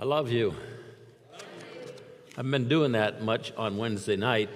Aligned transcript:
I 0.00 0.04
love 0.04 0.32
you. 0.32 0.54
I've 2.38 2.50
been 2.50 2.68
doing 2.68 2.92
that 2.92 3.22
much 3.22 3.52
on 3.58 3.76
Wednesday 3.76 4.16
night, 4.16 4.48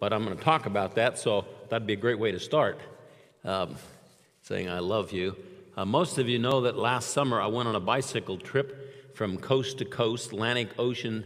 but 0.00 0.12
I'm 0.12 0.24
going 0.24 0.36
to 0.36 0.42
talk 0.42 0.66
about 0.66 0.96
that, 0.96 1.20
so 1.20 1.44
that'd 1.68 1.86
be 1.86 1.92
a 1.92 1.96
great 1.96 2.18
way 2.18 2.32
to 2.32 2.40
start, 2.40 2.80
um, 3.44 3.76
saying 4.42 4.68
I 4.68 4.80
love 4.80 5.12
you. 5.12 5.36
Uh, 5.76 5.84
most 5.84 6.18
of 6.18 6.28
you 6.28 6.40
know 6.40 6.62
that 6.62 6.76
last 6.76 7.10
summer 7.10 7.40
I 7.40 7.46
went 7.46 7.68
on 7.68 7.76
a 7.76 7.80
bicycle 7.80 8.38
trip 8.38 9.14
from 9.14 9.36
coast 9.36 9.78
to 9.78 9.84
coast, 9.84 10.32
Atlantic 10.32 10.70
Ocean 10.80 11.24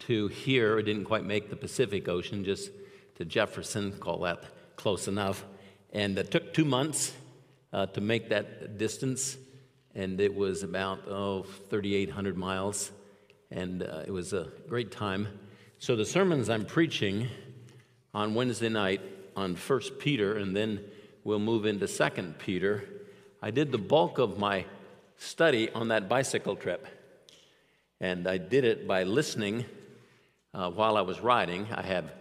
to 0.00 0.28
here. 0.28 0.78
I 0.78 0.82
didn't 0.82 1.06
quite 1.06 1.24
make 1.24 1.48
the 1.48 1.56
Pacific 1.56 2.08
Ocean, 2.08 2.44
just 2.44 2.70
to 3.14 3.24
Jefferson, 3.24 3.92
call 3.92 4.18
that 4.24 4.44
close 4.76 5.08
enough. 5.08 5.42
And 5.90 6.18
it 6.18 6.30
took 6.30 6.52
two 6.52 6.66
months 6.66 7.14
uh, 7.72 7.86
to 7.86 8.02
make 8.02 8.28
that 8.28 8.76
distance, 8.76 9.38
and 9.94 10.20
it 10.20 10.34
was 10.34 10.62
about, 10.62 11.08
oh, 11.08 11.44
3,800 11.70 12.36
miles 12.36 12.90
and 13.50 13.82
uh, 13.82 14.02
it 14.06 14.10
was 14.10 14.32
a 14.32 14.48
great 14.68 14.90
time. 14.90 15.28
So 15.78 15.96
the 15.96 16.06
sermons 16.06 16.48
I'm 16.48 16.64
preaching 16.64 17.28
on 18.14 18.34
Wednesday 18.34 18.68
night 18.68 19.00
on 19.36 19.54
First 19.54 19.98
Peter, 19.98 20.36
and 20.36 20.56
then 20.56 20.80
we'll 21.24 21.38
move 21.38 21.66
into 21.66 21.86
Second 21.86 22.38
Peter. 22.38 22.84
I 23.42 23.50
did 23.50 23.72
the 23.72 23.78
bulk 23.78 24.18
of 24.18 24.38
my 24.38 24.64
study 25.18 25.70
on 25.70 25.88
that 25.88 26.08
bicycle 26.08 26.56
trip, 26.56 26.86
and 28.00 28.26
I 28.26 28.38
did 28.38 28.64
it 28.64 28.88
by 28.88 29.02
listening 29.02 29.64
uh, 30.54 30.70
while 30.70 30.96
I 30.96 31.02
was 31.02 31.20
riding. 31.20 31.66
I 31.72 31.82
have 31.82 32.12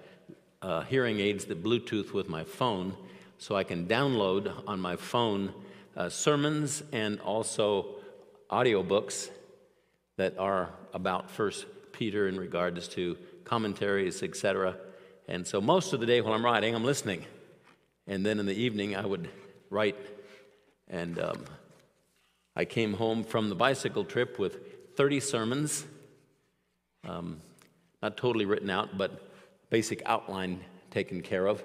uh, 0.62 0.82
hearing 0.82 1.20
aids 1.20 1.46
that 1.46 1.64
Bluetooth 1.64 2.12
with 2.12 2.28
my 2.28 2.44
phone, 2.44 2.96
so 3.38 3.55
I 3.55 3.64
can 3.64 3.88
download 3.88 4.52
on 4.68 4.80
my 4.80 4.96
phone 4.96 5.54
uh, 5.96 6.10
sermons 6.10 6.84
and 6.92 7.20
also 7.22 7.96
audiobooks 8.50 9.30
that 10.18 10.38
are 10.38 10.70
about 10.94 11.30
First 11.30 11.66
Peter 11.92 12.28
in 12.28 12.38
regards 12.38 12.88
to 12.90 13.18
commentaries, 13.44 14.24
etc. 14.24 14.76
And 15.27 15.46
so 15.46 15.62
most 15.62 15.94
of 15.94 15.99
the 15.99 16.05
day 16.05 16.21
while 16.21 16.34
I'm 16.34 16.46
writing, 16.46 16.76
I'm 16.76 16.84
listening. 16.84 17.26
And 18.08 18.26
then 18.26 18.40
in 18.40 18.46
the 18.46 18.54
evening, 18.54 18.96
I 18.96 19.05
would 19.05 19.30
write. 19.70 19.98
And 20.88 21.20
um, 21.20 21.43
I 22.55 22.66
came 22.66 22.93
home 22.93 23.24
from 23.24 23.49
the 23.49 23.55
bicycle 23.55 24.05
trip 24.05 24.38
with 24.38 24.96
30 24.96 25.20
sermons, 25.20 25.86
um, 27.08 27.41
not 28.02 28.18
totally 28.18 28.46
written 28.46 28.70
out, 28.70 28.98
but 28.98 29.32
basic 29.70 30.02
outline 30.05 30.62
taken 30.91 31.21
care 31.21 31.48
of. 31.48 31.63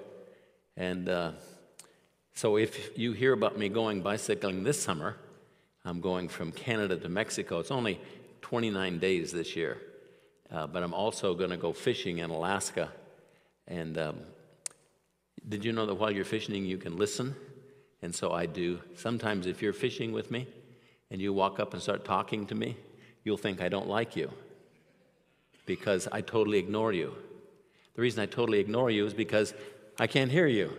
And 0.75 1.07
uh, 1.07 1.31
so 2.33 2.57
if 2.57 2.97
you 2.97 3.13
hear 3.13 3.33
about 3.33 3.57
me 3.57 3.69
going 3.69 4.01
bicycling 4.01 4.63
this 4.63 4.81
summer, 4.81 5.17
I'm 5.85 6.01
going 6.01 6.27
from 6.27 6.51
Canada 6.51 6.97
to 6.97 7.09
Mexico. 7.09 7.59
It's 7.59 7.71
only 7.71 7.99
29 8.41 8.99
days 8.99 9.31
this 9.31 9.55
year. 9.55 9.77
Uh, 10.51 10.67
but 10.67 10.83
I'm 10.83 10.93
also 10.93 11.33
going 11.33 11.49
to 11.49 11.57
go 11.57 11.71
fishing 11.71 12.17
in 12.17 12.29
Alaska. 12.29 12.89
And 13.67 13.97
um, 13.97 14.19
did 15.47 15.63
you 15.63 15.71
know 15.71 15.85
that 15.85 15.95
while 15.95 16.11
you're 16.11 16.25
fishing, 16.25 16.65
you 16.65 16.77
can 16.77 16.97
listen? 16.97 17.35
And 18.01 18.13
so 18.13 18.31
I 18.31 18.45
do. 18.45 18.79
Sometimes, 18.95 19.45
if 19.45 19.61
you're 19.61 19.73
fishing 19.73 20.11
with 20.11 20.31
me 20.31 20.47
and 21.09 21.21
you 21.21 21.33
walk 21.33 21.59
up 21.59 21.73
and 21.73 21.81
start 21.81 22.03
talking 22.03 22.45
to 22.47 22.55
me, 22.55 22.75
you'll 23.23 23.37
think 23.37 23.61
I 23.61 23.69
don't 23.69 23.87
like 23.87 24.15
you 24.15 24.31
because 25.65 26.07
I 26.11 26.21
totally 26.21 26.57
ignore 26.57 26.91
you. 26.91 27.15
The 27.95 28.01
reason 28.01 28.21
I 28.21 28.25
totally 28.25 28.59
ignore 28.59 28.89
you 28.89 29.05
is 29.05 29.13
because 29.13 29.53
I 29.99 30.07
can't 30.07 30.31
hear 30.31 30.47
you. 30.47 30.71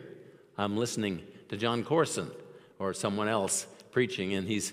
I'm 0.59 0.77
listening 0.77 1.23
to 1.49 1.57
John 1.57 1.85
Courson 1.85 2.31
or 2.79 2.93
someone 2.93 3.29
else 3.29 3.67
preaching, 3.91 4.35
and 4.35 4.49
he's 4.49 4.73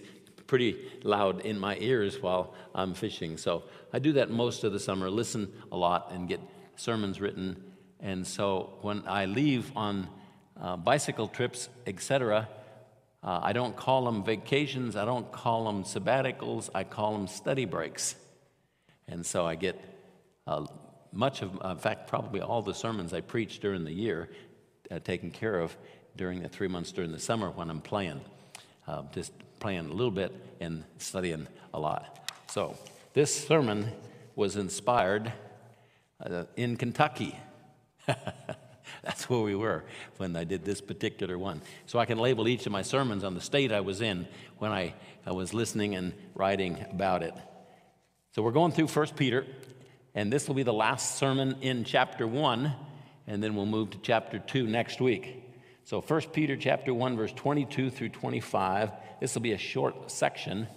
pretty 0.50 0.76
loud 1.04 1.42
in 1.42 1.60
my 1.60 1.78
ears 1.78 2.20
while 2.20 2.56
I'm 2.74 2.96
fishing. 2.96 3.38
So 3.38 3.64
I 3.94 4.00
do 4.00 4.14
that 4.14 4.32
most 4.32 4.64
of 4.64 4.74
the 4.74 4.80
summer, 4.80 5.08
listen 5.08 5.54
a 5.72 5.78
lot 5.78 6.12
and 6.12 6.28
get 6.28 6.42
sermons 6.76 7.22
written. 7.22 7.64
And 8.00 8.26
so 8.26 8.74
when 8.82 9.04
I 9.06 9.26
leave 9.26 9.72
on 9.76 10.08
uh, 10.60 10.76
bicycle 10.76 11.28
trips, 11.28 11.70
etc., 11.86 12.50
uh, 13.22 13.40
I 13.44 13.54
don't 13.54 13.76
call 13.76 14.06
them 14.06 14.24
vacations, 14.24 14.96
I 14.96 15.06
don't 15.06 15.32
call 15.32 15.66
them 15.66 15.84
sabbaticals, 15.84 16.72
I 16.74 16.84
call 16.84 17.14
them 17.14 17.28
study 17.28 17.66
breaks. 17.66 18.16
And 19.08 19.24
so 19.24 19.46
I 19.46 19.54
get 19.54 19.80
uh, 20.48 20.66
much 21.12 21.44
of, 21.44 21.62
in 21.64 21.78
fact, 21.78 22.08
probably 22.08 22.42
all 22.42 22.64
the 22.64 22.74
sermons 22.74 23.14
I 23.14 23.22
preach 23.22 23.60
during 23.60 23.84
the 23.84 23.94
year 23.94 24.30
uh, 24.90 24.98
taken 24.98 25.30
care 25.30 25.60
of 25.60 25.78
during 26.16 26.42
the 26.42 26.50
three 26.50 26.68
months 26.68 26.92
during 26.92 27.12
the 27.12 27.20
summer 27.20 27.52
when 27.52 27.70
I'm 27.70 27.82
playing. 27.82 28.22
Uh, 28.88 29.04
just 29.14 29.32
playing 29.60 29.90
a 29.90 29.94
little 29.94 30.12
bit 30.12 30.34
and 30.60 30.84
studying 30.98 31.48
a 31.74 31.80
lot. 31.80 32.32
So, 32.48 32.78
this 33.14 33.48
sermon 33.48 33.92
was 34.36 34.56
inspired 34.56 35.34
uh, 36.24 36.46
in 36.56 36.78
Kentucky. 36.78 37.38
That's 39.04 39.30
where 39.30 39.42
we 39.42 39.56
were 39.56 39.84
when 40.18 40.36
I 40.36 40.44
did 40.44 40.66
this 40.66 40.82
particular 40.82 41.38
one. 41.38 41.62
So 41.86 42.00
I 42.00 42.06
can 42.06 42.18
label 42.18 42.48
each 42.48 42.66
of 42.66 42.72
my 42.72 42.82
sermons 42.82 43.24
on 43.24 43.34
the 43.34 43.42
state 43.42 43.72
I 43.72 43.82
was 43.82 44.02
in 44.02 44.28
when 44.58 44.72
I, 44.72 44.94
I 45.26 45.32
was 45.32 45.54
listening 45.54 45.96
and 45.96 46.14
writing 46.36 46.86
about 46.92 47.24
it. 47.24 47.34
So 48.32 48.42
we're 48.42 48.52
going 48.52 48.72
through 48.72 48.88
1 48.88 49.08
Peter, 49.16 49.46
and 50.14 50.32
this 50.32 50.48
will 50.48 50.56
be 50.56 50.64
the 50.64 50.74
last 50.74 51.18
sermon 51.18 51.58
in 51.62 51.84
chapter 51.84 52.28
1, 52.28 52.74
and 53.28 53.44
then 53.44 53.56
we'll 53.56 53.66
move 53.66 53.92
to 53.92 53.98
chapter 54.00 54.40
2 54.40 54.68
next 54.68 55.02
week. 55.02 55.49
So 55.90 56.02
1 56.02 56.22
Peter 56.34 56.56
chapter 56.56 56.94
1 56.94 57.18
verse 57.18 57.34
22 57.34 57.90
through 57.90 58.10
25, 58.10 58.92
this 59.20 59.34
will 59.34 59.42
be 59.42 59.54
a 59.54 59.58
short 59.58 60.12
section. 60.12 60.68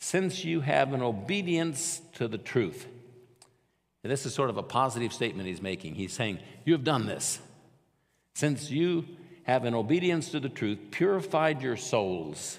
Since 0.00 0.44
you 0.44 0.60
have 0.60 0.92
an 0.92 1.02
obedience 1.02 2.02
to 2.14 2.26
the 2.26 2.36
truth. 2.36 2.84
And 4.02 4.10
this 4.10 4.26
is 4.26 4.34
sort 4.34 4.50
of 4.50 4.56
a 4.56 4.64
positive 4.64 5.12
statement 5.12 5.46
he's 5.46 5.62
making. 5.62 5.94
He's 5.94 6.12
saying, 6.12 6.40
You 6.64 6.72
have 6.72 6.82
done 6.82 7.06
this. 7.06 7.38
Since 8.34 8.72
you 8.72 9.04
have 9.44 9.64
an 9.64 9.74
obedience 9.76 10.30
to 10.30 10.40
the 10.40 10.48
truth, 10.48 10.80
purified 10.90 11.62
your 11.62 11.76
souls, 11.76 12.58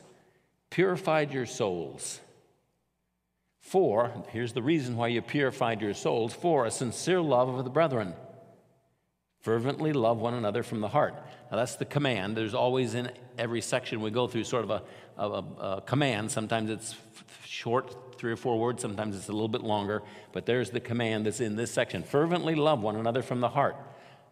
purified 0.69 1.33
your 1.33 1.45
souls. 1.45 2.21
For, 3.59 4.13
here's 4.29 4.53
the 4.53 4.61
reason 4.61 4.95
why 4.95 5.09
you 5.09 5.21
purified 5.21 5.81
your 5.81 5.93
souls, 5.93 6.33
for 6.33 6.65
a 6.65 6.71
sincere 6.71 7.19
love 7.19 7.49
of 7.49 7.65
the 7.65 7.69
brethren 7.69 8.13
Fervently 9.41 9.91
love 9.91 10.19
one 10.19 10.35
another 10.35 10.61
from 10.61 10.81
the 10.81 10.87
heart. 10.87 11.15
Now, 11.49 11.57
that's 11.57 11.75
the 11.75 11.85
command. 11.85 12.37
There's 12.37 12.53
always 12.53 12.93
in 12.93 13.11
every 13.37 13.61
section 13.61 14.01
we 14.01 14.11
go 14.11 14.27
through 14.27 14.43
sort 14.43 14.63
of 14.63 14.69
a, 14.69 14.83
a, 15.17 15.25
a 15.77 15.81
command. 15.81 16.29
Sometimes 16.29 16.69
it's 16.69 16.95
short, 17.43 18.17
three 18.19 18.31
or 18.31 18.35
four 18.35 18.59
words, 18.59 18.81
sometimes 18.83 19.15
it's 19.15 19.29
a 19.29 19.33
little 19.33 19.47
bit 19.47 19.63
longer, 19.63 20.03
but 20.31 20.45
there's 20.45 20.69
the 20.69 20.79
command 20.79 21.25
that's 21.25 21.41
in 21.41 21.55
this 21.55 21.71
section. 21.71 22.03
Fervently 22.03 22.53
love 22.53 22.81
one 22.81 22.95
another 22.95 23.23
from 23.23 23.39
the 23.39 23.49
heart. 23.49 23.75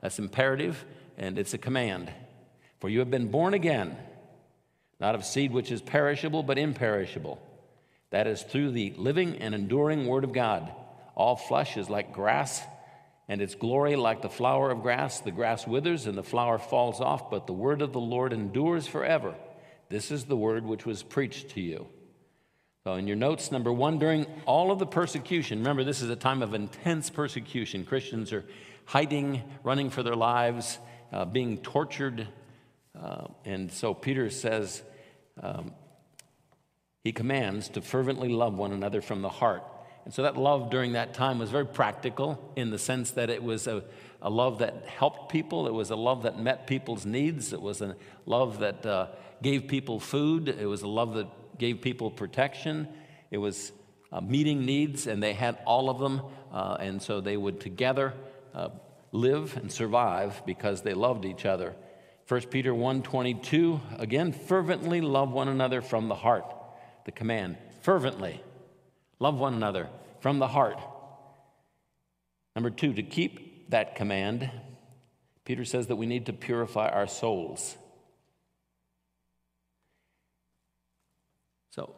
That's 0.01 0.19
imperative, 0.19 0.85
and 1.17 1.39
it's 1.39 1.55
a 1.55 1.57
command. 1.57 2.13
For 2.79 2.87
you 2.87 2.99
have 2.99 3.09
been 3.09 3.31
born 3.31 3.55
again, 3.55 3.97
not 4.99 5.15
of 5.15 5.25
seed 5.25 5.51
which 5.51 5.71
is 5.71 5.81
perishable, 5.81 6.43
but 6.43 6.59
imperishable. 6.59 7.41
That 8.11 8.27
is 8.27 8.43
through 8.43 8.71
the 8.71 8.93
living 8.95 9.37
and 9.37 9.55
enduring 9.55 10.05
Word 10.05 10.23
of 10.23 10.33
God. 10.33 10.71
All 11.15 11.35
flesh 11.35 11.77
is 11.77 11.89
like 11.89 12.13
grass 12.13 12.61
and 13.29 13.41
its 13.41 13.53
glory 13.53 13.95
like 13.95 14.23
the 14.23 14.29
flower 14.29 14.71
of 14.71 14.81
grass. 14.81 15.21
The 15.21 15.31
grass 15.31 15.65
withers 15.67 16.07
and 16.07 16.17
the 16.17 16.23
flower 16.23 16.57
falls 16.57 16.99
off, 16.99 17.29
but 17.29 17.45
the 17.45 17.53
word 17.53 17.83
of 17.83 17.93
the 17.93 17.99
Lord 17.99 18.33
endures 18.33 18.87
forever. 18.87 19.35
This 19.87 20.11
is 20.11 20.25
the 20.25 20.35
word 20.35 20.65
which 20.65 20.85
was 20.85 21.03
preached 21.03 21.51
to 21.51 21.61
you. 21.61 21.87
So, 22.85 22.95
in 22.95 23.07
your 23.07 23.17
notes, 23.17 23.51
number 23.51 23.71
one, 23.71 23.99
during 23.99 24.25
all 24.45 24.71
of 24.71 24.79
the 24.79 24.85
persecution, 24.87 25.59
remember 25.59 25.83
this 25.83 26.01
is 26.01 26.09
a 26.09 26.15
time 26.15 26.41
of 26.41 26.53
intense 26.53 27.09
persecution. 27.09 27.85
Christians 27.85 28.33
are 28.33 28.45
hiding, 28.85 29.43
running 29.63 29.91
for 29.91 30.01
their 30.01 30.15
lives, 30.15 30.79
uh, 31.11 31.25
being 31.25 31.59
tortured. 31.59 32.27
Uh, 32.99 33.27
and 33.45 33.71
so 33.71 33.93
Peter 33.93 34.29
says, 34.29 34.81
um, 35.41 35.73
he 37.03 37.11
commands 37.11 37.69
to 37.69 37.81
fervently 37.81 38.29
love 38.29 38.57
one 38.57 38.71
another 38.71 39.01
from 39.01 39.21
the 39.21 39.29
heart. 39.29 39.63
And 40.05 40.13
so 40.13 40.23
that 40.23 40.37
love 40.37 40.69
during 40.69 40.93
that 40.93 41.13
time 41.13 41.39
was 41.39 41.51
very 41.51 41.65
practical 41.65 42.51
in 42.55 42.71
the 42.71 42.79
sense 42.79 43.11
that 43.11 43.29
it 43.29 43.43
was 43.43 43.67
a, 43.67 43.83
a 44.21 44.29
love 44.29 44.59
that 44.59 44.85
helped 44.87 45.31
people, 45.31 45.67
it 45.67 45.73
was 45.73 45.89
a 45.89 45.95
love 45.95 46.23
that 46.23 46.39
met 46.39 46.67
people's 46.67 47.05
needs, 47.05 47.53
it 47.53 47.61
was 47.61 47.81
a 47.81 47.95
love 48.25 48.59
that 48.59 48.85
uh, 48.85 49.07
gave 49.41 49.67
people 49.67 49.99
food, 49.99 50.49
it 50.49 50.65
was 50.65 50.81
a 50.81 50.87
love 50.87 51.13
that 51.13 51.27
gave 51.57 51.81
people 51.81 52.09
protection, 52.09 52.87
it 53.31 53.37
was 53.37 53.71
uh, 54.11 54.21
meeting 54.21 54.65
needs, 54.65 55.07
and 55.07 55.21
they 55.21 55.33
had 55.33 55.57
all 55.65 55.89
of 55.89 55.99
them. 55.99 56.21
Uh, 56.51 56.77
and 56.79 57.01
so 57.01 57.21
they 57.21 57.37
would 57.37 57.59
together 57.59 58.13
uh, 58.55 58.69
live 59.11 59.55
and 59.57 59.71
survive 59.71 60.41
because 60.45 60.81
they 60.81 60.93
loved 60.93 61.25
each 61.25 61.45
other. 61.45 61.75
1 62.27 62.41
Peter 62.51 62.73
1:22 62.73 63.79
again 63.99 64.31
fervently 64.31 65.01
love 65.01 65.31
one 65.31 65.47
another 65.47 65.81
from 65.81 66.07
the 66.07 66.15
heart. 66.15 66.45
The 67.05 67.11
command 67.11 67.57
fervently 67.81 68.41
Love 69.19 69.35
one 69.35 69.53
another 69.53 69.89
from 70.21 70.39
the 70.39 70.47
heart. 70.47 70.79
Number 72.55 72.69
two, 72.69 72.93
to 72.93 73.03
keep 73.03 73.69
that 73.69 73.95
command, 73.95 74.49
Peter 75.45 75.65
says 75.65 75.87
that 75.87 75.95
we 75.95 76.05
need 76.05 76.25
to 76.27 76.33
purify 76.33 76.87
our 76.89 77.07
souls. 77.07 77.75
So, 81.71 81.95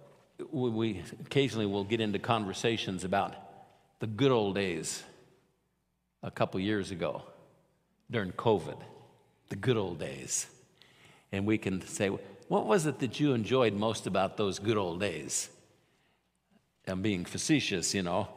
we 0.52 1.04
occasionally 1.26 1.66
will 1.66 1.84
get 1.84 2.02
into 2.02 2.20
conversations 2.20 3.04
about 3.04 3.36
the 4.00 4.08
good 4.08 4.32
old 4.32 4.56
days 4.56 5.04
a 6.24 6.32
couple 6.32 6.60
years 6.60 6.92
ago 6.92 7.24
during 8.10 8.32
COVID, 8.32 8.78
the 9.50 9.56
good 9.56 9.78
old 9.78 10.00
days. 10.00 10.48
And 11.32 11.46
we 11.46 11.58
can 11.58 11.86
say, 11.88 12.10
what 12.48 12.66
was 12.66 12.86
it 12.86 13.00
that 13.00 13.20
you 13.20 13.34
enjoyed 13.34 13.74
most 13.74 14.08
about 14.08 14.38
those 14.38 14.60
good 14.60 14.78
old 14.78 15.00
days? 15.00 15.50
I'm 16.88 17.02
being 17.02 17.26
facetious, 17.26 17.94
you 17.94 18.02
know. 18.02 18.28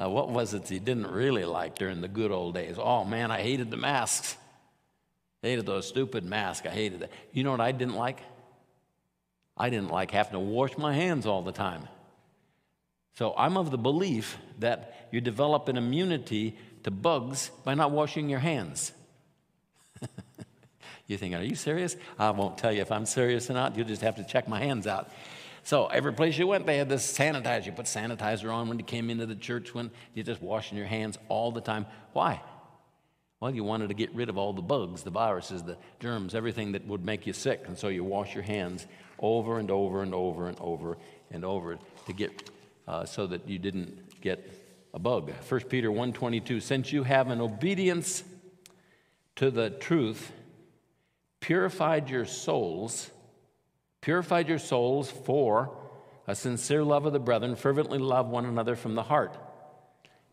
Uh, 0.00 0.08
what 0.08 0.30
was 0.30 0.54
it 0.54 0.68
he 0.68 0.78
didn't 0.78 1.08
really 1.08 1.44
like 1.44 1.74
during 1.74 2.00
the 2.00 2.08
good 2.08 2.30
old 2.30 2.54
days? 2.54 2.76
Oh 2.78 3.04
man, 3.04 3.30
I 3.30 3.42
hated 3.42 3.70
the 3.70 3.76
masks. 3.76 4.36
hated 5.42 5.66
those 5.66 5.86
stupid 5.88 6.24
masks. 6.24 6.66
I 6.66 6.70
hated 6.70 7.00
that. 7.00 7.10
You 7.32 7.44
know 7.44 7.50
what 7.50 7.60
I 7.60 7.72
didn't 7.72 7.96
like? 7.96 8.20
I 9.56 9.68
didn't 9.68 9.90
like 9.90 10.10
having 10.10 10.32
to 10.32 10.38
wash 10.38 10.78
my 10.78 10.94
hands 10.94 11.26
all 11.26 11.42
the 11.42 11.52
time. 11.52 11.88
So 13.14 13.34
I'm 13.36 13.56
of 13.56 13.70
the 13.70 13.78
belief 13.78 14.38
that 14.60 15.08
you 15.10 15.20
develop 15.20 15.68
an 15.68 15.76
immunity 15.76 16.56
to 16.84 16.90
bugs 16.90 17.50
by 17.64 17.74
not 17.74 17.90
washing 17.90 18.30
your 18.30 18.38
hands. 18.38 18.92
you 21.06 21.18
think, 21.18 21.34
are 21.34 21.42
you 21.42 21.56
serious? 21.56 21.96
I 22.18 22.30
won't 22.30 22.56
tell 22.56 22.72
you 22.72 22.80
if 22.80 22.90
I'm 22.90 23.04
serious 23.04 23.50
or 23.50 23.54
not. 23.54 23.76
You'll 23.76 23.86
just 23.86 24.02
have 24.02 24.16
to 24.16 24.24
check 24.24 24.48
my 24.48 24.60
hands 24.60 24.86
out. 24.86 25.10
So 25.62 25.86
every 25.86 26.12
place 26.12 26.38
you 26.38 26.46
went, 26.46 26.66
they 26.66 26.78
had 26.78 26.88
this 26.88 27.16
sanitizer. 27.16 27.66
You 27.66 27.72
put 27.72 27.86
sanitizer 27.86 28.52
on 28.52 28.68
when 28.68 28.78
you 28.78 28.84
came 28.84 29.10
into 29.10 29.26
the 29.26 29.34
church, 29.34 29.74
when 29.74 29.90
you're 30.14 30.24
just 30.24 30.42
washing 30.42 30.78
your 30.78 30.86
hands 30.86 31.18
all 31.28 31.52
the 31.52 31.60
time. 31.60 31.86
Why? 32.12 32.42
Well, 33.40 33.54
you 33.54 33.64
wanted 33.64 33.88
to 33.88 33.94
get 33.94 34.14
rid 34.14 34.28
of 34.28 34.36
all 34.36 34.52
the 34.52 34.62
bugs, 34.62 35.02
the 35.02 35.10
viruses, 35.10 35.62
the 35.62 35.78
germs, 35.98 36.34
everything 36.34 36.72
that 36.72 36.86
would 36.86 37.04
make 37.04 37.26
you 37.26 37.32
sick. 37.32 37.64
And 37.66 37.78
so 37.78 37.88
you 37.88 38.04
wash 38.04 38.34
your 38.34 38.42
hands 38.42 38.86
over 39.18 39.58
and 39.58 39.70
over 39.70 40.02
and 40.02 40.14
over 40.14 40.48
and 40.48 40.58
over 40.60 40.98
and 41.30 41.44
over 41.44 41.78
to 42.06 42.12
get 42.12 42.50
uh, 42.86 43.04
so 43.04 43.26
that 43.26 43.48
you 43.48 43.58
didn't 43.58 44.20
get 44.20 44.50
a 44.92 44.98
bug. 44.98 45.30
1 45.48 45.60
Peter 45.68 45.90
1:22 45.90 46.60
since 46.60 46.92
you 46.92 47.04
have 47.04 47.28
an 47.28 47.40
obedience 47.40 48.24
to 49.36 49.50
the 49.50 49.70
truth 49.70 50.32
purified 51.40 52.10
your 52.10 52.26
souls 52.26 53.10
purified 54.00 54.48
your 54.48 54.58
souls 54.58 55.10
for 55.10 55.76
a 56.26 56.34
sincere 56.34 56.84
love 56.84 57.06
of 57.06 57.12
the 57.12 57.18
brethren 57.18 57.56
fervently 57.56 57.98
love 57.98 58.28
one 58.28 58.46
another 58.46 58.76
from 58.76 58.94
the 58.94 59.02
heart 59.02 59.36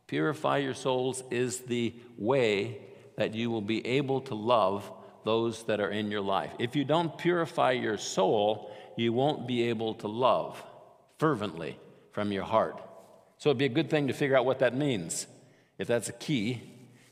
purify 0.08 0.58
your 0.58 0.74
souls 0.74 1.24
is 1.32 1.60
the 1.62 1.94
way 2.18 2.80
that 3.18 3.34
you 3.34 3.50
will 3.50 3.62
be 3.62 3.86
able 3.86 4.22
to 4.22 4.36
love 4.36 4.92
those 5.26 5.64
that 5.64 5.80
are 5.80 5.90
in 5.90 6.12
your 6.12 6.22
life 6.22 6.52
if 6.60 6.76
you 6.76 6.86
don't 6.86 7.18
purify 7.18 7.72
your 7.72 7.98
soul 7.98 8.72
you 8.98 9.14
won't 9.14 9.48
be 9.48 9.64
able 9.64 9.94
to 9.94 10.08
love 10.08 10.62
fervently 11.18 11.78
from 12.12 12.32
your 12.32 12.44
heart. 12.44 12.82
So 13.38 13.50
it'd 13.50 13.60
be 13.60 13.66
a 13.66 13.70
good 13.70 13.90
thing 13.90 14.08
to 14.08 14.14
figure 14.14 14.36
out 14.36 14.46
what 14.46 14.60
that 14.60 14.76
means, 14.76 15.28
if 15.78 15.88
that's 15.88 16.10
a 16.10 16.14
key. 16.14 16.64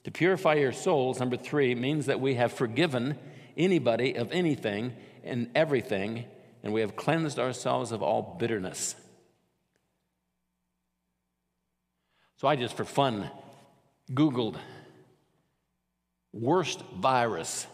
To 0.03 0.11
purify 0.11 0.55
your 0.55 0.71
souls, 0.71 1.19
number 1.19 1.37
three, 1.37 1.75
means 1.75 2.07
that 2.07 2.19
we 2.19 2.35
have 2.35 2.51
forgiven 2.51 3.17
anybody 3.55 4.15
of 4.15 4.31
anything 4.31 4.93
and 5.23 5.49
everything, 5.55 6.25
and 6.65 6.73
we 6.73 6.81
have 6.81 6.95
cleansed 6.95 7.37
ourselves 7.37 7.91
of 7.91 8.01
all 8.01 8.37
bitterness. 8.39 8.95
So 12.37 12.47
I 12.47 12.55
just, 12.55 12.75
for 12.75 12.83
fun, 12.83 13.29
Googled 14.11 14.57
worst 16.33 16.81
virus 16.97 17.67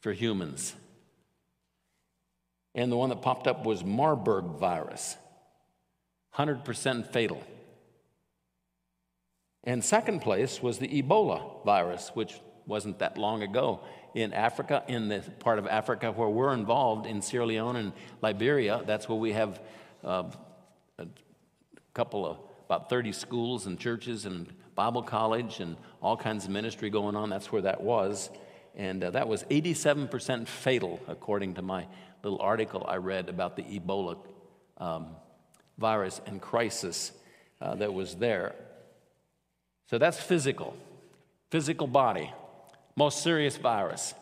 for 0.00 0.12
humans. 0.12 0.74
And 2.74 2.90
the 2.90 2.96
one 2.96 3.10
that 3.10 3.20
popped 3.20 3.46
up 3.46 3.66
was 3.66 3.84
Marburg 3.84 4.58
virus, 4.58 5.16
100% 6.36 7.12
fatal. 7.12 7.42
And 9.64 9.84
second 9.84 10.20
place 10.20 10.62
was 10.62 10.78
the 10.78 11.02
Ebola 11.02 11.62
virus, 11.62 12.10
which 12.14 12.40
wasn't 12.66 12.98
that 13.00 13.18
long 13.18 13.42
ago 13.42 13.80
in 14.14 14.32
Africa, 14.32 14.82
in 14.88 15.08
the 15.08 15.20
part 15.38 15.58
of 15.58 15.66
Africa 15.66 16.12
where 16.12 16.28
we're 16.28 16.52
involved 16.52 17.06
in 17.06 17.22
Sierra 17.22 17.46
Leone 17.46 17.76
and 17.76 17.92
Liberia. 18.22 18.82
That's 18.86 19.08
where 19.08 19.18
we 19.18 19.32
have 19.32 19.60
uh, 20.04 20.24
a 20.98 21.06
couple 21.94 22.26
of 22.26 22.38
about 22.66 22.88
30 22.88 23.12
schools 23.12 23.66
and 23.66 23.78
churches 23.78 24.26
and 24.26 24.46
Bible 24.76 25.02
college 25.02 25.60
and 25.60 25.76
all 26.00 26.16
kinds 26.16 26.44
of 26.44 26.50
ministry 26.50 26.88
going 26.88 27.16
on. 27.16 27.28
That's 27.28 27.50
where 27.50 27.62
that 27.62 27.80
was. 27.80 28.30
And 28.76 29.02
uh, 29.02 29.10
that 29.10 29.26
was 29.26 29.42
87% 29.44 30.46
fatal, 30.46 31.00
according 31.08 31.54
to 31.54 31.62
my 31.62 31.86
little 32.22 32.40
article 32.40 32.84
I 32.86 32.96
read 32.96 33.28
about 33.28 33.56
the 33.56 33.62
Ebola 33.62 34.16
um, 34.78 35.08
virus 35.78 36.20
and 36.26 36.40
crisis 36.40 37.12
uh, 37.60 37.74
that 37.76 37.92
was 37.92 38.14
there. 38.16 38.54
So 39.88 39.98
that's 39.98 40.20
physical, 40.20 40.76
physical 41.50 41.88
body. 41.88 42.32
Most 42.96 43.22
serious 43.22 43.56
virus, 43.56 44.14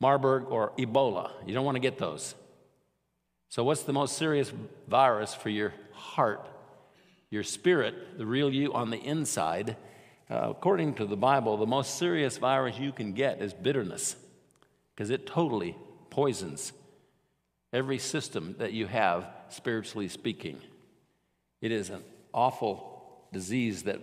Marburg 0.00 0.46
or 0.50 0.72
Ebola. 0.78 1.30
You 1.46 1.54
don't 1.54 1.64
want 1.64 1.76
to 1.76 1.80
get 1.80 1.98
those. 1.98 2.34
So, 3.48 3.64
what's 3.64 3.82
the 3.82 3.92
most 3.92 4.16
serious 4.16 4.52
virus 4.88 5.34
for 5.34 5.48
your 5.48 5.72
heart, 5.92 6.46
your 7.30 7.42
spirit, 7.42 8.18
the 8.18 8.26
real 8.26 8.52
you 8.52 8.72
on 8.74 8.90
the 8.90 8.98
inside? 8.98 9.76
Uh, 10.30 10.50
according 10.50 10.94
to 10.94 11.06
the 11.06 11.16
Bible, 11.16 11.56
the 11.56 11.66
most 11.66 11.96
serious 11.96 12.36
virus 12.36 12.78
you 12.78 12.92
can 12.92 13.14
get 13.14 13.40
is 13.40 13.54
bitterness 13.54 14.14
because 14.94 15.08
it 15.08 15.26
totally 15.26 15.74
poisons 16.10 16.72
every 17.72 17.98
system 17.98 18.54
that 18.58 18.72
you 18.72 18.86
have, 18.86 19.26
spiritually 19.48 20.08
speaking. 20.08 20.58
It 21.62 21.72
is 21.72 21.90
an 21.90 22.02
awful 22.34 23.24
disease 23.32 23.84
that 23.84 24.00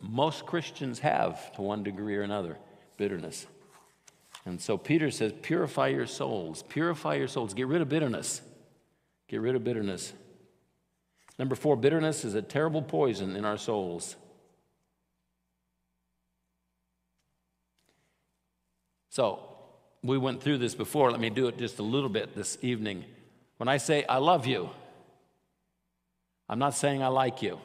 most 0.00 0.46
Christians 0.46 0.98
have 1.00 1.52
to 1.54 1.62
one 1.62 1.82
degree 1.82 2.16
or 2.16 2.22
another 2.22 2.56
bitterness. 2.98 3.46
And 4.44 4.60
so 4.60 4.76
Peter 4.76 5.10
says, 5.10 5.32
Purify 5.40 5.88
your 5.88 6.06
souls, 6.06 6.62
purify 6.68 7.14
your 7.14 7.28
souls, 7.28 7.54
get 7.54 7.66
rid 7.66 7.80
of 7.80 7.88
bitterness. 7.88 8.42
Get 9.28 9.40
rid 9.42 9.54
of 9.54 9.62
bitterness. 9.62 10.12
Number 11.38 11.54
four, 11.54 11.76
bitterness 11.76 12.24
is 12.24 12.34
a 12.34 12.42
terrible 12.42 12.82
poison 12.82 13.36
in 13.36 13.44
our 13.44 13.58
souls. 13.58 14.16
So, 19.10 19.40
we 20.02 20.16
went 20.16 20.42
through 20.42 20.58
this 20.58 20.74
before. 20.74 21.10
Let 21.10 21.20
me 21.20 21.30
do 21.30 21.48
it 21.48 21.58
just 21.58 21.78
a 21.78 21.82
little 21.82 22.08
bit 22.08 22.34
this 22.34 22.56
evening. 22.62 23.04
When 23.58 23.68
I 23.68 23.76
say, 23.76 24.04
I 24.04 24.18
love 24.18 24.46
you, 24.46 24.70
I'm 26.48 26.58
not 26.58 26.74
saying 26.74 27.02
I 27.02 27.08
like 27.08 27.42
you. 27.42 27.58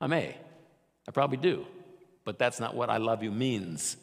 I 0.00 0.06
may. 0.06 0.36
I 1.06 1.10
probably 1.10 1.36
do. 1.36 1.66
But 2.24 2.38
that's 2.38 2.60
not 2.60 2.74
what 2.74 2.88
I 2.88 2.96
love 2.96 3.22
you 3.22 3.30
means. 3.30 3.96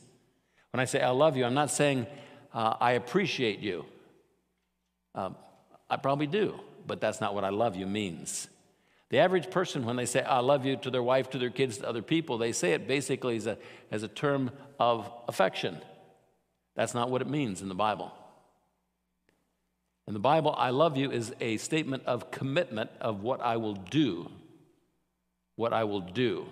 When 0.71 0.79
I 0.79 0.85
say 0.85 1.01
I 1.01 1.09
love 1.09 1.35
you, 1.35 1.45
I'm 1.45 1.53
not 1.53 1.69
saying 1.69 2.07
uh, 2.53 2.75
I 2.79 2.93
appreciate 2.93 3.59
you. 3.59 3.85
Um, 5.15 5.35
I 5.89 5.97
probably 5.97 6.27
do, 6.27 6.59
but 6.87 7.01
that's 7.01 7.19
not 7.19 7.35
what 7.35 7.43
I 7.43 7.49
love 7.49 7.75
you 7.75 7.85
means. 7.85 8.47
The 9.09 9.19
average 9.19 9.51
person, 9.51 9.85
when 9.85 9.97
they 9.97 10.05
say 10.05 10.21
I 10.21 10.39
love 10.39 10.65
you 10.65 10.77
to 10.77 10.89
their 10.89 11.03
wife, 11.03 11.29
to 11.31 11.37
their 11.37 11.49
kids, 11.49 11.79
to 11.79 11.89
other 11.89 12.01
people, 12.01 12.37
they 12.37 12.53
say 12.53 12.71
it 12.71 12.87
basically 12.87 13.35
as 13.35 13.45
a, 13.45 13.57
as 13.91 14.03
a 14.03 14.07
term 14.07 14.51
of 14.79 15.11
affection. 15.27 15.77
That's 16.75 16.93
not 16.93 17.09
what 17.09 17.21
it 17.21 17.27
means 17.27 17.61
in 17.61 17.67
the 17.67 17.75
Bible. 17.75 18.13
In 20.07 20.13
the 20.13 20.19
Bible, 20.19 20.55
I 20.57 20.69
love 20.69 20.95
you 20.95 21.11
is 21.11 21.33
a 21.41 21.57
statement 21.57 22.03
of 22.05 22.31
commitment 22.31 22.89
of 23.01 23.21
what 23.21 23.41
I 23.41 23.57
will 23.57 23.73
do. 23.73 24.31
What 25.57 25.73
I 25.73 25.83
will 25.83 25.99
do. 25.99 26.47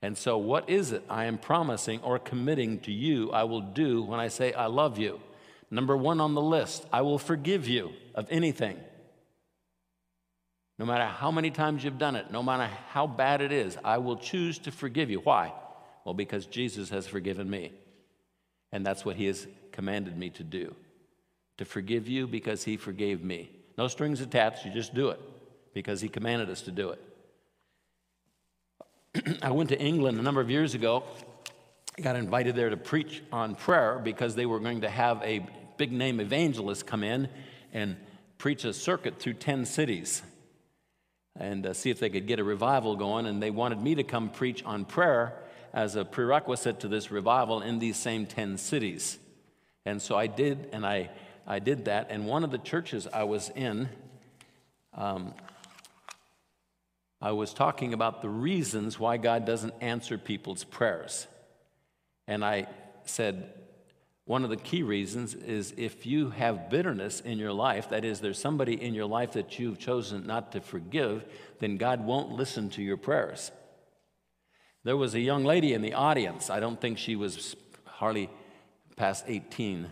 And 0.00 0.16
so, 0.16 0.38
what 0.38 0.70
is 0.70 0.92
it 0.92 1.04
I 1.08 1.24
am 1.24 1.38
promising 1.38 2.00
or 2.02 2.18
committing 2.18 2.80
to 2.80 2.92
you 2.92 3.30
I 3.32 3.44
will 3.44 3.60
do 3.60 4.02
when 4.02 4.20
I 4.20 4.28
say 4.28 4.52
I 4.52 4.66
love 4.66 4.98
you? 4.98 5.20
Number 5.70 5.96
one 5.96 6.20
on 6.20 6.34
the 6.34 6.42
list, 6.42 6.86
I 6.92 7.02
will 7.02 7.18
forgive 7.18 7.68
you 7.68 7.92
of 8.14 8.26
anything. 8.30 8.78
No 10.78 10.86
matter 10.86 11.04
how 11.04 11.30
many 11.30 11.50
times 11.50 11.82
you've 11.82 11.98
done 11.98 12.14
it, 12.14 12.30
no 12.30 12.42
matter 12.42 12.70
how 12.90 13.06
bad 13.06 13.40
it 13.40 13.50
is, 13.50 13.76
I 13.84 13.98
will 13.98 14.16
choose 14.16 14.58
to 14.60 14.70
forgive 14.70 15.10
you. 15.10 15.18
Why? 15.18 15.52
Well, 16.04 16.14
because 16.14 16.46
Jesus 16.46 16.88
has 16.90 17.06
forgiven 17.06 17.50
me. 17.50 17.72
And 18.70 18.86
that's 18.86 19.04
what 19.04 19.16
he 19.16 19.26
has 19.26 19.46
commanded 19.72 20.16
me 20.16 20.30
to 20.30 20.44
do 20.44 20.74
to 21.58 21.64
forgive 21.64 22.08
you 22.08 22.26
because 22.26 22.64
he 22.64 22.76
forgave 22.76 23.22
me. 23.22 23.50
No 23.76 23.88
strings 23.88 24.20
attached, 24.20 24.64
you 24.64 24.72
just 24.72 24.94
do 24.94 25.08
it 25.10 25.20
because 25.74 26.00
he 26.00 26.08
commanded 26.08 26.48
us 26.48 26.62
to 26.62 26.70
do 26.70 26.90
it. 26.90 27.02
I 29.42 29.50
went 29.50 29.70
to 29.70 29.78
England 29.78 30.18
a 30.18 30.22
number 30.22 30.40
of 30.40 30.50
years 30.50 30.74
ago. 30.74 31.04
I 31.96 32.02
got 32.02 32.16
invited 32.16 32.54
there 32.54 32.70
to 32.70 32.76
preach 32.76 33.22
on 33.32 33.54
prayer 33.54 34.00
because 34.02 34.34
they 34.34 34.46
were 34.46 34.60
going 34.60 34.82
to 34.82 34.90
have 34.90 35.22
a 35.22 35.46
big 35.76 35.92
name 35.92 36.20
evangelist 36.20 36.86
come 36.86 37.02
in 37.02 37.28
and 37.72 37.96
preach 38.36 38.64
a 38.64 38.72
circuit 38.72 39.18
through 39.18 39.34
10 39.34 39.64
cities 39.64 40.22
and 41.38 41.66
uh, 41.66 41.72
see 41.72 41.90
if 41.90 42.00
they 42.00 42.10
could 42.10 42.26
get 42.26 42.38
a 42.38 42.44
revival 42.44 42.96
going. 42.96 43.26
And 43.26 43.42
they 43.42 43.50
wanted 43.50 43.80
me 43.80 43.94
to 43.94 44.04
come 44.04 44.28
preach 44.28 44.62
on 44.64 44.84
prayer 44.84 45.34
as 45.72 45.96
a 45.96 46.04
prerequisite 46.04 46.80
to 46.80 46.88
this 46.88 47.10
revival 47.10 47.62
in 47.62 47.78
these 47.78 47.96
same 47.96 48.26
10 48.26 48.58
cities. 48.58 49.18
And 49.84 50.02
so 50.02 50.16
I 50.16 50.26
did, 50.26 50.68
and 50.72 50.84
I, 50.84 51.10
I 51.46 51.60
did 51.60 51.86
that. 51.86 52.08
And 52.10 52.26
one 52.26 52.44
of 52.44 52.50
the 52.50 52.58
churches 52.58 53.06
I 53.12 53.24
was 53.24 53.50
in, 53.50 53.88
um, 54.94 55.34
I 57.20 57.32
was 57.32 57.52
talking 57.52 57.92
about 57.92 58.22
the 58.22 58.28
reasons 58.28 58.98
why 58.98 59.16
God 59.16 59.44
doesn't 59.44 59.74
answer 59.80 60.16
people's 60.18 60.64
prayers. 60.64 61.26
And 62.28 62.44
I 62.44 62.66
said, 63.04 63.52
one 64.24 64.44
of 64.44 64.50
the 64.50 64.56
key 64.56 64.82
reasons 64.82 65.34
is 65.34 65.72
if 65.76 66.04
you 66.04 66.30
have 66.30 66.68
bitterness 66.68 67.20
in 67.20 67.38
your 67.38 67.52
life, 67.52 67.88
that 67.88 68.04
is, 68.04 68.20
there's 68.20 68.38
somebody 68.38 68.80
in 68.80 68.92
your 68.92 69.06
life 69.06 69.32
that 69.32 69.58
you've 69.58 69.78
chosen 69.78 70.26
not 70.26 70.52
to 70.52 70.60
forgive, 70.60 71.24
then 71.60 71.78
God 71.78 72.04
won't 72.04 72.32
listen 72.32 72.68
to 72.70 72.82
your 72.82 72.98
prayers. 72.98 73.50
There 74.84 74.98
was 74.98 75.14
a 75.14 75.20
young 75.20 75.44
lady 75.44 75.72
in 75.72 75.82
the 75.82 75.94
audience, 75.94 76.50
I 76.50 76.60
don't 76.60 76.80
think 76.80 76.98
she 76.98 77.16
was 77.16 77.56
hardly 77.84 78.28
past 78.96 79.24
18, 79.26 79.90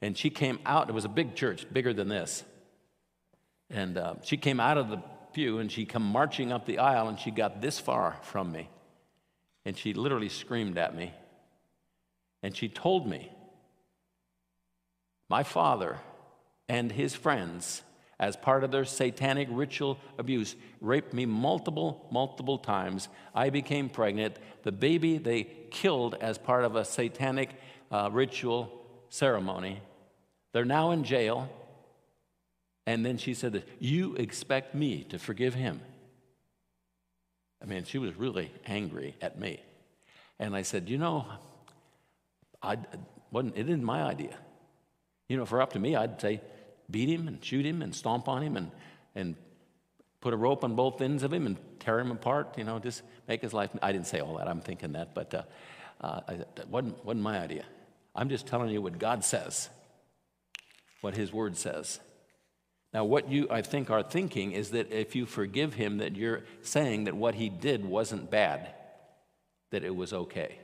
and 0.00 0.16
she 0.16 0.30
came 0.30 0.58
out, 0.64 0.88
it 0.88 0.92
was 0.92 1.04
a 1.04 1.10
big 1.10 1.34
church, 1.34 1.66
bigger 1.70 1.92
than 1.92 2.08
this. 2.08 2.42
And 3.68 3.98
uh, 3.98 4.14
she 4.22 4.38
came 4.38 4.60
out 4.60 4.78
of 4.78 4.88
the 4.88 5.02
pew 5.34 5.58
and 5.58 5.70
she 5.70 5.84
come 5.84 6.02
marching 6.02 6.52
up 6.52 6.64
the 6.64 6.78
aisle 6.78 7.08
and 7.08 7.18
she 7.18 7.30
got 7.30 7.60
this 7.60 7.78
far 7.78 8.16
from 8.22 8.52
me. 8.52 8.68
And 9.64 9.76
she 9.76 9.92
literally 9.92 10.28
screamed 10.28 10.78
at 10.78 10.94
me. 10.94 11.12
And 12.42 12.56
she 12.56 12.68
told 12.68 13.08
me 13.08 13.30
my 15.28 15.42
father 15.42 15.98
and 16.68 16.92
his 16.92 17.14
friends, 17.14 17.82
as 18.18 18.36
part 18.36 18.62
of 18.64 18.70
their 18.70 18.84
satanic 18.84 19.48
ritual 19.50 19.98
abuse, 20.18 20.54
raped 20.80 21.12
me 21.12 21.26
multiple, 21.26 22.06
multiple 22.10 22.58
times. 22.58 23.08
I 23.34 23.50
became 23.50 23.88
pregnant. 23.88 24.36
The 24.62 24.72
baby 24.72 25.18
they 25.18 25.44
killed 25.70 26.14
as 26.20 26.38
part 26.38 26.64
of 26.64 26.76
a 26.76 26.84
satanic 26.84 27.50
uh, 27.90 28.10
ritual 28.12 28.70
ceremony. 29.08 29.80
They're 30.52 30.64
now 30.64 30.92
in 30.92 31.04
jail. 31.04 31.50
And 32.86 33.04
then 33.04 33.16
she 33.16 33.34
said 33.34 33.52
that, 33.52 33.68
You 33.78 34.14
expect 34.16 34.74
me 34.74 35.04
to 35.04 35.18
forgive 35.18 35.54
him? 35.54 35.80
I 37.62 37.66
mean, 37.66 37.84
she 37.84 37.98
was 37.98 38.14
really 38.14 38.52
angry 38.66 39.16
at 39.22 39.38
me. 39.38 39.60
And 40.38 40.54
I 40.54 40.62
said, 40.62 40.88
You 40.88 40.98
know, 40.98 41.26
I, 42.62 42.78
wasn't, 43.30 43.56
it 43.56 43.68
isn't 43.68 43.84
my 43.84 44.02
idea. 44.02 44.36
You 45.28 45.36
know, 45.36 45.42
if 45.42 45.50
it 45.50 45.52
were 45.52 45.62
up 45.62 45.72
to 45.72 45.78
me, 45.78 45.96
I'd 45.96 46.20
say, 46.20 46.40
beat 46.90 47.08
him 47.08 47.28
and 47.28 47.42
shoot 47.44 47.64
him 47.64 47.82
and 47.82 47.94
stomp 47.94 48.28
on 48.28 48.42
him 48.42 48.56
and, 48.56 48.70
and 49.14 49.34
put 50.20 50.32
a 50.34 50.36
rope 50.36 50.64
on 50.64 50.74
both 50.74 51.00
ends 51.00 51.22
of 51.22 51.32
him 51.32 51.46
and 51.46 51.56
tear 51.80 51.98
him 51.98 52.10
apart, 52.10 52.56
you 52.56 52.64
know, 52.64 52.78
just 52.78 53.02
make 53.26 53.42
his 53.42 53.52
life. 53.52 53.70
I 53.82 53.92
didn't 53.92 54.06
say 54.06 54.20
all 54.20 54.36
that, 54.36 54.48
I'm 54.48 54.60
thinking 54.60 54.92
that, 54.92 55.14
but 55.14 55.34
uh, 55.34 55.42
uh, 56.00 56.20
that 56.54 56.68
wasn't, 56.68 57.04
wasn't 57.04 57.22
my 57.22 57.38
idea. 57.38 57.64
I'm 58.14 58.28
just 58.28 58.46
telling 58.46 58.70
you 58.70 58.80
what 58.80 58.98
God 58.98 59.24
says, 59.24 59.68
what 61.00 61.16
his 61.16 61.32
word 61.32 61.56
says. 61.56 62.00
Now, 62.94 63.04
what 63.04 63.28
you, 63.28 63.48
I 63.50 63.60
think, 63.60 63.90
are 63.90 64.04
thinking 64.04 64.52
is 64.52 64.70
that 64.70 64.92
if 64.92 65.16
you 65.16 65.26
forgive 65.26 65.74
him, 65.74 65.98
that 65.98 66.14
you're 66.14 66.44
saying 66.62 67.04
that 67.04 67.14
what 67.14 67.34
he 67.34 67.48
did 67.48 67.84
wasn't 67.84 68.30
bad, 68.30 68.72
that 69.72 69.82
it 69.82 69.94
was 69.94 70.12
okay. 70.12 70.60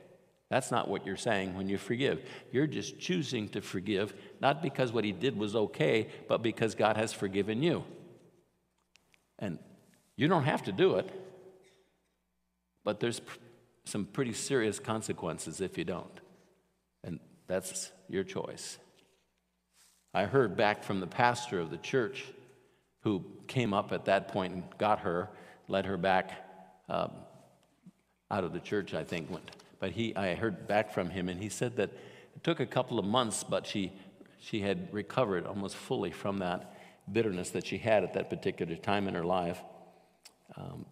That's 0.49 0.71
not 0.71 0.87
what 0.87 1.05
you're 1.05 1.17
saying 1.17 1.55
when 1.55 1.67
you 1.67 1.77
forgive. 1.77 2.23
You're 2.51 2.67
just 2.67 2.99
choosing 2.99 3.49
to 3.49 3.61
forgive, 3.61 4.13
not 4.39 4.61
because 4.61 4.93
what 4.93 5.03
he 5.03 5.11
did 5.11 5.37
was 5.37 5.55
okay, 5.55 6.07
but 6.29 6.41
because 6.41 6.73
God 6.73 6.95
has 6.95 7.11
forgiven 7.11 7.61
you. 7.61 7.83
And 9.37 9.59
you 10.15 10.29
don't 10.29 10.43
have 10.45 10.63
to 10.63 10.71
do 10.71 10.95
it, 10.95 11.09
but 12.85 13.01
there's 13.01 13.19
some 13.83 14.05
pretty 14.05 14.33
serious 14.33 14.79
consequences 14.79 15.59
if 15.59 15.77
you 15.77 15.83
don't. 15.83 16.19
And 17.03 17.19
that's 17.47 17.91
your 18.07 18.23
choice. 18.23 18.77
I 20.13 20.25
heard 20.25 20.57
back 20.57 20.83
from 20.83 20.99
the 20.99 21.07
pastor 21.07 21.59
of 21.59 21.69
the 21.69 21.77
church 21.77 22.25
who 23.01 23.23
came 23.47 23.73
up 23.73 23.91
at 23.91 24.05
that 24.05 24.27
point 24.27 24.53
and 24.53 24.63
got 24.77 24.99
her, 24.99 25.29
led 25.67 25.85
her 25.85 25.97
back 25.97 26.31
um, 26.89 27.11
out 28.29 28.43
of 28.43 28.53
the 28.53 28.59
church, 28.59 28.93
I 28.93 29.03
think, 29.03 29.29
went 29.29 29.49
but 29.81 29.91
he, 29.91 30.15
I 30.15 30.35
heard 30.35 30.67
back 30.67 30.93
from 30.93 31.09
him, 31.09 31.27
and 31.27 31.41
he 31.41 31.49
said 31.49 31.75
that 31.77 31.89
it 32.35 32.43
took 32.43 32.59
a 32.59 32.67
couple 32.67 32.99
of 32.99 33.03
months, 33.03 33.43
but 33.43 33.65
she, 33.65 33.91
she 34.39 34.61
had 34.61 34.93
recovered 34.93 35.47
almost 35.47 35.75
fully 35.75 36.11
from 36.11 36.37
that 36.37 36.77
bitterness 37.11 37.49
that 37.49 37.65
she 37.65 37.79
had 37.79 38.03
at 38.03 38.13
that 38.13 38.29
particular 38.29 38.75
time 38.75 39.07
in 39.07 39.15
her 39.15 39.23
life. 39.25 39.59
Um, 40.55 40.85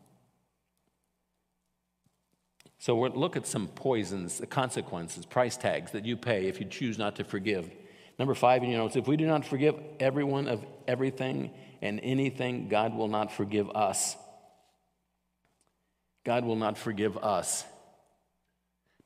so 2.80 2.96
we'll 2.96 3.12
look 3.12 3.38
at 3.38 3.46
some 3.46 3.68
poisons, 3.68 4.40
the 4.40 4.48
consequences, 4.48 5.24
price 5.24 5.56
tags 5.56 5.92
that 5.92 6.04
you 6.04 6.18
pay 6.18 6.48
if 6.48 6.60
you 6.60 6.66
choose 6.66 6.98
not 6.98 7.16
to 7.18 7.24
forgive. 7.24 7.70
Number 8.20 8.36
five 8.36 8.62
in 8.64 8.70
your 8.70 8.80
notes 8.80 8.98
if 8.98 9.08
we 9.08 9.18
do 9.18 9.26
not 9.26 9.46
forgive 9.46 9.76
everyone 10.00 10.48
of 10.48 10.64
everything 10.88 11.52
and 11.82 12.00
anything, 12.04 12.68
God 12.68 12.94
will 12.94 13.08
not 13.08 13.32
forgive 13.32 13.70
us. 13.70 14.18
God 16.26 16.44
will 16.44 16.58
not 16.58 16.78
forgive 16.78 17.18
us. 17.18 17.64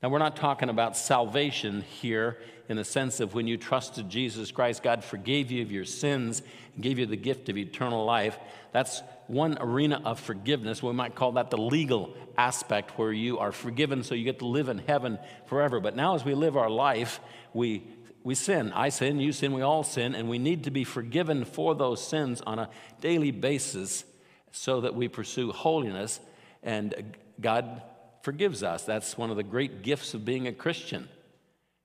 Now, 0.02 0.10
we're 0.10 0.18
not 0.18 0.36
talking 0.36 0.68
about 0.68 0.98
salvation 0.98 1.80
here 1.80 2.38
in 2.68 2.76
the 2.76 2.84
sense 2.84 3.20
of 3.20 3.34
when 3.34 3.46
you 3.46 3.56
trusted 3.56 4.10
Jesus 4.10 4.50
Christ, 4.50 4.82
God 4.82 5.02
forgave 5.02 5.50
you 5.50 5.62
of 5.62 5.72
your 5.72 5.86
sins 5.86 6.42
and 6.74 6.82
gave 6.82 6.98
you 6.98 7.06
the 7.06 7.16
gift 7.16 7.48
of 7.48 7.56
eternal 7.56 8.04
life. 8.04 8.36
That's 8.72 9.02
one 9.28 9.56
arena 9.58 10.02
of 10.04 10.20
forgiveness. 10.20 10.82
We 10.82 10.92
might 10.92 11.14
call 11.14 11.32
that 11.32 11.50
the 11.50 11.56
legal 11.56 12.14
aspect 12.36 12.98
where 12.98 13.12
you 13.12 13.38
are 13.38 13.52
forgiven 13.52 14.02
so 14.02 14.14
you 14.14 14.24
get 14.24 14.40
to 14.40 14.46
live 14.46 14.68
in 14.68 14.78
heaven 14.78 15.18
forever. 15.46 15.80
But 15.80 15.96
now, 15.96 16.14
as 16.14 16.24
we 16.24 16.34
live 16.34 16.56
our 16.56 16.70
life, 16.70 17.20
we, 17.54 17.84
we 18.24 18.34
sin. 18.34 18.72
I 18.72 18.88
sin, 18.88 19.20
you 19.20 19.32
sin, 19.32 19.52
we 19.52 19.60
all 19.60 19.84
sin, 19.84 20.14
and 20.14 20.28
we 20.28 20.38
need 20.38 20.64
to 20.64 20.70
be 20.70 20.82
forgiven 20.82 21.44
for 21.44 21.74
those 21.74 22.04
sins 22.04 22.40
on 22.46 22.58
a 22.58 22.70
daily 23.00 23.30
basis 23.30 24.04
so 24.50 24.80
that 24.80 24.94
we 24.94 25.08
pursue 25.08 25.52
holiness. 25.52 26.20
And 26.62 27.14
God 27.38 27.82
forgives 28.22 28.62
us. 28.62 28.84
That's 28.84 29.18
one 29.18 29.30
of 29.30 29.36
the 29.36 29.42
great 29.42 29.82
gifts 29.82 30.14
of 30.14 30.24
being 30.24 30.46
a 30.46 30.52
Christian, 30.52 31.08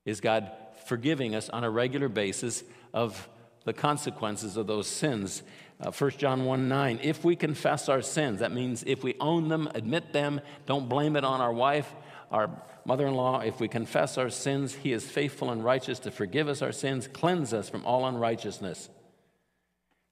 is 0.06 0.22
God 0.22 0.50
forgiving 0.86 1.34
us 1.34 1.50
on 1.50 1.62
a 1.62 1.70
regular 1.70 2.08
basis 2.08 2.64
of 2.94 3.28
the 3.64 3.74
consequences 3.74 4.56
of 4.56 4.66
those 4.66 4.86
sins. 4.86 5.42
Uh, 5.78 5.90
1 5.90 6.10
John 6.12 6.46
1 6.46 6.68
9, 6.68 7.00
if 7.02 7.22
we 7.22 7.36
confess 7.36 7.88
our 7.90 8.00
sins, 8.00 8.40
that 8.40 8.52
means 8.52 8.82
if 8.86 9.04
we 9.04 9.14
own 9.20 9.48
them, 9.48 9.68
admit 9.74 10.14
them, 10.14 10.40
don't 10.64 10.88
blame 10.88 11.16
it 11.16 11.24
on 11.24 11.42
our 11.42 11.52
wife, 11.52 11.92
our 12.30 12.50
mother 12.84 13.06
in 13.06 13.14
law, 13.14 13.40
if 13.40 13.60
we 13.60 13.68
confess 13.68 14.16
our 14.16 14.30
sins, 14.30 14.74
he 14.74 14.92
is 14.92 15.04
faithful 15.04 15.50
and 15.50 15.64
righteous 15.64 15.98
to 16.00 16.10
forgive 16.10 16.48
us 16.48 16.62
our 16.62 16.72
sins, 16.72 17.08
cleanse 17.08 17.52
us 17.52 17.68
from 17.68 17.84
all 17.84 18.06
unrighteousness. 18.06 18.88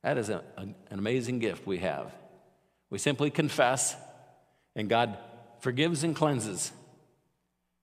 That 0.03 0.19
is 0.19 0.29
a, 0.29 0.43
a, 0.57 0.63
an 0.63 0.77
amazing 0.91 1.39
gift 1.39 1.67
we 1.67 1.79
have. 1.79 2.13
We 2.91 2.99
simply 2.99 3.31
confess, 3.31 3.97
and 4.75 4.89
God 4.89 5.19
forgives 5.61 6.05
and 6.05 6.15
cleanses. 6.15 6.73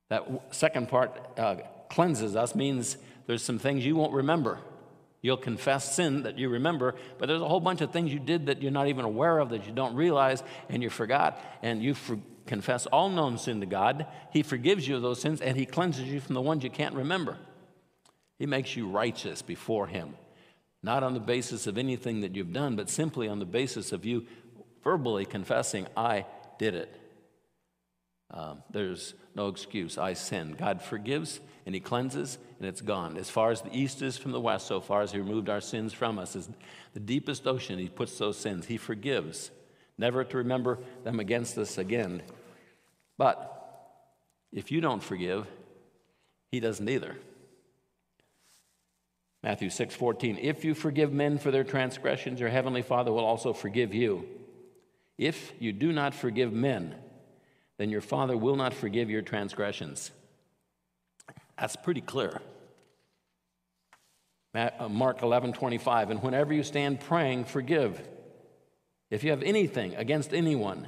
That 0.10 0.28
second 0.52 0.90
part, 0.90 1.18
uh, 1.38 1.56
cleanses 1.90 2.36
us, 2.36 2.56
means 2.56 2.98
there's 3.28 3.44
some 3.44 3.60
things 3.60 3.86
you 3.86 3.96
won't 3.96 4.14
remember. 4.14 4.60
You'll 5.22 5.38
confess 5.38 5.96
sin 5.96 6.24
that 6.24 6.38
you 6.38 6.50
remember, 6.50 6.96
but 7.18 7.28
there's 7.28 7.42
a 7.42 7.48
whole 7.48 7.60
bunch 7.60 7.82
of 7.82 7.92
things 7.92 8.14
you 8.14 8.20
did 8.20 8.48
that 8.48 8.62
you're 8.62 8.72
not 8.72 8.88
even 8.88 9.06
aware 9.06 9.40
of, 9.40 9.50
that 9.50 9.66
you 9.66 9.74
don't 9.74 9.96
realize, 9.96 10.44
and 10.70 10.84
you 10.84 10.90
forgot, 10.90 11.42
and 11.64 11.82
you 11.82 11.96
for- 11.96 12.20
confess 12.46 12.86
all 12.86 13.10
known 13.10 13.38
sin 13.38 13.60
to 13.60 13.66
God. 13.66 14.08
He 14.32 14.44
forgives 14.44 14.88
you 14.88 14.96
of 14.96 15.02
those 15.02 15.22
sins, 15.22 15.42
and 15.42 15.58
He 15.58 15.66
cleanses 15.66 16.08
you 16.08 16.20
from 16.20 16.36
the 16.36 16.42
ones 16.42 16.64
you 16.64 16.70
can't 16.70 16.96
remember. 16.96 17.38
He 18.38 18.46
makes 18.46 18.76
you 18.76 18.88
righteous 18.88 19.42
before 19.42 19.88
Him, 19.88 20.16
not 20.84 21.04
on 21.04 21.14
the 21.14 21.20
basis 21.20 21.68
of 21.68 21.78
anything 21.78 22.22
that 22.22 22.36
you've 22.36 22.54
done, 22.54 22.76
but 22.76 22.90
simply 22.90 23.28
on 23.28 23.40
the 23.40 23.46
basis 23.46 23.92
of 23.92 24.06
you 24.06 24.26
verbally 24.84 25.26
confessing, 25.26 25.88
I 25.98 26.26
did 26.60 26.76
it. 26.76 27.02
Um, 28.32 28.64
there's 28.72 29.14
no 29.34 29.48
excuse. 29.48 29.98
I 29.98 30.14
sinned. 30.14 30.58
God 30.58 30.82
forgives 30.82 31.40
and 31.66 31.74
He 31.74 31.82
cleanses, 31.82 32.38
and 32.60 32.68
it's 32.68 32.82
gone. 32.82 33.18
As 33.18 33.30
far 33.30 33.52
as 33.52 33.62
the 33.62 33.76
east 33.76 34.02
is 34.02 34.18
from 34.18 34.32
the 34.32 34.40
west, 34.40 34.68
so 34.68 34.80
far 34.80 35.02
as 35.02 35.12
He 35.12 35.18
removed 35.18 35.50
our 35.50 35.62
sins 35.62 35.94
from 35.94 36.20
us, 36.20 36.36
is 36.36 36.50
the 36.94 37.00
deepest 37.00 37.48
ocean. 37.48 37.80
He 37.80 37.90
puts 37.90 38.18
those 38.18 38.38
sins. 38.38 38.68
He 38.68 38.78
forgives, 38.78 39.50
never 39.98 40.24
to 40.24 40.38
remember 40.38 40.80
them 41.04 41.20
against 41.20 41.58
us 41.58 41.78
again. 41.78 42.22
But 43.18 43.52
if 44.52 44.72
you 44.72 44.82
don't 44.82 45.04
forgive, 45.04 45.48
He 46.52 46.60
doesn't 46.60 46.88
either. 46.88 47.18
Matthew 49.44 49.70
6 49.70 49.94
14. 49.96 50.40
If 50.42 50.66
you 50.66 50.74
forgive 50.74 51.14
men 51.14 51.38
for 51.38 51.52
their 51.52 51.64
transgressions, 51.64 52.40
your 52.40 52.50
heavenly 52.50 52.82
Father 52.82 53.12
will 53.12 53.26
also 53.26 53.54
forgive 53.54 53.94
you. 53.94 54.28
If 55.18 55.54
you 55.60 55.72
do 55.72 55.92
not 55.92 56.14
forgive 56.16 56.52
men, 56.52 56.96
then 57.78 57.90
your 57.90 58.02
Father 58.02 58.36
will 58.36 58.56
not 58.56 58.74
forgive 58.74 59.10
your 59.10 59.22
transgressions. 59.22 60.12
That's 61.60 61.76
pretty 61.76 62.02
clear. 62.02 62.42
Uh, 64.54 64.90
Mark 64.90 65.22
11, 65.22 65.54
25. 65.54 66.12
And 66.12 66.24
whenever 66.24 66.54
you 66.54 66.64
stand 66.64 67.02
praying, 67.02 67.46
forgive 67.46 68.02
if 69.16 69.24
you 69.24 69.32
have 69.32 69.44
anything 69.44 69.96
against 69.96 70.34
anyone, 70.34 70.88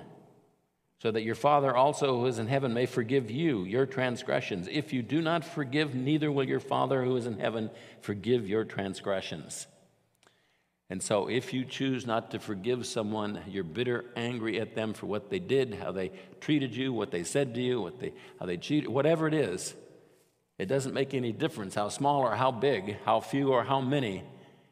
so 1.01 1.11
that 1.11 1.23
your 1.23 1.35
Father 1.35 1.75
also 1.75 2.19
who 2.19 2.25
is 2.25 2.39
in 2.39 2.47
heaven 2.47 2.73
may 2.73 2.85
forgive 2.85 3.31
you 3.31 3.63
your 3.63 3.85
transgressions. 3.85 4.67
If 4.69 4.91
you 4.91 5.01
do 5.01 5.21
not 5.21 5.45
forgive, 5.45 5.95
neither 5.95 6.31
will 6.31 6.43
your 6.43 6.59
Father 6.59 7.03
who 7.03 7.15
is 7.15 7.25
in 7.25 7.39
heaven 7.39 7.69
forgive 8.01 8.47
your 8.47 8.65
transgressions. 8.65 9.67
And 10.89 11.01
so, 11.01 11.27
if 11.27 11.53
you 11.53 11.65
choose 11.65 12.05
not 12.05 12.31
to 12.31 12.39
forgive 12.39 12.85
someone, 12.85 13.41
you're 13.47 13.63
bitter, 13.63 14.05
angry 14.15 14.59
at 14.59 14.75
them 14.75 14.93
for 14.93 15.05
what 15.05 15.29
they 15.29 15.39
did, 15.39 15.75
how 15.75 15.91
they 15.91 16.11
treated 16.39 16.75
you, 16.75 16.93
what 16.93 17.11
they 17.11 17.23
said 17.23 17.53
to 17.55 17.61
you, 17.61 17.81
what 17.81 17.99
they, 17.99 18.13
how 18.39 18.45
they 18.45 18.57
cheated, 18.57 18.89
whatever 18.89 19.27
it 19.27 19.33
is, 19.33 19.73
it 20.57 20.65
doesn't 20.65 20.93
make 20.93 21.13
any 21.13 21.31
difference 21.31 21.75
how 21.75 21.89
small 21.89 22.21
or 22.21 22.35
how 22.35 22.51
big, 22.51 22.97
how 23.05 23.19
few 23.19 23.51
or 23.51 23.63
how 23.63 23.81
many. 23.81 24.23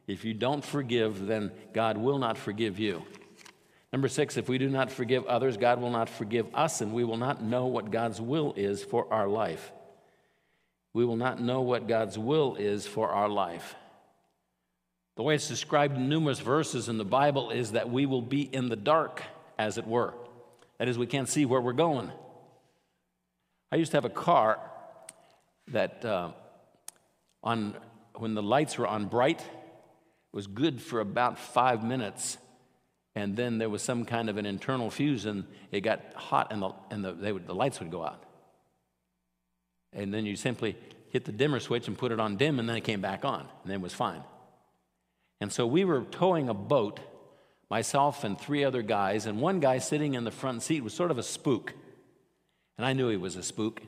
If 0.07 0.23
you 0.23 0.33
don't 0.33 0.63
forgive, 0.63 1.25
then 1.25 1.51
God 1.73 1.97
will 1.97 2.17
not 2.17 2.37
forgive 2.37 2.79
you. 2.79 3.03
Number 3.95 4.09
six, 4.09 4.35
if 4.35 4.49
we 4.49 4.57
do 4.57 4.67
not 4.67 4.91
forgive 4.91 5.25
others, 5.25 5.55
God 5.55 5.79
will 5.79 5.89
not 5.89 6.09
forgive 6.09 6.53
us, 6.53 6.81
and 6.81 6.91
we 6.91 7.05
will 7.05 7.15
not 7.15 7.41
know 7.41 7.67
what 7.67 7.91
God's 7.91 8.19
will 8.19 8.53
is 8.57 8.83
for 8.83 9.07
our 9.09 9.25
life. 9.25 9.71
We 10.91 11.05
will 11.05 11.15
not 11.15 11.41
know 11.41 11.61
what 11.61 11.87
God's 11.87 12.19
will 12.19 12.57
is 12.57 12.85
for 12.85 13.07
our 13.07 13.29
life. 13.29 13.73
The 15.15 15.23
way 15.23 15.35
it's 15.35 15.47
described 15.47 15.95
in 15.95 16.09
numerous 16.09 16.41
verses 16.41 16.89
in 16.89 16.97
the 16.97 17.05
Bible 17.05 17.51
is 17.51 17.71
that 17.71 17.89
we 17.89 18.05
will 18.05 18.21
be 18.21 18.41
in 18.41 18.67
the 18.67 18.75
dark, 18.75 19.23
as 19.57 19.77
it 19.77 19.87
were. 19.87 20.13
That 20.77 20.89
is, 20.89 20.97
we 20.97 21.07
can't 21.07 21.29
see 21.29 21.45
where 21.45 21.61
we're 21.61 21.71
going. 21.71 22.11
I 23.71 23.77
used 23.77 23.91
to 23.91 23.97
have 23.97 24.03
a 24.03 24.09
car 24.09 24.59
that, 25.69 26.03
uh, 26.03 26.31
on, 27.41 27.77
when 28.15 28.33
the 28.33 28.43
lights 28.43 28.77
were 28.77 28.87
on 28.87 29.05
bright, 29.05 29.41
was 30.33 30.47
good 30.47 30.81
for 30.81 30.99
about 30.99 31.39
five 31.39 31.81
minutes. 31.81 32.37
And 33.15 33.37
then 33.37 33.57
there 33.57 33.69
was 33.69 33.81
some 33.81 34.03
kind 34.03 34.29
of 34.29 34.37
an 34.37 34.45
internal 34.45 34.89
fuse, 34.89 35.25
and 35.25 35.45
it 35.71 35.81
got 35.81 36.01
hot, 36.15 36.51
and 36.51 36.61
the, 36.61 36.71
and 36.91 37.05
the, 37.05 37.33
would, 37.33 37.47
the 37.47 37.55
lights 37.55 37.79
would 37.79 37.89
go 37.89 38.03
out. 38.03 38.21
And 39.93 40.13
then 40.13 40.25
you 40.25 40.35
simply 40.35 40.75
hit 41.09 41.23
the 41.23 41.31
dimmer 41.31 41.61
switch 41.61 41.87
and 41.87 41.97
put 41.97 42.11
it 42.11 42.19
on 42.19 42.35
dim, 42.35 42.59
and 42.59 42.67
then 42.67 42.75
it 42.75 42.83
came 42.83 42.99
back 42.99 43.23
on, 43.23 43.39
and 43.39 43.71
then 43.71 43.75
it 43.79 43.81
was 43.81 43.93
fine. 43.93 44.21
And 45.39 45.51
so 45.51 45.65
we 45.65 45.85
were 45.85 46.01
towing 46.01 46.49
a 46.49 46.53
boat, 46.53 46.99
myself 47.69 48.25
and 48.25 48.37
three 48.37 48.65
other 48.65 48.81
guys, 48.81 49.25
and 49.25 49.39
one 49.39 49.61
guy 49.61 49.77
sitting 49.77 50.13
in 50.13 50.25
the 50.25 50.31
front 50.31 50.61
seat 50.61 50.83
was 50.83 50.93
sort 50.93 51.11
of 51.11 51.17
a 51.17 51.23
spook. 51.23 51.73
And 52.77 52.85
I 52.85 52.91
knew 52.91 53.07
he 53.07 53.17
was 53.17 53.37
a 53.37 53.43
spook. 53.43 53.81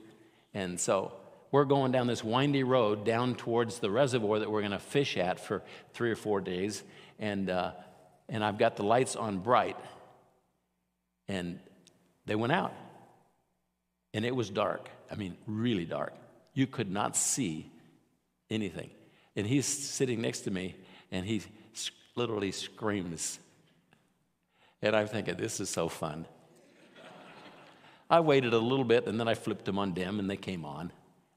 And 0.53 0.79
so 0.79 1.11
we're 1.51 1.65
going 1.65 1.91
down 1.91 2.07
this 2.07 2.23
windy 2.23 2.63
road 2.63 3.05
down 3.05 3.35
towards 3.35 3.79
the 3.79 3.91
reservoir 3.91 4.39
that 4.39 4.49
we're 4.49 4.61
going 4.61 4.71
to 4.71 4.79
fish 4.79 5.17
at 5.17 5.39
for 5.39 5.63
three 5.93 6.11
or 6.11 6.15
four 6.15 6.39
days. 6.39 6.83
And, 7.19 7.49
uh, 7.49 7.71
and 8.29 8.43
I've 8.43 8.57
got 8.57 8.75
the 8.75 8.83
lights 8.83 9.15
on 9.15 9.39
bright. 9.39 9.77
And 11.27 11.59
they 12.25 12.35
went 12.35 12.53
out. 12.53 12.73
And 14.13 14.25
it 14.25 14.35
was 14.35 14.49
dark. 14.49 14.89
I 15.11 15.15
mean, 15.15 15.37
really 15.45 15.85
dark. 15.85 16.13
You 16.53 16.67
could 16.67 16.89
not 16.89 17.15
see 17.15 17.71
anything. 18.49 18.89
And 19.35 19.45
he's 19.45 19.65
sitting 19.65 20.21
next 20.21 20.41
to 20.41 20.51
me, 20.51 20.75
and 21.11 21.25
he 21.25 21.43
literally 22.15 22.51
screams. 22.51 23.39
And 24.81 24.95
I'm 24.95 25.07
thinking, 25.07 25.35
this 25.37 25.59
is 25.59 25.69
so 25.69 25.87
fun. 25.87 26.25
I 28.09 28.19
waited 28.21 28.53
a 28.53 28.59
little 28.59 28.85
bit 28.85 29.05
and 29.05 29.19
then 29.19 29.27
I 29.27 29.35
flipped 29.35 29.65
them 29.65 29.77
on 29.77 29.93
dim 29.93 30.19
and 30.19 30.29
they 30.29 30.37
came 30.37 30.63
on. 30.63 30.91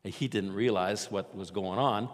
And 0.05 0.15
he 0.15 0.29
didn't 0.29 0.55
realize 0.55 1.11
what 1.11 1.35
was 1.37 1.51
going 1.51 1.79
on. 1.79 2.09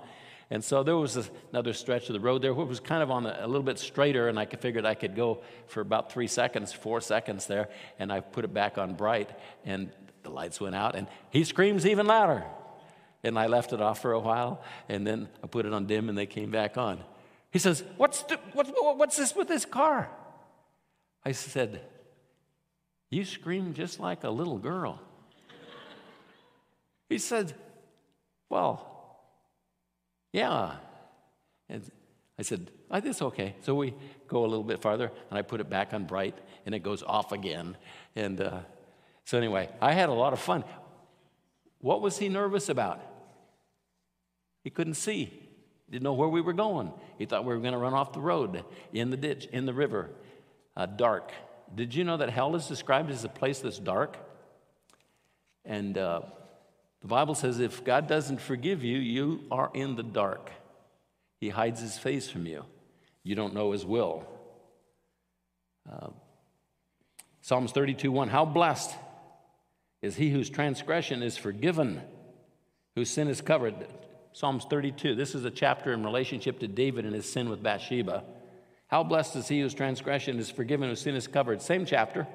And 0.51 0.63
so 0.63 0.83
there 0.83 0.97
was 0.97 1.31
another 1.51 1.73
stretch 1.73 2.09
of 2.09 2.13
the 2.13 2.21
road 2.21 2.43
there 2.43 2.55
which 2.55 2.69
was 2.69 2.81
kind 2.81 3.03
of 3.03 3.11
on 3.11 3.27
a, 3.27 3.39
a 3.41 3.47
little 3.47 3.65
bit 3.65 3.79
straighter, 3.79 4.29
and 4.29 4.39
I 4.39 4.47
figured 4.47 4.87
I 4.87 4.95
could 4.95 5.17
go 5.17 5.43
for 5.67 5.81
about 5.81 6.13
three 6.13 6.29
seconds, 6.29 6.73
four 6.73 7.01
seconds 7.01 7.47
there, 7.47 7.69
and 7.99 8.13
I 8.13 8.21
put 8.21 8.45
it 8.45 8.55
back 8.55 8.79
on 8.79 8.95
bright, 8.95 9.31
and 9.65 9.91
the 10.23 10.31
lights 10.31 10.61
went 10.61 10.77
out, 10.77 10.95
and 10.95 11.09
he 11.31 11.43
screams 11.43 11.85
even 11.85 12.07
louder. 12.07 12.45
And 13.25 13.37
I 13.37 13.47
left 13.47 13.73
it 13.73 13.81
off 13.81 14.01
for 14.01 14.13
a 14.13 14.21
while, 14.21 14.63
and 14.89 15.05
then 15.05 15.29
I 15.43 15.49
put 15.49 15.67
it 15.67 15.73
on 15.73 15.87
dim, 15.87 16.09
and 16.09 16.17
they 16.17 16.27
came 16.27 16.53
back 16.53 16.77
on. 16.79 17.03
He 17.51 17.59
says, 17.59 17.83
What's, 17.97 18.23
the, 18.23 18.39
what, 18.53 18.69
what's 18.97 19.17
this 19.17 19.35
with 19.35 19.49
this 19.49 19.65
car? 19.65 20.09
I 21.25 21.33
said, 21.33 21.81
You 23.11 23.25
scream 23.25 23.75
just 23.75 23.99
like 23.99 24.23
a 24.23 24.31
little 24.31 24.59
girl. 24.59 25.01
he 27.09 27.19
said, 27.19 27.53
Well, 28.49 28.96
yeah. 30.33 30.77
And 31.69 31.91
I 32.39 32.43
said, 32.43 32.71
think 32.91 33.07
it's 33.07 33.23
okay. 33.23 33.55
So 33.63 33.75
we 33.75 33.95
go 34.29 34.45
a 34.45 34.49
little 34.49 34.65
bit 34.65 34.81
farther, 34.81 35.11
and 35.31 35.39
I 35.39 35.43
put 35.43 35.61
it 35.61 35.71
back 35.71 35.95
on 35.95 36.05
bright, 36.05 36.37
and 36.65 36.75
it 36.75 36.81
goes 36.81 37.03
off 37.03 37.33
again. 37.33 37.77
And 38.15 38.41
uh, 38.41 38.61
so, 39.25 39.39
anyway, 39.39 39.69
I 39.81 39.93
had 39.93 40.09
a 40.09 40.13
lot 40.13 40.33
of 40.33 40.39
fun. 40.39 40.65
What 41.81 42.01
was 42.01 42.19
he 42.19 42.29
nervous 42.29 42.69
about? 42.69 43.01
He 44.63 44.71
couldn't 44.71 44.95
see. 44.95 45.33
Didn't 45.91 46.03
know 46.03 46.15
where 46.15 46.29
we 46.29 46.41
were 46.41 46.53
going. 46.53 46.93
He 47.19 47.27
thought 47.27 47.45
we 47.45 47.55
were 47.55 47.61
going 47.61 47.73
to 47.73 47.79
run 47.79 47.95
off 47.95 48.13
the 48.13 48.21
road, 48.21 48.65
in 48.93 49.11
the 49.11 49.17
ditch, 49.17 49.47
in 49.47 49.67
the 49.67 49.75
river, 49.75 50.11
uh, 50.77 50.87
dark. 50.87 51.33
Did 51.75 51.95
you 51.95 52.05
know 52.05 52.17
that 52.17 52.31
hell 52.31 52.55
is 52.57 52.67
described 52.67 53.11
as 53.11 53.25
a 53.25 53.29
place 53.29 53.61
that's 53.61 53.79
dark? 53.79 54.17
And 55.65 55.97
uh, 55.99 56.23
the 57.07 57.11
Bible 57.11 57.37
says 57.37 57.61
if 57.61 57.85
God 57.85 58.09
doesn't 58.09 58.41
forgive 58.41 58.83
you, 58.83 58.99
you 58.99 59.45
are 59.49 59.71
in 59.73 59.95
the 59.95 60.03
dark. 60.03 60.51
He 61.39 61.51
hides 61.51 61.81
his 61.81 61.97
face 61.97 62.29
from 62.29 62.47
you. 62.47 62.65
You 63.23 63.37
don't 63.37 63.55
know 63.55 63.71
his 63.71 63.87
will. 63.87 64.27
Uh, 65.89 66.09
Psalms 67.43 67.71
32 67.71 68.11
1 68.11 68.27
How 68.27 68.45
blessed 68.45 68.91
is 70.03 70.17
he 70.17 70.31
whose 70.31 70.51
transgression 70.51 71.23
is 71.23 71.37
forgiven, 71.37 72.01
whose 72.97 73.09
sin 73.09 73.29
is 73.29 73.41
covered. 73.41 73.87
Psalms 74.33 74.67
32. 74.69 75.15
This 75.15 75.37
is 75.37 75.45
a 75.45 75.51
chapter 75.53 75.93
in 75.93 76.03
relationship 76.03 76.59
to 76.59 76.67
David 76.67 77.05
and 77.05 77.15
his 77.15 77.31
sin 77.31 77.49
with 77.49 77.63
Bathsheba. 77.63 78.25
How 78.89 79.05
blessed 79.05 79.37
is 79.37 79.47
he 79.47 79.61
whose 79.61 79.75
transgression 79.75 80.41
is 80.41 80.51
forgiven, 80.51 80.89
whose 80.89 81.03
sin 81.03 81.15
is 81.15 81.29
covered. 81.29 81.63
Same 81.63 81.87
chapter. 81.87 82.27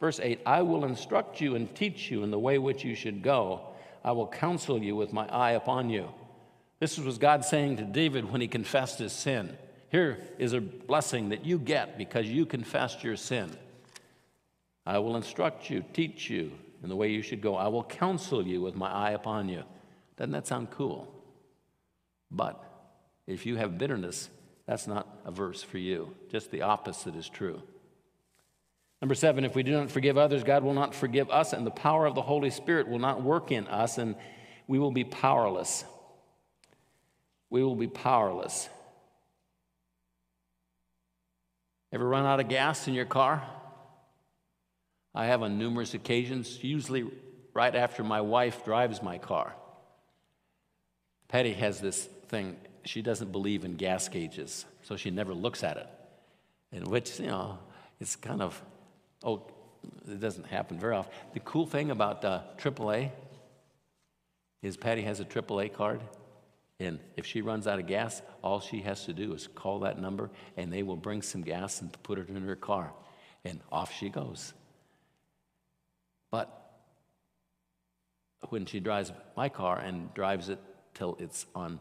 Verse 0.00 0.18
8 0.18 0.40
I 0.44 0.62
will 0.62 0.84
instruct 0.86 1.40
you 1.40 1.54
and 1.54 1.72
teach 1.72 2.10
you 2.10 2.24
in 2.24 2.32
the 2.32 2.38
way 2.40 2.58
which 2.58 2.84
you 2.84 2.96
should 2.96 3.22
go. 3.22 3.76
I 4.08 4.12
will 4.12 4.26
counsel 4.26 4.82
you 4.82 4.96
with 4.96 5.12
my 5.12 5.26
eye 5.26 5.50
upon 5.50 5.90
you. 5.90 6.08
This 6.80 6.96
was 6.98 7.18
God 7.18 7.44
saying 7.44 7.76
to 7.76 7.84
David 7.84 8.32
when 8.32 8.40
he 8.40 8.48
confessed 8.48 8.98
his 8.98 9.12
sin. 9.12 9.54
Here 9.90 10.18
is 10.38 10.54
a 10.54 10.62
blessing 10.62 11.28
that 11.28 11.44
you 11.44 11.58
get 11.58 11.98
because 11.98 12.26
you 12.26 12.46
confessed 12.46 13.04
your 13.04 13.16
sin. 13.16 13.54
I 14.86 14.96
will 15.00 15.14
instruct 15.14 15.68
you, 15.68 15.84
teach 15.92 16.30
you 16.30 16.52
in 16.82 16.88
the 16.88 16.96
way 16.96 17.10
you 17.10 17.20
should 17.20 17.42
go. 17.42 17.54
I 17.54 17.68
will 17.68 17.84
counsel 17.84 18.46
you 18.46 18.62
with 18.62 18.74
my 18.74 18.90
eye 18.90 19.10
upon 19.10 19.50
you. 19.50 19.62
Doesn't 20.16 20.32
that 20.32 20.46
sound 20.46 20.70
cool? 20.70 21.06
But 22.30 22.64
if 23.26 23.44
you 23.44 23.56
have 23.56 23.76
bitterness, 23.76 24.30
that's 24.64 24.86
not 24.86 25.06
a 25.26 25.30
verse 25.30 25.62
for 25.62 25.76
you. 25.76 26.14
Just 26.30 26.50
the 26.50 26.62
opposite 26.62 27.14
is 27.14 27.28
true. 27.28 27.60
Number 29.00 29.14
seven, 29.14 29.44
if 29.44 29.54
we 29.54 29.62
do 29.62 29.72
not 29.72 29.90
forgive 29.90 30.18
others, 30.18 30.42
God 30.42 30.64
will 30.64 30.74
not 30.74 30.94
forgive 30.94 31.30
us, 31.30 31.52
and 31.52 31.66
the 31.66 31.70
power 31.70 32.06
of 32.06 32.14
the 32.14 32.22
Holy 32.22 32.50
Spirit 32.50 32.88
will 32.88 32.98
not 32.98 33.22
work 33.22 33.52
in 33.52 33.66
us, 33.68 33.98
and 33.98 34.16
we 34.66 34.78
will 34.78 34.90
be 34.90 35.04
powerless. 35.04 35.84
We 37.50 37.62
will 37.62 37.76
be 37.76 37.86
powerless. 37.86 38.68
Ever 41.92 42.06
run 42.06 42.26
out 42.26 42.40
of 42.40 42.48
gas 42.48 42.86
in 42.88 42.94
your 42.94 43.06
car? 43.06 43.42
I 45.14 45.26
have 45.26 45.42
on 45.42 45.58
numerous 45.58 45.94
occasions, 45.94 46.62
usually 46.62 47.10
right 47.54 47.74
after 47.74 48.04
my 48.04 48.20
wife 48.20 48.64
drives 48.64 49.02
my 49.02 49.18
car. 49.18 49.54
Patty 51.28 51.52
has 51.54 51.80
this 51.80 52.04
thing, 52.28 52.56
she 52.84 53.02
doesn't 53.02 53.32
believe 53.32 53.64
in 53.64 53.76
gas 53.76 54.08
gauges, 54.08 54.64
so 54.82 54.96
she 54.96 55.10
never 55.10 55.34
looks 55.34 55.64
at 55.64 55.76
it. 55.76 55.86
In 56.72 56.84
which, 56.84 57.18
you 57.18 57.26
know, 57.26 57.58
it's 58.00 58.16
kind 58.16 58.42
of, 58.42 58.60
oh, 59.22 59.42
it 60.06 60.20
doesn't 60.20 60.46
happen 60.46 60.78
very 60.78 60.94
often. 60.94 61.12
The 61.34 61.40
cool 61.40 61.66
thing 61.66 61.90
about 61.90 62.24
uh, 62.24 62.42
AAA 62.58 63.10
is 64.62 64.76
Patty 64.76 65.02
has 65.02 65.20
a 65.20 65.24
AAA 65.24 65.72
card, 65.72 66.00
and 66.80 66.98
if 67.16 67.26
she 67.26 67.42
runs 67.42 67.66
out 67.66 67.78
of 67.78 67.86
gas, 67.86 68.22
all 68.42 68.60
she 68.60 68.80
has 68.80 69.04
to 69.04 69.12
do 69.12 69.32
is 69.32 69.48
call 69.54 69.80
that 69.80 69.98
number, 69.98 70.30
and 70.56 70.72
they 70.72 70.82
will 70.82 70.96
bring 70.96 71.22
some 71.22 71.42
gas 71.42 71.80
and 71.80 71.90
put 72.02 72.18
it 72.18 72.28
in 72.28 72.42
her 72.42 72.56
car, 72.56 72.92
and 73.44 73.60
off 73.70 73.92
she 73.92 74.08
goes. 74.08 74.52
But 76.30 76.54
when 78.48 78.66
she 78.66 78.80
drives 78.80 79.12
my 79.36 79.48
car 79.48 79.78
and 79.78 80.12
drives 80.14 80.48
it 80.48 80.58
till 80.94 81.16
it's 81.20 81.46
on 81.54 81.80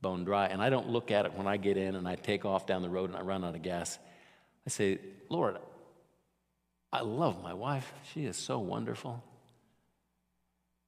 bone 0.00 0.24
dry. 0.24 0.46
And 0.46 0.62
I 0.62 0.70
don't 0.70 0.88
look 0.88 1.10
at 1.10 1.26
it 1.26 1.34
when 1.34 1.46
I 1.46 1.56
get 1.56 1.76
in 1.76 1.94
and 1.94 2.06
I 2.06 2.16
take 2.16 2.44
off 2.44 2.66
down 2.66 2.82
the 2.82 2.88
road 2.88 3.10
and 3.10 3.18
I 3.18 3.22
run 3.22 3.44
out 3.44 3.54
of 3.54 3.62
gas. 3.62 3.98
I 4.66 4.70
say, 4.70 4.98
Lord, 5.28 5.58
I 6.92 7.00
love 7.00 7.42
my 7.42 7.54
wife. 7.54 7.92
She 8.12 8.24
is 8.24 8.36
so 8.36 8.58
wonderful. 8.58 9.22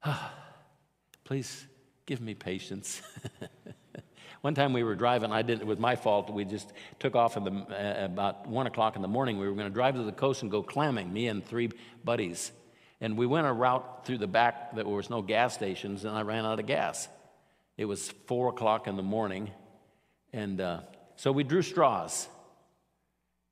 Please 1.24 1.66
give 2.06 2.20
me 2.20 2.34
patience. 2.34 3.02
One 4.40 4.54
time 4.54 4.72
we 4.72 4.84
were 4.84 4.94
driving, 4.94 5.32
I 5.32 5.42
didn't, 5.42 5.62
it 5.62 5.66
was 5.66 5.78
my 5.78 5.96
fault. 5.96 6.30
We 6.30 6.44
just 6.44 6.72
took 7.00 7.16
off 7.16 7.36
in 7.36 7.44
the, 7.44 7.50
uh, 7.50 8.04
about 8.04 8.46
one 8.46 8.68
o'clock 8.68 8.94
in 8.94 9.02
the 9.02 9.08
morning. 9.08 9.38
We 9.38 9.48
were 9.48 9.54
going 9.54 9.66
to 9.66 9.74
drive 9.74 9.96
to 9.96 10.04
the 10.04 10.12
coast 10.12 10.42
and 10.42 10.50
go 10.50 10.62
clamming, 10.62 11.12
me 11.12 11.26
and 11.26 11.44
three 11.44 11.70
buddies. 12.04 12.52
And 13.00 13.18
we 13.18 13.26
went 13.26 13.46
a 13.46 13.52
route 13.52 14.06
through 14.06 14.18
the 14.18 14.28
back 14.28 14.76
that 14.76 14.84
there 14.84 14.94
was 14.94 15.10
no 15.10 15.22
gas 15.22 15.54
stations, 15.54 16.04
and 16.04 16.16
I 16.16 16.22
ran 16.22 16.46
out 16.46 16.60
of 16.60 16.66
gas. 16.66 17.08
It 17.76 17.86
was 17.86 18.10
four 18.26 18.48
o'clock 18.48 18.86
in 18.86 18.96
the 18.96 19.02
morning. 19.02 19.50
And 20.32 20.60
uh, 20.60 20.80
so 21.16 21.32
we 21.32 21.42
drew 21.42 21.62
straws. 21.62 22.28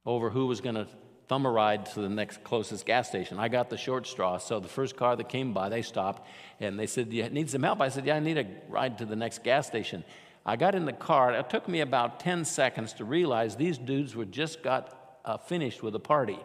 over 0.04 0.30
who 0.30 0.46
was 0.46 0.60
going 0.60 0.76
to 0.76 0.86
thumb 1.28 1.46
a 1.46 1.50
ride 1.50 1.86
to 1.86 2.00
the 2.00 2.08
next 2.08 2.44
closest 2.44 2.86
gas 2.86 3.08
station. 3.08 3.38
I 3.38 3.48
got 3.48 3.70
the 3.70 3.76
short 3.76 4.06
straw, 4.06 4.38
so 4.38 4.60
the 4.60 4.68
first 4.68 4.96
car 4.96 5.16
that 5.16 5.28
came 5.28 5.52
by, 5.52 5.68
they 5.68 5.82
stopped 5.82 6.26
and 6.60 6.78
they 6.78 6.86
said, 6.86 7.12
You 7.12 7.28
need 7.28 7.50
some 7.50 7.62
help? 7.62 7.80
I 7.80 7.88
said, 7.88 8.06
Yeah, 8.06 8.16
I 8.16 8.20
need 8.20 8.38
a 8.38 8.46
ride 8.68 8.98
to 8.98 9.04
the 9.04 9.16
next 9.16 9.42
gas 9.42 9.66
station. 9.66 10.04
I 10.44 10.54
got 10.54 10.76
in 10.76 10.84
the 10.84 10.92
car. 10.92 11.32
It 11.32 11.50
took 11.50 11.66
me 11.66 11.80
about 11.80 12.20
10 12.20 12.44
seconds 12.44 12.92
to 12.94 13.04
realize 13.04 13.56
these 13.56 13.78
dudes 13.78 14.14
were 14.14 14.24
just 14.24 14.62
got 14.62 15.18
uh, 15.24 15.38
finished 15.38 15.82
with 15.82 15.94
a 15.96 16.00
party. 16.00 16.38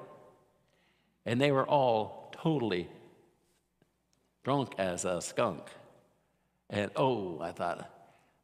And 1.23 1.39
they 1.39 1.51
were 1.51 1.67
all 1.67 2.33
totally 2.35 2.89
drunk 4.43 4.73
as 4.79 5.05
a 5.05 5.21
skunk. 5.21 5.61
And 6.71 6.89
oh, 6.95 7.39
I 7.39 7.51
thought, 7.51 7.87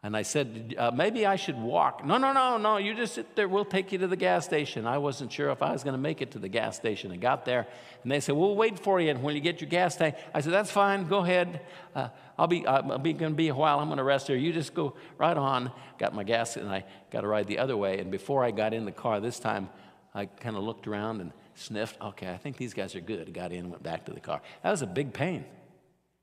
and 0.07 0.15
I 0.15 0.21
said, 0.21 0.73
uh, 0.77 0.89
maybe 0.89 1.25
I 1.25 1.35
should 1.35 1.57
walk. 1.57 2.05
No, 2.05 2.17
no, 2.17 2.31
no, 2.31 2.55
no, 2.55 2.77
you 2.77 2.95
just 2.95 3.15
sit 3.15 3.35
there. 3.35 3.49
We'll 3.49 3.65
take 3.65 3.91
you 3.91 3.97
to 3.97 4.07
the 4.07 4.15
gas 4.15 4.45
station. 4.45 4.87
I 4.87 4.99
wasn't 4.99 5.33
sure 5.33 5.49
if 5.49 5.61
I 5.61 5.73
was 5.73 5.83
going 5.83 5.95
to 5.95 6.01
make 6.01 6.21
it 6.21 6.31
to 6.31 6.39
the 6.39 6.47
gas 6.47 6.77
station. 6.77 7.11
I 7.11 7.17
got 7.17 7.43
there, 7.43 7.67
and 8.03 8.09
they 8.09 8.21
said, 8.21 8.35
we'll 8.35 8.55
wait 8.55 8.79
for 8.79 9.01
you. 9.01 9.09
And 9.09 9.21
when 9.21 9.35
you 9.35 9.41
get 9.41 9.59
your 9.59 9.69
gas 9.69 9.97
tank, 9.97 10.15
I 10.33 10.39
said, 10.39 10.53
that's 10.53 10.71
fine. 10.71 11.09
Go 11.09 11.17
ahead. 11.17 11.59
Uh, 11.93 12.07
I'll 12.39 12.47
be, 12.47 12.65
I'll 12.65 12.97
be 12.99 13.11
going 13.11 13.33
to 13.33 13.35
be 13.35 13.49
a 13.49 13.53
while. 13.53 13.81
I'm 13.81 13.87
going 13.87 13.97
to 13.97 14.05
rest 14.05 14.27
here. 14.27 14.37
You 14.37 14.53
just 14.53 14.73
go 14.73 14.95
right 15.17 15.35
on. 15.35 15.73
Got 15.99 16.15
my 16.15 16.23
gas, 16.23 16.55
and 16.55 16.69
I 16.69 16.85
got 17.11 17.21
to 17.21 17.27
ride 17.27 17.47
the 17.47 17.57
other 17.57 17.75
way. 17.75 17.99
And 17.99 18.09
before 18.09 18.45
I 18.45 18.51
got 18.51 18.73
in 18.73 18.85
the 18.85 18.93
car 18.93 19.19
this 19.19 19.41
time, 19.41 19.69
I 20.15 20.27
kind 20.27 20.55
of 20.55 20.63
looked 20.63 20.87
around 20.87 21.19
and 21.19 21.33
sniffed. 21.55 21.99
Okay, 22.01 22.31
I 22.31 22.37
think 22.37 22.55
these 22.55 22.73
guys 22.73 22.95
are 22.95 23.01
good. 23.01 23.33
Got 23.33 23.51
in, 23.51 23.69
went 23.69 23.83
back 23.83 24.05
to 24.05 24.13
the 24.13 24.21
car. 24.21 24.41
That 24.63 24.71
was 24.71 24.81
a 24.81 24.87
big 24.87 25.11
pain. 25.11 25.43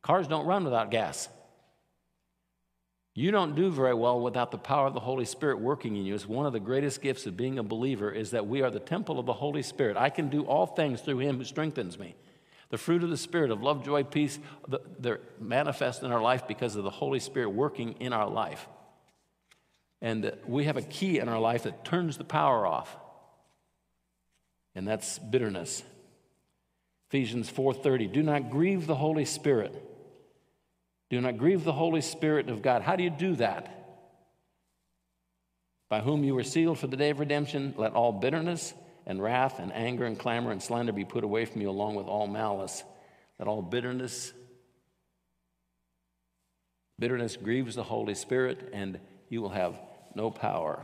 Cars 0.00 0.26
don't 0.26 0.46
run 0.46 0.64
without 0.64 0.90
gas. 0.90 1.28
You 3.16 3.30
don't 3.30 3.54
do 3.54 3.70
very 3.70 3.94
well 3.94 4.20
without 4.20 4.50
the 4.50 4.58
power 4.58 4.88
of 4.88 4.94
the 4.94 5.00
Holy 5.00 5.24
Spirit 5.24 5.60
working 5.60 5.96
in 5.96 6.04
you. 6.04 6.16
It's 6.16 6.28
one 6.28 6.46
of 6.46 6.52
the 6.52 6.58
greatest 6.58 7.00
gifts 7.00 7.26
of 7.26 7.36
being 7.36 7.60
a 7.60 7.62
believer 7.62 8.10
is 8.10 8.32
that 8.32 8.48
we 8.48 8.62
are 8.62 8.70
the 8.70 8.80
temple 8.80 9.20
of 9.20 9.26
the 9.26 9.32
Holy 9.32 9.62
Spirit. 9.62 9.96
I 9.96 10.10
can 10.10 10.30
do 10.30 10.42
all 10.42 10.66
things 10.66 11.00
through 11.00 11.18
him 11.18 11.38
who 11.38 11.44
strengthens 11.44 11.96
me. 11.96 12.16
The 12.70 12.78
fruit 12.78 13.04
of 13.04 13.10
the 13.10 13.16
Spirit 13.16 13.52
of 13.52 13.62
love, 13.62 13.84
joy, 13.84 14.02
peace, 14.02 14.40
they're 14.98 15.20
manifest 15.38 16.02
in 16.02 16.10
our 16.10 16.20
life 16.20 16.48
because 16.48 16.74
of 16.74 16.82
the 16.82 16.90
Holy 16.90 17.20
Spirit 17.20 17.50
working 17.50 17.92
in 18.00 18.12
our 18.12 18.28
life. 18.28 18.66
And 20.02 20.32
we 20.48 20.64
have 20.64 20.76
a 20.76 20.82
key 20.82 21.20
in 21.20 21.28
our 21.28 21.38
life 21.38 21.62
that 21.62 21.84
turns 21.84 22.18
the 22.18 22.24
power 22.24 22.66
off. 22.66 22.96
And 24.74 24.88
that's 24.88 25.20
bitterness. 25.20 25.84
Ephesians 27.10 27.48
4:30, 27.48 28.08
do 28.08 28.24
not 28.24 28.50
grieve 28.50 28.88
the 28.88 28.96
Holy 28.96 29.24
Spirit 29.24 29.80
do 31.14 31.20
not 31.20 31.38
grieve 31.38 31.64
the 31.64 31.72
Holy 31.72 32.00
Spirit 32.00 32.48
of 32.48 32.60
God. 32.60 32.82
How 32.82 32.96
do 32.96 33.02
you 33.02 33.10
do 33.10 33.36
that? 33.36 33.70
By 35.88 36.00
whom 36.00 36.24
you 36.24 36.34
were 36.34 36.42
sealed 36.42 36.78
for 36.78 36.86
the 36.88 36.96
day 36.96 37.10
of 37.10 37.20
redemption, 37.20 37.74
let 37.76 37.92
all 37.92 38.12
bitterness 38.12 38.74
and 39.06 39.22
wrath 39.22 39.60
and 39.60 39.72
anger 39.72 40.06
and 40.06 40.18
clamor 40.18 40.50
and 40.50 40.62
slander 40.62 40.92
be 40.92 41.04
put 41.04 41.22
away 41.22 41.44
from 41.44 41.60
you 41.60 41.70
along 41.70 41.94
with 41.94 42.06
all 42.06 42.26
malice. 42.26 42.82
Let 43.38 43.48
all 43.48 43.62
bitterness 43.62 44.32
bitterness 46.98 47.36
grieves 47.36 47.74
the 47.74 47.82
Holy 47.82 48.14
Spirit 48.14 48.70
and 48.72 48.98
you 49.28 49.42
will 49.42 49.50
have 49.50 49.76
no 50.14 50.30
power. 50.30 50.80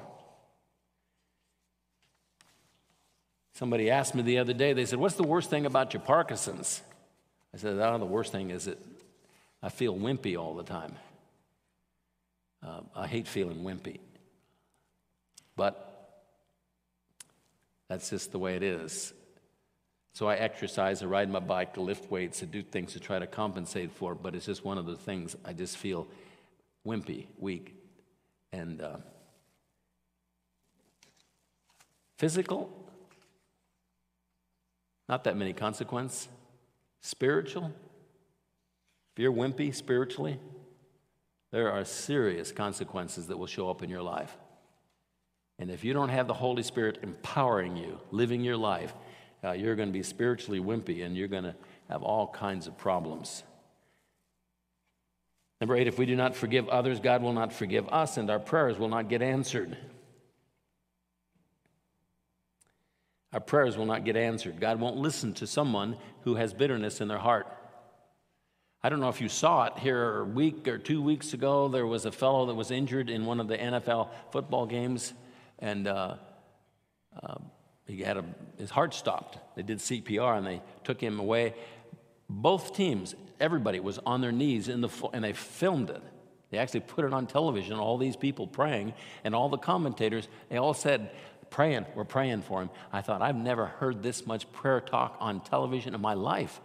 Somebody 3.55 3.91
asked 3.91 4.15
me 4.15 4.23
the 4.23 4.39
other 4.39 4.53
day, 4.53 4.73
they 4.73 4.87
said, 4.87 4.99
What's 4.99 5.15
the 5.15 5.23
worst 5.23 5.51
thing 5.51 5.67
about 5.67 5.93
your 5.93 6.03
Parkinson's? 6.03 6.83
I 7.55 7.59
said, 7.59 7.79
Oh, 7.79 7.99
the 7.99 8.05
worst 8.05 8.33
thing 8.33 8.51
is 8.51 8.65
that 8.65 8.79
I 9.63 9.69
feel 9.69 9.95
wimpy 9.95 10.39
all 10.39 10.55
the 10.55 10.63
time. 10.63 10.95
Uh, 12.63 12.81
I 12.95 13.07
hate 13.07 13.27
feeling 13.27 13.63
wimpy. 13.63 14.01
But 15.57 15.87
that's 17.89 18.11
just 18.11 18.33
the 18.33 18.39
way 18.39 18.57
it 18.57 18.63
is. 18.63 19.13
So 20.13 20.27
I 20.27 20.37
exercise, 20.37 21.03
I 21.03 21.07
ride 21.07 21.31
my 21.31 21.39
bike, 21.41 21.75
to 21.75 21.81
lift 21.81 22.11
weights, 22.11 22.43
I 22.43 22.47
do 22.47 22.63
things 22.63 22.93
to 22.95 23.01
try 23.01 23.19
to 23.19 23.27
compensate 23.27 23.93
for 23.93 24.13
it, 24.13 24.23
but 24.23 24.35
it's 24.35 24.47
just 24.47 24.65
one 24.65 24.79
of 24.79 24.87
the 24.87 24.97
things 24.97 25.37
I 25.45 25.53
just 25.53 25.77
feel 25.77 26.07
wimpy, 26.87 27.27
weak. 27.39 27.75
And 28.53 28.81
uh, 28.81 28.97
physical, 32.19 32.71
not 35.09 35.25
that 35.25 35.37
many 35.37 35.53
consequence. 35.53 36.29
Spiritual, 37.03 37.73
if 39.13 39.19
you're 39.19 39.33
wimpy 39.33 39.75
spiritually, 39.75 40.39
there 41.51 41.73
are 41.73 41.85
serious 41.85 42.53
consequences 42.53 43.27
that 43.27 43.37
will 43.37 43.47
show 43.47 43.69
up 43.69 43.83
in 43.83 43.91
your 43.91 44.03
life. 44.03 44.37
And 45.59 45.71
if 45.71 45.85
you 45.85 45.93
don't 45.93 46.09
have 46.09 46.27
the 46.27 46.35
Holy 46.35 46.63
Spirit 46.63 47.01
empowering 47.03 47.77
you, 47.77 48.01
living 48.11 48.43
your 48.43 48.57
life, 48.57 48.95
uh, 49.45 49.53
you're 49.53 49.77
going 49.77 49.89
to 49.89 49.93
be 49.93 50.03
spiritually 50.03 50.61
wimpy 50.61 51.05
and 51.05 51.17
you're 51.17 51.29
going 51.29 51.45
to 51.45 51.55
have 51.89 52.03
all 52.03 52.29
kinds 52.29 52.67
of 52.67 52.79
problems. 52.79 53.43
Number 55.61 55.77
eight, 55.77 55.87
if 55.87 55.99
we 55.99 56.07
do 56.07 56.17
not 56.17 56.35
forgive 56.35 56.69
others, 56.69 57.01
God 57.01 57.23
will 57.23 57.35
not 57.35 57.53
forgive 57.53 57.89
us 57.89 58.17
and 58.17 58.31
our 58.31 58.39
prayers 58.39 58.79
will 58.79 58.89
not 58.89 59.09
get 59.09 59.21
answered. 59.21 59.77
Our 63.33 63.41
prayers 63.41 63.77
will 63.77 63.87
not 63.87 64.05
get 64.05 64.17
answered. 64.17 64.61
God 64.61 64.81
won't 64.81 64.97
listen 64.97 65.35
to 65.35 65.47
someone 65.47 65.97
who 66.23 66.35
has 66.37 66.55
bitterness 66.55 67.01
in 67.01 67.09
their 67.09 67.19
heart. 67.19 67.47
I 68.83 68.89
don't 68.89 69.01
know 69.01 69.11
if 69.11 69.21
you 69.21 69.29
saw 69.29 69.65
it 69.65 69.79
here 69.79 70.21
a 70.21 70.25
week 70.25 70.67
or 70.67 70.79
two 70.79 71.03
weeks 71.03 71.35
ago. 71.35 71.69
There 71.69 71.87
was 71.87 72.07
a 72.07 72.13
fellow 72.13 72.47
that 72.47 72.55
was 72.55 72.71
injured 72.71 73.11
in 73.11 73.27
one 73.27 73.39
of 73.39 73.47
the 73.47 73.59
NFL 73.59 74.09
football 74.33 74.65
games, 74.65 75.13
and 75.59 75.87
uh, 75.87 76.15
uh, 77.23 77.35
he 77.87 78.01
had 78.01 78.17
a, 78.17 78.25
his 78.57 78.71
heart 78.71 78.95
stopped. 78.95 79.37
They 79.55 79.63
did 79.63 79.79
CPR 79.79 80.39
and 80.39 80.47
they 80.47 80.63
took 80.83 80.99
him 80.99 81.21
away. 81.21 81.55
Both 82.31 82.75
teams, 82.75 83.15
everybody 83.39 83.81
was 83.81 83.99
on 84.07 84.23
their 84.23 84.33
knees 84.33 84.69
in 84.69 84.81
the 84.81 84.89
and 85.13 85.23
they 85.23 85.35
filmed 85.35 85.91
it. 85.91 86.03
They 86.51 86.57
actually 86.57 86.81
put 86.81 87.05
it 87.05 87.13
on 87.13 87.27
television. 87.27 87.77
All 87.77 87.99
these 87.99 88.17
people 88.17 88.47
praying, 88.47 88.95
and 89.25 89.35
all 89.35 89.51
the 89.51 89.59
commentators, 89.59 90.27
they 90.49 90.57
all 90.57 90.75
said, 90.75 91.11
"Praying, 91.51 91.85
we're 91.95 92.05
praying 92.05 92.43
for 92.43 92.63
him." 92.63 92.71
I 92.95 93.03
thought 93.03 93.21
I've 93.21 93.37
never 93.37 93.67
heard 93.67 94.03
this 94.03 94.27
much 94.27 94.51
prayer 94.53 94.81
talk 94.81 95.19
on 95.21 95.43
television 95.43 95.95
in 95.95 96.01
my 96.01 96.15
life. 96.15 96.63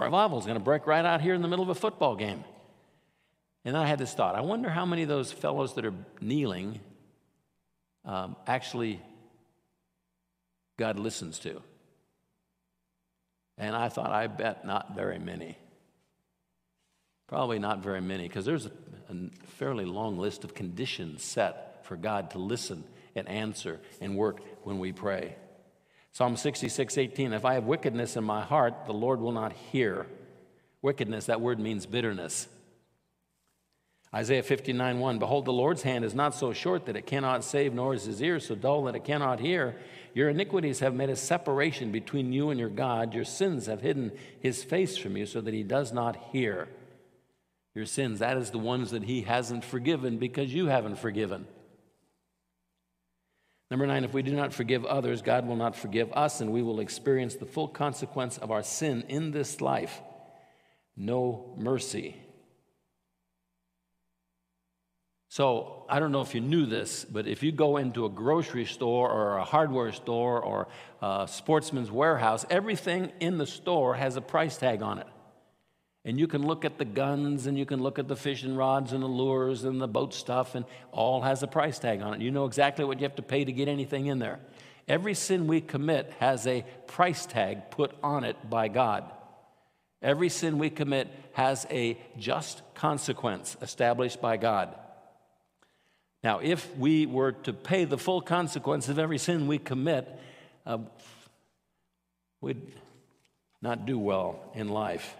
Revival 0.00 0.38
is 0.38 0.44
going 0.44 0.58
to 0.58 0.64
break 0.64 0.86
right 0.86 1.04
out 1.04 1.20
here 1.20 1.34
in 1.34 1.42
the 1.42 1.48
middle 1.48 1.62
of 1.62 1.68
a 1.68 1.74
football 1.74 2.16
game. 2.16 2.44
And 3.64 3.74
then 3.74 3.82
I 3.82 3.86
had 3.86 3.98
this 3.98 4.14
thought 4.14 4.34
I 4.34 4.40
wonder 4.40 4.70
how 4.70 4.86
many 4.86 5.02
of 5.02 5.08
those 5.08 5.30
fellows 5.30 5.74
that 5.74 5.84
are 5.84 5.94
kneeling 6.20 6.80
um, 8.04 8.36
actually 8.46 9.00
God 10.78 10.98
listens 10.98 11.38
to. 11.40 11.60
And 13.58 13.76
I 13.76 13.90
thought, 13.90 14.10
I 14.10 14.26
bet 14.26 14.64
not 14.64 14.94
very 14.94 15.18
many. 15.18 15.58
Probably 17.28 17.58
not 17.58 17.82
very 17.82 18.00
many, 18.00 18.26
because 18.26 18.46
there's 18.46 18.64
a, 18.64 18.72
a 19.10 19.46
fairly 19.58 19.84
long 19.84 20.18
list 20.18 20.44
of 20.44 20.54
conditions 20.54 21.22
set 21.22 21.84
for 21.84 21.96
God 21.96 22.30
to 22.30 22.38
listen 22.38 22.84
and 23.14 23.28
answer 23.28 23.78
and 24.00 24.16
work 24.16 24.40
when 24.64 24.78
we 24.78 24.92
pray. 24.92 25.36
Psalm 26.12 26.36
66, 26.36 26.98
18, 26.98 27.32
if 27.32 27.44
I 27.44 27.54
have 27.54 27.64
wickedness 27.64 28.16
in 28.16 28.24
my 28.24 28.42
heart, 28.42 28.86
the 28.86 28.92
Lord 28.92 29.20
will 29.20 29.32
not 29.32 29.52
hear. 29.52 30.06
Wickedness, 30.82 31.26
that 31.26 31.40
word 31.40 31.60
means 31.60 31.86
bitterness. 31.86 32.48
Isaiah 34.12 34.42
59, 34.42 34.98
1, 34.98 35.18
behold, 35.20 35.44
the 35.44 35.52
Lord's 35.52 35.82
hand 35.82 36.04
is 36.04 36.16
not 36.16 36.34
so 36.34 36.52
short 36.52 36.86
that 36.86 36.96
it 36.96 37.06
cannot 37.06 37.44
save, 37.44 37.72
nor 37.72 37.94
is 37.94 38.04
his 38.04 38.20
ear 38.20 38.40
so 38.40 38.56
dull 38.56 38.84
that 38.84 38.96
it 38.96 39.04
cannot 39.04 39.38
hear. 39.38 39.76
Your 40.14 40.28
iniquities 40.28 40.80
have 40.80 40.94
made 40.94 41.10
a 41.10 41.16
separation 41.16 41.92
between 41.92 42.32
you 42.32 42.50
and 42.50 42.58
your 42.58 42.70
God. 42.70 43.14
Your 43.14 43.24
sins 43.24 43.66
have 43.66 43.80
hidden 43.80 44.10
his 44.40 44.64
face 44.64 44.96
from 44.96 45.16
you 45.16 45.26
so 45.26 45.40
that 45.40 45.54
he 45.54 45.62
does 45.62 45.92
not 45.92 46.16
hear. 46.32 46.66
Your 47.76 47.86
sins, 47.86 48.18
that 48.18 48.36
is 48.36 48.50
the 48.50 48.58
ones 48.58 48.90
that 48.90 49.04
he 49.04 49.22
hasn't 49.22 49.64
forgiven 49.64 50.18
because 50.18 50.52
you 50.52 50.66
haven't 50.66 50.98
forgiven. 50.98 51.46
Number 53.70 53.86
nine, 53.86 54.02
if 54.04 54.12
we 54.12 54.22
do 54.22 54.34
not 54.34 54.52
forgive 54.52 54.84
others, 54.84 55.22
God 55.22 55.46
will 55.46 55.56
not 55.56 55.76
forgive 55.76 56.12
us, 56.12 56.40
and 56.40 56.52
we 56.52 56.62
will 56.62 56.80
experience 56.80 57.36
the 57.36 57.46
full 57.46 57.68
consequence 57.68 58.36
of 58.36 58.50
our 58.50 58.62
sin 58.62 59.04
in 59.08 59.30
this 59.30 59.60
life 59.60 60.00
no 60.96 61.54
mercy. 61.56 62.16
So, 65.28 65.86
I 65.88 66.00
don't 66.00 66.10
know 66.10 66.20
if 66.20 66.34
you 66.34 66.40
knew 66.40 66.66
this, 66.66 67.04
but 67.04 67.28
if 67.28 67.42
you 67.44 67.52
go 67.52 67.76
into 67.76 68.04
a 68.04 68.10
grocery 68.10 68.64
store 68.64 69.08
or 69.08 69.38
a 69.38 69.44
hardware 69.44 69.92
store 69.92 70.42
or 70.42 70.66
a 71.00 71.28
sportsman's 71.30 71.90
warehouse, 71.90 72.44
everything 72.50 73.12
in 73.20 73.38
the 73.38 73.46
store 73.46 73.94
has 73.94 74.16
a 74.16 74.20
price 74.20 74.56
tag 74.56 74.82
on 74.82 74.98
it. 74.98 75.06
And 76.10 76.18
you 76.18 76.26
can 76.26 76.44
look 76.44 76.64
at 76.64 76.76
the 76.76 76.84
guns 76.84 77.46
and 77.46 77.56
you 77.56 77.64
can 77.64 77.80
look 77.80 78.00
at 78.00 78.08
the 78.08 78.16
fishing 78.16 78.56
rods 78.56 78.92
and 78.92 79.00
the 79.00 79.06
lures 79.06 79.62
and 79.62 79.80
the 79.80 79.86
boat 79.86 80.12
stuff, 80.12 80.56
and 80.56 80.64
all 80.90 81.22
has 81.22 81.44
a 81.44 81.46
price 81.46 81.78
tag 81.78 82.02
on 82.02 82.14
it. 82.14 82.20
You 82.20 82.32
know 82.32 82.46
exactly 82.46 82.84
what 82.84 82.98
you 82.98 83.04
have 83.04 83.14
to 83.14 83.22
pay 83.22 83.44
to 83.44 83.52
get 83.52 83.68
anything 83.68 84.06
in 84.06 84.18
there. 84.18 84.40
Every 84.88 85.14
sin 85.14 85.46
we 85.46 85.60
commit 85.60 86.12
has 86.18 86.48
a 86.48 86.64
price 86.88 87.26
tag 87.26 87.70
put 87.70 87.92
on 88.02 88.24
it 88.24 88.50
by 88.50 88.66
God. 88.66 89.04
Every 90.02 90.30
sin 90.30 90.58
we 90.58 90.68
commit 90.68 91.06
has 91.34 91.64
a 91.70 91.96
just 92.18 92.60
consequence 92.74 93.56
established 93.62 94.20
by 94.20 94.36
God. 94.36 94.74
Now, 96.24 96.40
if 96.40 96.76
we 96.76 97.06
were 97.06 97.30
to 97.44 97.52
pay 97.52 97.84
the 97.84 97.98
full 97.98 98.20
consequence 98.20 98.88
of 98.88 98.98
every 98.98 99.18
sin 99.18 99.46
we 99.46 99.58
commit, 99.58 100.08
uh, 100.66 100.78
we'd 102.40 102.72
not 103.62 103.86
do 103.86 103.96
well 103.96 104.50
in 104.56 104.70
life. 104.70 105.14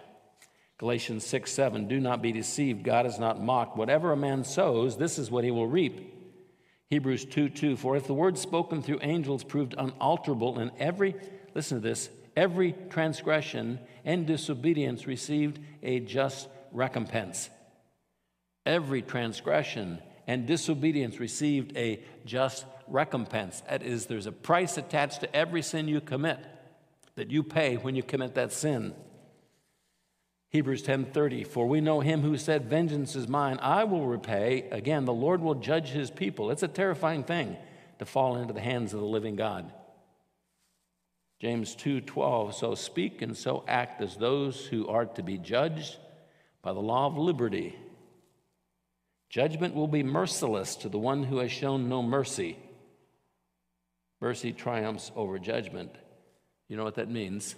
Galatians 0.81 1.23
6 1.27 1.51
7, 1.51 1.87
do 1.87 1.99
not 1.99 2.23
be 2.23 2.31
deceived. 2.31 2.83
God 2.83 3.05
is 3.05 3.19
not 3.19 3.39
mocked. 3.39 3.77
Whatever 3.77 4.13
a 4.13 4.17
man 4.17 4.43
sows, 4.43 4.97
this 4.97 5.19
is 5.19 5.29
what 5.29 5.43
he 5.43 5.51
will 5.51 5.67
reap. 5.67 6.11
Hebrews 6.89 7.25
2 7.25 7.49
2, 7.49 7.77
for 7.77 7.95
if 7.95 8.07
the 8.07 8.15
word 8.15 8.35
spoken 8.35 8.81
through 8.81 8.97
angels 9.03 9.43
proved 9.43 9.75
unalterable, 9.77 10.57
and 10.57 10.71
every, 10.79 11.13
listen 11.53 11.77
to 11.77 11.87
this, 11.87 12.09
every 12.35 12.73
transgression 12.89 13.79
and 14.05 14.25
disobedience 14.25 15.05
received 15.05 15.59
a 15.83 15.99
just 15.99 16.49
recompense. 16.71 17.51
Every 18.65 19.03
transgression 19.03 19.99
and 20.25 20.47
disobedience 20.47 21.19
received 21.19 21.77
a 21.77 22.03
just 22.25 22.65
recompense. 22.87 23.61
That 23.69 23.83
is, 23.83 24.07
there's 24.07 24.25
a 24.25 24.31
price 24.31 24.79
attached 24.79 25.19
to 25.19 25.35
every 25.35 25.61
sin 25.61 25.87
you 25.87 26.01
commit 26.01 26.39
that 27.13 27.29
you 27.29 27.43
pay 27.43 27.75
when 27.75 27.95
you 27.95 28.01
commit 28.01 28.33
that 28.33 28.51
sin. 28.51 28.95
Hebrews 30.51 30.83
10:30 30.83 31.47
For 31.47 31.65
we 31.65 31.79
know 31.79 32.01
him 32.01 32.21
who 32.21 32.37
said 32.37 32.69
vengeance 32.69 33.15
is 33.15 33.27
mine 33.27 33.57
I 33.61 33.85
will 33.85 34.05
repay 34.05 34.69
again 34.69 35.05
the 35.05 35.13
Lord 35.13 35.41
will 35.41 35.55
judge 35.55 35.89
his 35.89 36.11
people. 36.11 36.51
It's 36.51 36.63
a 36.63 36.67
terrifying 36.67 37.23
thing 37.23 37.57
to 37.99 38.05
fall 38.05 38.35
into 38.35 38.53
the 38.53 38.59
hands 38.59 38.93
of 38.93 38.99
the 38.99 39.05
living 39.05 39.37
God. 39.37 39.71
James 41.39 41.73
2:12 41.75 42.53
So 42.53 42.75
speak 42.75 43.21
and 43.21 43.35
so 43.35 43.63
act 43.65 44.01
as 44.01 44.17
those 44.17 44.67
who 44.67 44.87
are 44.89 45.05
to 45.05 45.23
be 45.23 45.37
judged 45.37 45.97
by 46.61 46.73
the 46.73 46.81
law 46.81 47.07
of 47.07 47.17
liberty. 47.17 47.77
Judgment 49.29 49.73
will 49.73 49.87
be 49.87 50.03
merciless 50.03 50.75
to 50.75 50.89
the 50.89 50.99
one 50.99 51.23
who 51.23 51.37
has 51.37 51.51
shown 51.51 51.87
no 51.87 52.03
mercy. 52.03 52.57
Mercy 54.19 54.51
triumphs 54.51 55.13
over 55.15 55.39
judgment. 55.39 55.95
You 56.67 56.75
know 56.75 56.83
what 56.83 56.95
that 56.95 57.09
means 57.09 57.55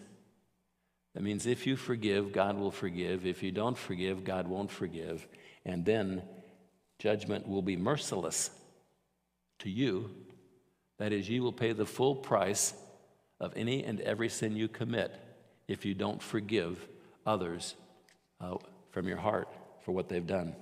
that 1.13 1.23
means 1.23 1.45
if 1.45 1.67
you 1.67 1.76
forgive, 1.76 2.32
God 2.32 2.58
will 2.58 2.71
forgive. 2.71 3.26
If 3.26 3.43
you 3.43 3.52
don't 3.52 3.78
forgive, 3.78 4.23
God 4.23 4.47
won't 4.47 4.71
forgive. 4.71 5.28
And 5.65 5.86
then 5.86 6.23
judgment 6.99 7.47
will 7.47 7.62
be 7.62 7.78
merciless 7.78 8.49
to 9.60 9.69
you. 9.69 10.10
That 10.97 11.13
is, 11.13 11.30
you 11.30 11.43
will 11.43 11.54
pay 11.54 11.73
the 11.73 11.86
full 11.86 12.15
price 12.15 12.73
of 13.39 13.54
any 13.56 13.84
and 13.84 13.99
every 14.02 14.30
sin 14.30 14.56
you 14.56 14.67
commit 14.67 15.13
if 15.67 15.86
you 15.86 15.93
don't 15.93 16.21
forgive 16.21 16.88
others 17.26 17.76
uh, 18.41 18.56
from 18.91 19.08
your 19.08 19.17
heart 19.17 19.47
for 19.86 19.91
what 19.91 20.10
they've 20.10 20.26
done. 20.26 20.56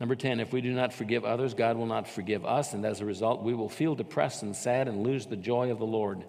Number 0.00 0.16
10, 0.16 0.40
if 0.40 0.52
we 0.52 0.60
do 0.60 0.72
not 0.72 0.92
forgive 0.92 1.24
others, 1.24 1.54
God 1.54 1.76
will 1.76 1.86
not 1.86 2.08
forgive 2.08 2.44
us, 2.44 2.74
and 2.74 2.84
as 2.84 3.00
a 3.00 3.06
result, 3.06 3.42
we 3.42 3.54
will 3.54 3.68
feel 3.68 3.94
depressed 3.94 4.42
and 4.42 4.54
sad 4.54 4.88
and 4.88 5.04
lose 5.04 5.26
the 5.26 5.36
joy 5.36 5.70
of 5.70 5.78
the 5.78 5.86
Lord. 5.86 6.24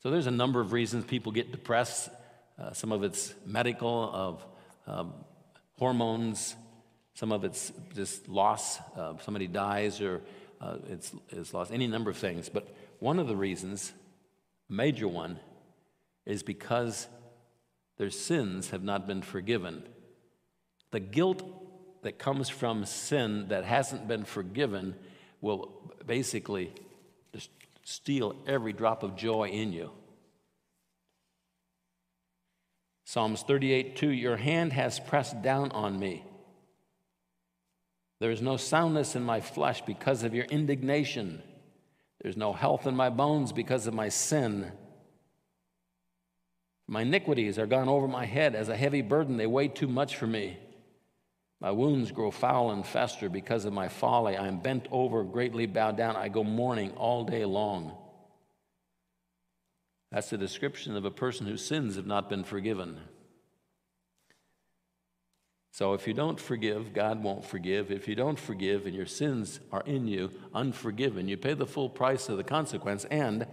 So 0.00 0.10
there's 0.10 0.28
a 0.28 0.32
number 0.32 0.60
of 0.60 0.72
reasons 0.72 1.04
people 1.04 1.32
get 1.32 1.50
depressed. 1.50 2.08
Uh, 2.56 2.72
some 2.72 2.92
of 2.92 3.02
it's 3.02 3.34
medical, 3.44 4.10
of 4.14 4.46
um, 4.86 5.12
hormones. 5.76 6.54
Some 7.14 7.32
of 7.32 7.44
it's 7.44 7.72
just 7.96 8.28
loss. 8.28 8.78
Uh, 8.96 9.14
somebody 9.24 9.48
dies 9.48 10.00
or 10.00 10.22
uh, 10.60 10.76
it's, 10.88 11.12
it's 11.30 11.52
lost. 11.52 11.72
Any 11.72 11.88
number 11.88 12.10
of 12.10 12.16
things. 12.16 12.48
But 12.48 12.72
one 13.00 13.18
of 13.18 13.26
the 13.26 13.34
reasons, 13.34 13.92
major 14.68 15.08
one, 15.08 15.40
is 16.24 16.44
because 16.44 17.08
their 17.96 18.10
sins 18.10 18.70
have 18.70 18.84
not 18.84 19.08
been 19.08 19.22
forgiven. 19.22 19.82
The 20.92 21.00
guilt 21.00 21.42
that 22.02 22.20
comes 22.20 22.48
from 22.48 22.84
sin 22.84 23.48
that 23.48 23.64
hasn't 23.64 24.06
been 24.06 24.24
forgiven 24.24 24.94
will 25.40 25.92
basically 26.06 26.72
just 27.34 27.50
steal 27.88 28.36
every 28.46 28.74
drop 28.74 29.02
of 29.02 29.16
joy 29.16 29.48
in 29.48 29.72
you. 29.72 29.90
Psalms 33.06 33.42
38 33.42 33.96
2 33.96 34.10
Your 34.10 34.36
hand 34.36 34.74
has 34.74 35.00
pressed 35.00 35.40
down 35.40 35.72
on 35.72 35.98
me. 35.98 36.22
There 38.20 38.30
is 38.30 38.42
no 38.42 38.58
soundness 38.58 39.16
in 39.16 39.22
my 39.22 39.40
flesh 39.40 39.80
because 39.86 40.22
of 40.22 40.34
your 40.34 40.44
indignation. 40.46 41.42
There's 42.20 42.36
no 42.36 42.52
health 42.52 42.86
in 42.86 42.94
my 42.94 43.08
bones 43.08 43.52
because 43.52 43.86
of 43.86 43.94
my 43.94 44.10
sin. 44.10 44.70
My 46.86 47.02
iniquities 47.02 47.58
are 47.58 47.66
gone 47.66 47.88
over 47.88 48.08
my 48.08 48.26
head 48.26 48.54
as 48.54 48.68
a 48.68 48.76
heavy 48.76 49.02
burden. 49.02 49.38
They 49.38 49.46
weigh 49.46 49.68
too 49.68 49.88
much 49.88 50.16
for 50.16 50.26
me. 50.26 50.58
My 51.60 51.72
wounds 51.72 52.12
grow 52.12 52.30
foul 52.30 52.70
and 52.70 52.86
fester 52.86 53.28
because 53.28 53.64
of 53.64 53.72
my 53.72 53.88
folly. 53.88 54.36
I 54.36 54.46
am 54.46 54.60
bent 54.60 54.86
over, 54.90 55.24
greatly 55.24 55.66
bowed 55.66 55.96
down. 55.96 56.14
I 56.14 56.28
go 56.28 56.44
mourning 56.44 56.92
all 56.92 57.24
day 57.24 57.44
long. 57.44 57.96
That's 60.12 60.30
the 60.30 60.38
description 60.38 60.96
of 60.96 61.04
a 61.04 61.10
person 61.10 61.46
whose 61.46 61.64
sins 61.64 61.96
have 61.96 62.06
not 62.06 62.28
been 62.28 62.44
forgiven. 62.44 62.98
So 65.72 65.94
if 65.94 66.08
you 66.08 66.14
don't 66.14 66.40
forgive, 66.40 66.92
God 66.92 67.22
won't 67.22 67.44
forgive. 67.44 67.90
If 67.90 68.08
you 68.08 68.14
don't 68.14 68.38
forgive 68.38 68.86
and 68.86 68.94
your 68.94 69.06
sins 69.06 69.60
are 69.70 69.82
in 69.82 70.08
you 70.08 70.30
unforgiven, 70.54 71.28
you 71.28 71.36
pay 71.36 71.54
the 71.54 71.66
full 71.66 71.88
price 71.88 72.28
of 72.28 72.36
the 72.36 72.44
consequence 72.44 73.04
and 73.04 73.46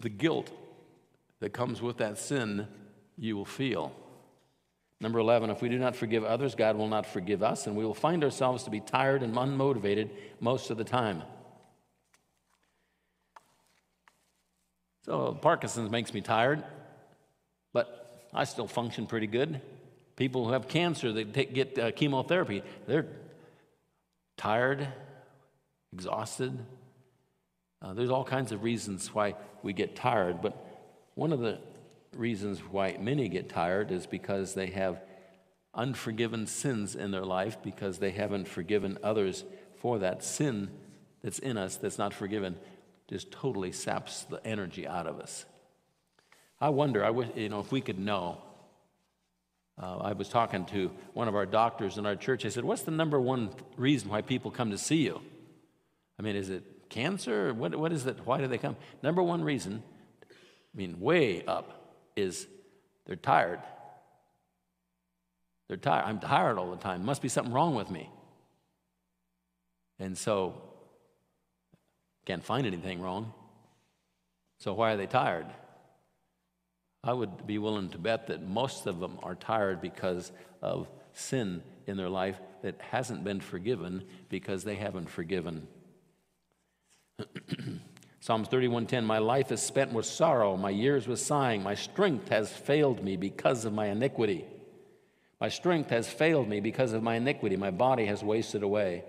the 0.00 0.08
guilt 0.08 0.50
that 1.40 1.52
comes 1.52 1.82
with 1.82 1.98
that 1.98 2.18
sin 2.18 2.68
you 3.18 3.36
will 3.36 3.44
feel. 3.44 3.92
Number 5.00 5.18
11, 5.18 5.50
if 5.50 5.60
we 5.60 5.68
do 5.68 5.78
not 5.78 5.94
forgive 5.94 6.24
others, 6.24 6.54
God 6.54 6.76
will 6.76 6.88
not 6.88 7.04
forgive 7.04 7.42
us, 7.42 7.66
and 7.66 7.76
we 7.76 7.84
will 7.84 7.94
find 7.94 8.24
ourselves 8.24 8.64
to 8.64 8.70
be 8.70 8.80
tired 8.80 9.22
and 9.22 9.34
unmotivated 9.34 10.10
most 10.40 10.70
of 10.70 10.78
the 10.78 10.84
time. 10.84 11.22
So, 15.04 15.38
Parkinson's 15.40 15.90
makes 15.90 16.14
me 16.14 16.22
tired, 16.22 16.64
but 17.72 18.28
I 18.32 18.44
still 18.44 18.66
function 18.66 19.06
pretty 19.06 19.26
good. 19.26 19.60
People 20.16 20.46
who 20.46 20.52
have 20.52 20.66
cancer 20.66 21.12
that 21.12 21.34
take, 21.34 21.52
get 21.52 21.78
uh, 21.78 21.92
chemotherapy, 21.92 22.62
they're 22.86 23.06
tired, 24.38 24.88
exhausted. 25.92 26.58
Uh, 27.82 27.92
there's 27.92 28.10
all 28.10 28.24
kinds 28.24 28.50
of 28.50 28.64
reasons 28.64 29.14
why 29.14 29.34
we 29.62 29.74
get 29.74 29.94
tired, 29.94 30.40
but 30.40 30.56
one 31.14 31.32
of 31.32 31.40
the 31.40 31.58
reasons 32.16 32.60
why 32.60 32.96
many 33.00 33.28
get 33.28 33.48
tired 33.48 33.90
is 33.90 34.06
because 34.06 34.54
they 34.54 34.66
have 34.68 35.02
unforgiven 35.74 36.46
sins 36.46 36.96
in 36.96 37.10
their 37.10 37.24
life 37.24 37.58
because 37.62 37.98
they 37.98 38.10
haven't 38.10 38.48
forgiven 38.48 38.98
others 39.02 39.44
for 39.76 39.98
that 39.98 40.24
sin 40.24 40.70
that's 41.22 41.38
in 41.38 41.56
us 41.56 41.76
that's 41.76 41.98
not 41.98 42.14
forgiven 42.14 42.56
just 43.08 43.30
totally 43.30 43.70
saps 43.70 44.24
the 44.24 44.44
energy 44.44 44.86
out 44.86 45.06
of 45.06 45.20
us. 45.20 45.44
I 46.60 46.70
wonder 46.70 47.04
i 47.04 47.10
wish 47.10 47.28
you 47.36 47.48
know 47.48 47.60
if 47.60 47.70
we 47.70 47.80
could 47.80 47.98
know. 47.98 48.40
Uh, 49.80 49.98
i 49.98 50.12
was 50.14 50.30
talking 50.30 50.64
to 50.64 50.90
one 51.12 51.28
of 51.28 51.34
our 51.34 51.44
doctors 51.44 51.98
in 51.98 52.06
our 52.06 52.16
church. 52.16 52.46
I 52.46 52.48
said 52.48 52.64
what's 52.64 52.82
the 52.82 52.90
number 52.90 53.20
one 53.20 53.50
reason 53.76 54.08
why 54.08 54.22
people 54.22 54.50
come 54.50 54.70
to 54.70 54.78
see 54.78 55.04
you? 55.04 55.20
I 56.18 56.22
mean 56.22 56.36
is 56.36 56.48
it 56.48 56.88
cancer? 56.88 57.52
What, 57.52 57.76
what 57.76 57.92
is 57.92 58.06
it? 58.06 58.18
Why 58.24 58.38
do 58.38 58.46
they 58.46 58.58
come? 58.58 58.76
Number 59.02 59.22
one 59.22 59.44
reason 59.44 59.82
i 60.22 60.78
mean 60.78 61.00
way 61.00 61.44
up 61.44 61.85
is 62.16 62.46
they're 63.06 63.16
tired. 63.16 63.60
They're 65.68 65.76
tired. 65.76 66.04
I'm 66.06 66.18
tired 66.18 66.58
all 66.58 66.70
the 66.70 66.76
time. 66.76 67.04
Must 67.04 67.22
be 67.22 67.28
something 67.28 67.52
wrong 67.52 67.74
with 67.74 67.90
me. 67.90 68.10
And 69.98 70.16
so, 70.16 70.60
can't 72.24 72.44
find 72.44 72.66
anything 72.66 73.00
wrong. 73.00 73.32
So, 74.58 74.72
why 74.74 74.92
are 74.92 74.96
they 74.96 75.06
tired? 75.06 75.46
I 77.02 77.12
would 77.12 77.46
be 77.46 77.58
willing 77.58 77.90
to 77.90 77.98
bet 77.98 78.26
that 78.26 78.42
most 78.42 78.86
of 78.86 78.98
them 78.98 79.18
are 79.22 79.34
tired 79.34 79.80
because 79.80 80.32
of 80.60 80.88
sin 81.12 81.62
in 81.86 81.96
their 81.96 82.08
life 82.08 82.40
that 82.62 82.80
hasn't 82.80 83.22
been 83.22 83.40
forgiven 83.40 84.04
because 84.28 84.64
they 84.64 84.74
haven't 84.74 85.08
forgiven. 85.08 85.68
Psalms 88.26 88.48
31:10 88.48 89.04
My 89.04 89.18
life 89.18 89.52
is 89.52 89.62
spent 89.62 89.92
with 89.92 90.04
sorrow, 90.04 90.56
my 90.56 90.70
years 90.70 91.06
with 91.06 91.20
sighing, 91.20 91.62
my 91.62 91.76
strength 91.76 92.28
has 92.30 92.50
failed 92.52 93.04
me 93.04 93.16
because 93.16 93.64
of 93.64 93.72
my 93.72 93.86
iniquity. 93.86 94.44
My 95.40 95.48
strength 95.48 95.90
has 95.90 96.08
failed 96.08 96.48
me 96.48 96.58
because 96.58 96.92
of 96.92 97.04
my 97.04 97.14
iniquity, 97.14 97.56
my 97.56 97.70
body 97.70 98.06
has 98.06 98.24
wasted 98.24 98.64
away. 98.64 99.04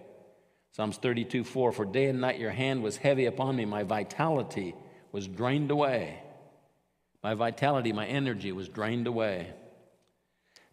Psalms 0.72 1.00
32:4 1.00 1.72
For 1.72 1.84
day 1.84 2.06
and 2.06 2.22
night 2.22 2.40
your 2.40 2.52
hand 2.52 2.84
was 2.84 2.98
heavy 2.98 3.26
upon 3.26 3.56
me, 3.56 3.66
my 3.66 3.82
vitality 3.82 4.76
was 5.12 5.28
drained 5.28 5.72
away. 5.72 6.20
My 7.24 7.34
vitality, 7.34 7.92
my 7.92 8.06
energy 8.06 8.52
was 8.52 8.70
drained 8.70 9.08
away. 9.08 9.52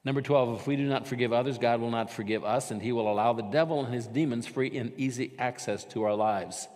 Number 0.04 0.20
12, 0.20 0.61
if 0.61 0.66
we 0.66 0.76
do 0.76 0.87
not 0.87 1.07
forgive 1.07 1.33
others, 1.33 1.57
God 1.57 1.80
will 1.80 1.90
not 1.90 2.11
forgive 2.11 2.44
us, 2.44 2.70
and 2.70 2.83
He 2.83 2.92
will 2.92 3.11
allow 3.11 3.33
the 3.33 3.40
devil 3.40 3.83
and 3.83 3.94
his 3.94 4.07
demons 4.07 4.46
free 4.46 4.76
and 4.76 4.92
easy 4.98 5.33
access 5.38 5.83
to 5.85 6.02
our 6.02 6.14
lives. 6.14 6.68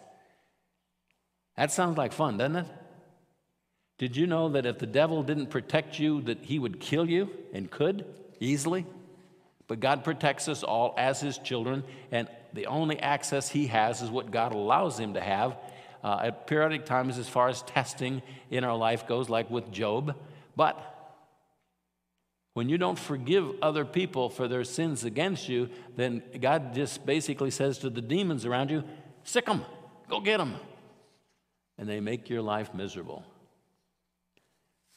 That 1.59 1.71
sounds 1.71 1.99
like 1.99 2.15
fun, 2.15 2.39
doesn't 2.39 2.57
it? 2.57 2.67
Did 3.99 4.17
you 4.17 4.27
know 4.27 4.49
that 4.51 4.65
if 4.65 4.79
the 4.79 4.87
devil 4.87 5.23
didn't 5.23 5.49
protect 5.49 5.99
you, 5.99 6.23
that 6.23 6.39
he 6.45 6.59
would 6.59 6.81
kill 6.81 7.11
you 7.11 7.29
and 7.53 7.71
could? 7.71 8.07
easily. 8.41 8.87
But 9.67 9.81
God 9.81 10.05
protects 10.05 10.49
us 10.49 10.63
all 10.63 10.95
as 10.97 11.21
His 11.21 11.39
children, 11.39 11.85
and 12.11 12.29
the 12.53 12.67
only 12.67 12.99
access 12.99 13.49
He 13.51 13.67
has 13.67 14.01
is 14.01 14.11
what 14.11 14.31
God 14.31 14.53
allows 14.53 14.99
Him 14.99 15.15
to 15.15 15.21
have 15.21 15.57
uh, 16.03 16.21
at 16.25 16.47
periodic 16.47 16.87
times 16.87 17.19
as 17.19 17.29
far 17.29 17.49
as 17.49 17.63
testing 17.63 18.23
in 18.51 18.65
our 18.65 18.77
life 18.77 19.07
goes, 19.07 19.29
like 19.29 19.51
with 19.51 19.71
Job. 19.71 20.17
But 20.57 20.95
when 22.55 22.69
you 22.69 22.79
don't 22.79 22.99
forgive 22.99 23.51
other 23.63 23.85
people 23.85 24.31
for 24.31 24.49
their 24.49 24.65
sins 24.65 25.05
against 25.05 25.49
you, 25.49 25.69
then 25.97 26.23
God 26.41 26.75
just 26.75 27.05
basically 27.05 27.51
says 27.51 27.79
to 27.79 27.91
the 27.91 28.01
demons 28.01 28.47
around 28.47 28.71
you, 28.71 28.85
Sick 29.25 29.45
them, 29.45 29.65
go 30.09 30.21
get 30.21 30.39
them. 30.39 30.55
And 31.79 31.89
they 31.89 32.01
make 32.01 32.29
your 32.29 32.43
life 32.43 32.75
miserable. 32.75 33.25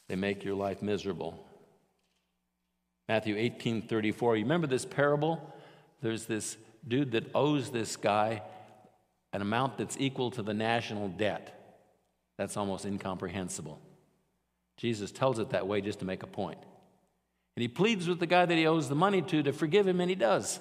They 0.10 0.16
make 0.16 0.44
your 0.44 0.56
life 0.56 0.82
miserable. 0.82 1.46
Matthew 3.08 3.36
18 3.38 3.84
34. 3.84 4.38
You 4.38 4.44
remember 4.44 4.68
this 4.68 4.86
parable? 4.86 5.54
There's 6.02 6.26
this 6.26 6.58
dude 6.88 7.12
that 7.12 7.30
owes 7.36 7.70
this 7.70 7.96
guy 7.96 8.42
an 9.34 9.42
amount 9.42 9.78
that's 9.78 9.96
equal 10.00 10.32
to 10.32 10.42
the 10.42 10.54
national 10.54 11.10
debt. 11.10 11.58
That's 12.38 12.58
almost 12.58 12.86
incomprehensible. 12.86 13.80
Jesus 14.78 15.12
tells 15.12 15.40
it 15.40 15.52
that 15.52 15.68
way 15.68 15.82
just 15.82 16.00
to 16.00 16.06
make 16.06 16.24
a 16.24 16.28
point. 16.28 16.58
And 17.56 17.62
he 17.62 17.68
pleads 17.68 18.08
with 18.08 18.20
the 18.20 18.26
guy 18.26 18.46
that 18.46 18.58
he 18.58 18.66
owes 18.66 18.90
the 18.90 18.96
money 18.96 19.22
to 19.22 19.44
to 19.44 19.54
forgive 19.54 19.88
him, 19.88 20.02
and 20.02 20.10
he 20.10 20.16
does. 20.16 20.60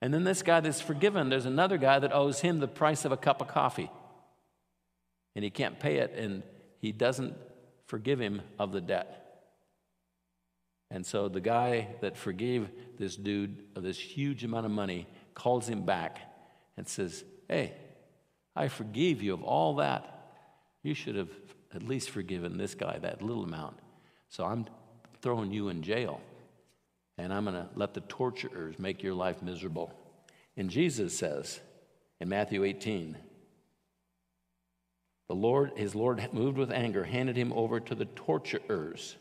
And 0.00 0.12
then 0.12 0.24
this 0.24 0.42
guy 0.42 0.60
that's 0.60 0.80
forgiven, 0.80 1.28
there's 1.28 1.46
another 1.46 1.78
guy 1.78 1.98
that 1.98 2.14
owes 2.14 2.40
him 2.40 2.60
the 2.60 2.68
price 2.68 3.04
of 3.04 3.12
a 3.12 3.16
cup 3.16 3.40
of 3.40 3.48
coffee. 3.48 3.90
And 5.34 5.44
he 5.44 5.50
can't 5.50 5.78
pay 5.78 5.96
it, 5.96 6.14
and 6.16 6.42
he 6.78 6.92
doesn't 6.92 7.34
forgive 7.86 8.20
him 8.20 8.42
of 8.58 8.72
the 8.72 8.80
debt. 8.80 9.24
And 10.90 11.04
so 11.04 11.28
the 11.28 11.40
guy 11.40 11.88
that 12.02 12.16
forgave 12.16 12.68
this 12.98 13.16
dude 13.16 13.64
of 13.74 13.82
this 13.82 13.98
huge 13.98 14.44
amount 14.44 14.66
of 14.66 14.72
money 14.72 15.08
calls 15.34 15.68
him 15.68 15.84
back 15.84 16.20
and 16.76 16.86
says, 16.86 17.24
Hey, 17.48 17.74
I 18.54 18.68
forgave 18.68 19.22
you 19.22 19.34
of 19.34 19.42
all 19.42 19.76
that. 19.76 20.10
You 20.82 20.94
should 20.94 21.16
have 21.16 21.30
at 21.74 21.82
least 21.82 22.10
forgiven 22.10 22.56
this 22.56 22.74
guy 22.74 22.98
that 22.98 23.22
little 23.22 23.44
amount. 23.44 23.78
So 24.28 24.44
I'm 24.44 24.66
throwing 25.22 25.50
you 25.52 25.68
in 25.68 25.82
jail, 25.82 26.20
and 27.18 27.32
I'm 27.32 27.44
going 27.44 27.56
to 27.56 27.68
let 27.74 27.94
the 27.94 28.02
torturers 28.02 28.78
make 28.78 29.02
your 29.02 29.14
life 29.14 29.42
miserable. 29.42 29.92
And 30.56 30.70
Jesus 30.70 31.16
says 31.16 31.60
in 32.20 32.28
Matthew 32.28 32.64
18, 32.64 33.16
the 35.28 35.34
Lord, 35.34 35.72
his 35.76 35.94
Lord, 35.94 36.28
moved 36.32 36.58
with 36.58 36.70
anger, 36.70 37.04
handed 37.04 37.36
him 37.36 37.52
over 37.52 37.80
to 37.80 37.94
the 37.94 38.04
torturers 38.04 39.16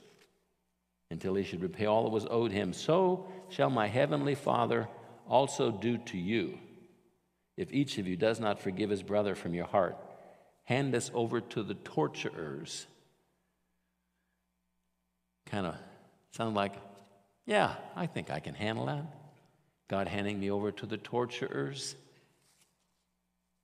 until 1.09 1.35
he 1.35 1.43
should 1.43 1.61
repay 1.61 1.85
all 1.85 2.03
that 2.03 2.09
was 2.09 2.27
owed 2.29 2.51
him. 2.51 2.73
So 2.73 3.27
shall 3.49 3.69
my 3.69 3.87
heavenly 3.87 4.35
Father 4.35 4.87
also 5.27 5.71
do 5.71 5.97
to 5.97 6.17
you 6.17 6.57
if 7.55 7.71
each 7.71 7.97
of 7.97 8.07
you 8.07 8.15
does 8.15 8.39
not 8.39 8.59
forgive 8.59 8.89
his 8.89 9.03
brother 9.03 9.35
from 9.35 9.53
your 9.53 9.67
heart. 9.67 9.97
Hand 10.63 10.95
us 10.95 11.11
over 11.13 11.39
to 11.39 11.63
the 11.63 11.75
torturers. 11.75 12.87
Kind 15.45 15.67
of 15.67 15.75
sound 16.31 16.55
like, 16.55 16.73
yeah, 17.45 17.75
I 17.95 18.07
think 18.07 18.31
I 18.31 18.39
can 18.39 18.55
handle 18.55 18.87
that. 18.87 19.05
God 19.89 20.07
handing 20.07 20.39
me 20.39 20.49
over 20.49 20.71
to 20.71 20.85
the 20.85 20.97
torturers. 20.97 21.95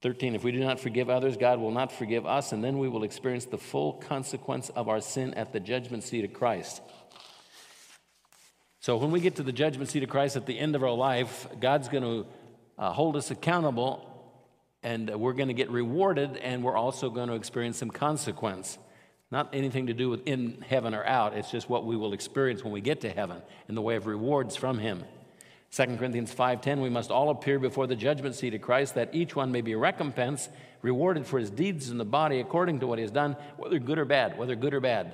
13, 0.01 0.33
if 0.33 0.43
we 0.43 0.53
do 0.53 0.59
not 0.59 0.79
forgive 0.79 1.09
others, 1.09 1.35
God 1.35 1.59
will 1.59 1.71
not 1.71 1.91
forgive 1.91 2.25
us, 2.25 2.53
and 2.53 2.63
then 2.63 2.77
we 2.77 2.87
will 2.87 3.03
experience 3.03 3.45
the 3.45 3.57
full 3.57 3.93
consequence 3.93 4.69
of 4.69 4.87
our 4.87 5.01
sin 5.01 5.33
at 5.33 5.51
the 5.51 5.59
judgment 5.59 6.03
seat 6.03 6.23
of 6.23 6.31
Christ. 6.31 6.81
So 8.79 8.95
when 8.95 9.11
we 9.11 9.19
get 9.19 9.35
to 9.35 9.43
the 9.43 9.51
judgment 9.51 9.89
seat 9.89 10.03
of 10.03 10.09
Christ 10.09 10.37
at 10.37 10.45
the 10.45 10.57
end 10.57 10.75
of 10.77 10.83
our 10.83 10.95
life, 10.95 11.47
God's 11.59 11.89
going 11.89 12.03
to 12.03 12.25
uh, 12.77 12.93
hold 12.93 13.17
us 13.17 13.29
accountable, 13.29 14.05
and 14.83 15.09
we're 15.09 15.33
going 15.33 15.49
to 15.49 15.53
get 15.53 15.69
rewarded, 15.69 16.37
and 16.37 16.63
we're 16.63 16.77
also 16.77 17.09
going 17.09 17.27
to 17.27 17.35
experience 17.35 17.77
some 17.77 17.89
consequence. 17.89 18.77
Not 19.31 19.49
anything 19.53 19.87
to 19.87 19.93
do 19.93 20.09
with 20.09 20.25
in 20.25 20.63
heaven 20.65 20.95
or 20.95 21.05
out, 21.05 21.35
it's 21.35 21.51
just 21.51 21.69
what 21.69 21.85
we 21.85 21.97
will 21.97 22.13
experience 22.13 22.63
when 22.63 22.71
we 22.71 22.79
get 22.79 23.01
to 23.01 23.09
heaven 23.09 23.41
in 23.67 23.75
the 23.75 23.81
way 23.81 23.97
of 23.97 24.07
rewards 24.07 24.55
from 24.55 24.79
Him. 24.79 25.03
2 25.71 25.97
Corinthians 25.97 26.33
5:10 26.33 26.81
we 26.81 26.89
must 26.89 27.11
all 27.11 27.29
appear 27.29 27.59
before 27.59 27.85
the 27.85 27.95
judgment 27.95 28.35
seat 28.35 28.53
of 28.53 28.61
Christ 28.61 28.95
that 28.95 29.13
each 29.13 29.35
one 29.35 29.51
may 29.51 29.61
be 29.61 29.75
recompensed 29.75 30.49
rewarded 30.81 31.27
for 31.27 31.37
his 31.39 31.49
deeds 31.49 31.89
in 31.89 31.97
the 31.97 32.05
body 32.05 32.39
according 32.39 32.79
to 32.79 32.87
what 32.87 32.97
he 32.97 33.03
has 33.03 33.11
done 33.11 33.35
whether 33.57 33.79
good 33.79 33.99
or 33.99 34.05
bad 34.05 34.37
whether 34.37 34.55
good 34.55 34.73
or 34.73 34.79
bad 34.79 35.13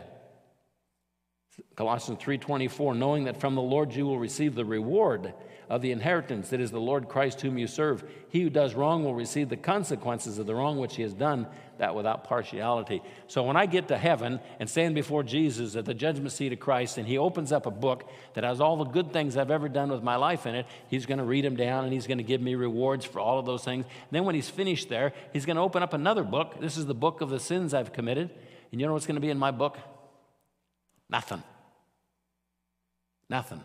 Colossians 1.76 2.20
3:24 2.20 2.96
knowing 2.96 3.26
that 3.26 3.40
from 3.40 3.56
the 3.56 3.62
Lord 3.62 3.94
you 3.94 4.06
will 4.06 4.20
receive 4.20 4.56
the 4.56 4.66
reward 4.66 5.34
of 5.70 5.82
the 5.82 5.92
inheritance 5.92 6.50
that 6.50 6.60
is 6.60 6.72
the 6.72 6.80
Lord 6.80 7.10
Christ 7.10 7.42
whom 7.42 7.58
you 7.58 7.68
serve. 7.68 8.04
He 8.30 8.42
who 8.42 8.50
does 8.50 8.76
wrong 8.76 9.04
will 9.04 9.16
receive 9.16 9.50
the 9.50 9.58
consequences 9.58 10.38
of 10.38 10.46
the 10.46 10.56
wrong 10.56 10.78
which 10.78 10.96
he 10.96 11.02
has 11.02 11.14
done, 11.14 11.48
that 11.80 11.96
without 11.96 12.24
partiality. 12.24 13.02
So 13.28 13.44
when 13.44 13.58
I 13.58 13.66
get 13.66 13.88
to 13.88 13.98
heaven 13.98 14.40
and 14.60 14.70
stand 14.70 14.96
before 14.96 15.24
Jesus 15.24 15.76
at 15.76 15.86
the 15.86 15.94
judgment 15.94 16.32
seat 16.32 16.54
of 16.54 16.60
Christ, 16.60 16.98
and 16.98 17.08
he 17.08 17.18
opens 17.18 17.52
up 17.52 17.66
a 17.66 17.72
book 17.72 18.10
that 18.36 18.44
has 18.44 18.62
all 18.62 18.78
the 18.78 18.86
good 18.86 19.12
things 19.12 19.38
I've 19.38 19.52
ever 19.52 19.68
done 19.68 19.90
with 19.90 20.04
my 20.04 20.16
life 20.18 20.46
in 20.46 20.56
it, 20.56 20.68
he's 20.88 21.06
going 21.06 21.18
to 21.18 21.26
read 21.26 21.46
them 21.46 21.56
down 21.56 21.84
and 21.84 21.92
he's 21.92 22.08
going 22.08 22.20
to 22.20 22.24
give 22.24 22.42
me 22.42 22.56
rewards 22.56 23.06
for 23.06 23.20
all 23.20 23.40
of 23.40 23.46
those 23.46 23.64
things. 23.64 23.86
And 23.86 24.12
then 24.12 24.26
when 24.26 24.36
he's 24.36 24.50
finished 24.50 24.90
there, 24.90 25.14
he's 25.34 25.46
going 25.46 25.58
to 25.58 25.64
open 25.64 25.82
up 25.82 25.94
another 25.94 26.24
book. 26.24 26.60
This 26.60 26.78
is 26.78 26.86
the 26.86 26.94
book 26.94 27.22
of 27.22 27.30
the 27.30 27.40
sins 27.40 27.74
I've 27.74 27.92
committed. 27.92 28.30
And 28.72 28.80
you 28.80 28.88
know 28.88 28.94
what's 28.94 29.08
going 29.08 29.16
to 29.16 29.22
be 29.22 29.30
in 29.30 29.40
my 29.40 29.52
book? 29.52 29.78
Nothing. 31.10 31.44
Nothing. 33.30 33.64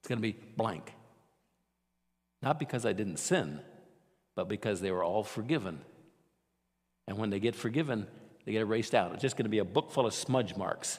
It's 0.00 0.08
going 0.08 0.18
to 0.18 0.22
be 0.22 0.36
blank. 0.56 0.92
Not 2.42 2.58
because 2.58 2.86
I 2.86 2.92
didn't 2.92 3.18
sin, 3.18 3.60
but 4.34 4.48
because 4.48 4.80
they 4.80 4.90
were 4.90 5.02
all 5.02 5.24
forgiven. 5.24 5.80
And 7.08 7.18
when 7.18 7.30
they 7.30 7.40
get 7.40 7.54
forgiven, 7.54 8.06
they 8.44 8.52
get 8.52 8.60
erased 8.60 8.94
out. 8.94 9.12
It's 9.12 9.22
just 9.22 9.36
going 9.36 9.44
to 9.44 9.50
be 9.50 9.58
a 9.58 9.64
book 9.64 9.90
full 9.90 10.06
of 10.06 10.14
smudge 10.14 10.56
marks 10.56 10.98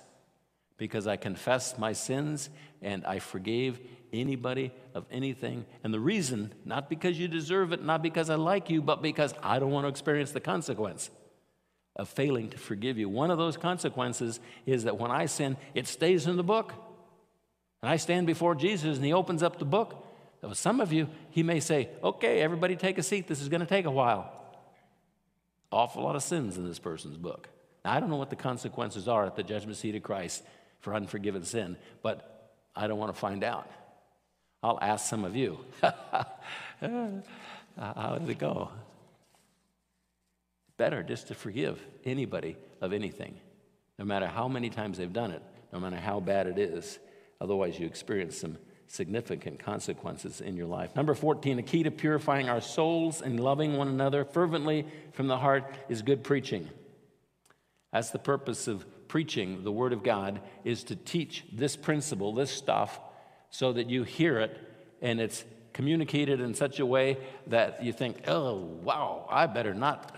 because 0.77 1.07
I 1.07 1.15
confessed 1.15 1.79
my 1.79 1.93
sins 1.93 2.49
and 2.81 3.05
I 3.05 3.19
forgave 3.19 3.79
anybody 4.13 4.71
of 4.93 5.05
anything. 5.11 5.65
And 5.83 5.93
the 5.93 5.99
reason, 5.99 6.53
not 6.65 6.89
because 6.89 7.19
you 7.19 7.27
deserve 7.27 7.73
it, 7.73 7.83
not 7.83 8.01
because 8.01 8.29
I 8.29 8.35
like 8.35 8.69
you, 8.69 8.81
but 8.81 9.01
because 9.01 9.33
I 9.41 9.59
don't 9.59 9.71
want 9.71 9.85
to 9.85 9.89
experience 9.89 10.31
the 10.31 10.39
consequence 10.39 11.09
of 11.97 12.07
failing 12.07 12.49
to 12.49 12.57
forgive 12.57 12.97
you. 12.97 13.09
One 13.09 13.31
of 13.31 13.37
those 13.37 13.57
consequences 13.57 14.39
is 14.65 14.83
that 14.83 14.97
when 14.97 15.11
I 15.11 15.25
sin, 15.25 15.57
it 15.73 15.87
stays 15.87 16.27
in 16.27 16.37
the 16.37 16.43
book. 16.43 16.73
And 17.81 17.89
I 17.89 17.97
stand 17.97 18.27
before 18.27 18.55
Jesus 18.55 18.97
and 18.97 19.05
he 19.05 19.13
opens 19.13 19.43
up 19.43 19.59
the 19.59 19.65
book. 19.65 20.05
Now, 20.41 20.53
Some 20.53 20.79
of 20.79 20.93
you, 20.93 21.09
he 21.31 21.43
may 21.43 21.59
say, 21.59 21.89
Okay, 22.03 22.41
everybody 22.41 22.75
take 22.75 22.97
a 22.97 23.03
seat. 23.03 23.27
This 23.27 23.41
is 23.41 23.49
going 23.49 23.61
to 23.61 23.67
take 23.67 23.85
a 23.85 23.91
while. 23.91 24.31
Awful 25.71 26.03
lot 26.03 26.15
of 26.15 26.23
sins 26.23 26.57
in 26.57 26.67
this 26.67 26.79
person's 26.79 27.17
book. 27.17 27.49
Now, 27.83 27.93
I 27.93 27.99
don't 27.99 28.09
know 28.09 28.15
what 28.17 28.29
the 28.29 28.35
consequences 28.35 29.07
are 29.07 29.25
at 29.25 29.35
the 29.35 29.43
judgment 29.43 29.77
seat 29.77 29.95
of 29.95 30.03
Christ 30.03 30.43
for 30.79 30.93
unforgiven 30.93 31.43
sin, 31.43 31.77
but 32.01 32.51
I 32.75 32.87
don't 32.87 32.99
want 32.99 33.13
to 33.13 33.19
find 33.19 33.43
out. 33.43 33.69
I'll 34.61 34.79
ask 34.81 35.09
some 35.09 35.25
of 35.25 35.35
you. 35.35 35.59
How 35.81 36.25
did 38.19 38.29
it 38.29 38.39
go? 38.39 38.69
Better 40.77 41.03
just 41.03 41.27
to 41.27 41.33
forgive 41.33 41.83
anybody 42.05 42.55
of 42.81 42.93
anything, 42.93 43.39
no 43.97 44.05
matter 44.05 44.27
how 44.27 44.47
many 44.47 44.69
times 44.69 44.97
they've 44.97 45.11
done 45.11 45.31
it, 45.31 45.41
no 45.73 45.79
matter 45.79 45.97
how 45.97 46.19
bad 46.19 46.47
it 46.47 46.59
is. 46.59 46.99
Otherwise, 47.41 47.79
you 47.79 47.85
experience 47.85 48.37
some 48.37 48.57
significant 48.87 49.59
consequences 49.59 50.39
in 50.39 50.55
your 50.55 50.67
life. 50.67 50.95
Number 50.95 51.13
14, 51.13 51.59
a 51.59 51.63
key 51.63 51.83
to 51.83 51.91
purifying 51.91 52.47
our 52.47 52.61
souls 52.61 53.21
and 53.21 53.39
loving 53.39 53.75
one 53.75 53.87
another 53.87 54.23
fervently 54.23 54.85
from 55.13 55.27
the 55.27 55.37
heart 55.37 55.65
is 55.89 56.01
good 56.01 56.23
preaching. 56.23 56.69
That's 57.91 58.11
the 58.11 58.19
purpose 58.19 58.67
of 58.67 58.85
preaching 59.07 59.63
the 59.63 59.71
Word 59.71 59.93
of 59.93 60.03
God, 60.03 60.41
is 60.63 60.83
to 60.85 60.95
teach 60.95 61.45
this 61.51 61.75
principle, 61.75 62.33
this 62.33 62.51
stuff, 62.51 62.99
so 63.49 63.73
that 63.73 63.89
you 63.89 64.03
hear 64.03 64.39
it 64.39 64.57
and 65.01 65.19
it's 65.19 65.43
communicated 65.73 66.41
in 66.41 66.53
such 66.53 66.79
a 66.79 66.85
way 66.85 67.17
that 67.47 67.83
you 67.83 67.93
think, 67.93 68.27
oh, 68.27 68.55
wow, 68.55 69.27
I 69.29 69.45
better 69.47 69.73
not 69.73 70.15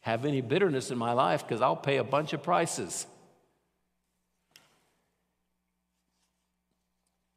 have 0.00 0.24
any 0.24 0.40
bitterness 0.40 0.90
in 0.90 0.98
my 0.98 1.12
life 1.12 1.46
because 1.46 1.60
I'll 1.60 1.76
pay 1.76 1.98
a 1.98 2.04
bunch 2.04 2.32
of 2.32 2.42
prices. 2.42 3.06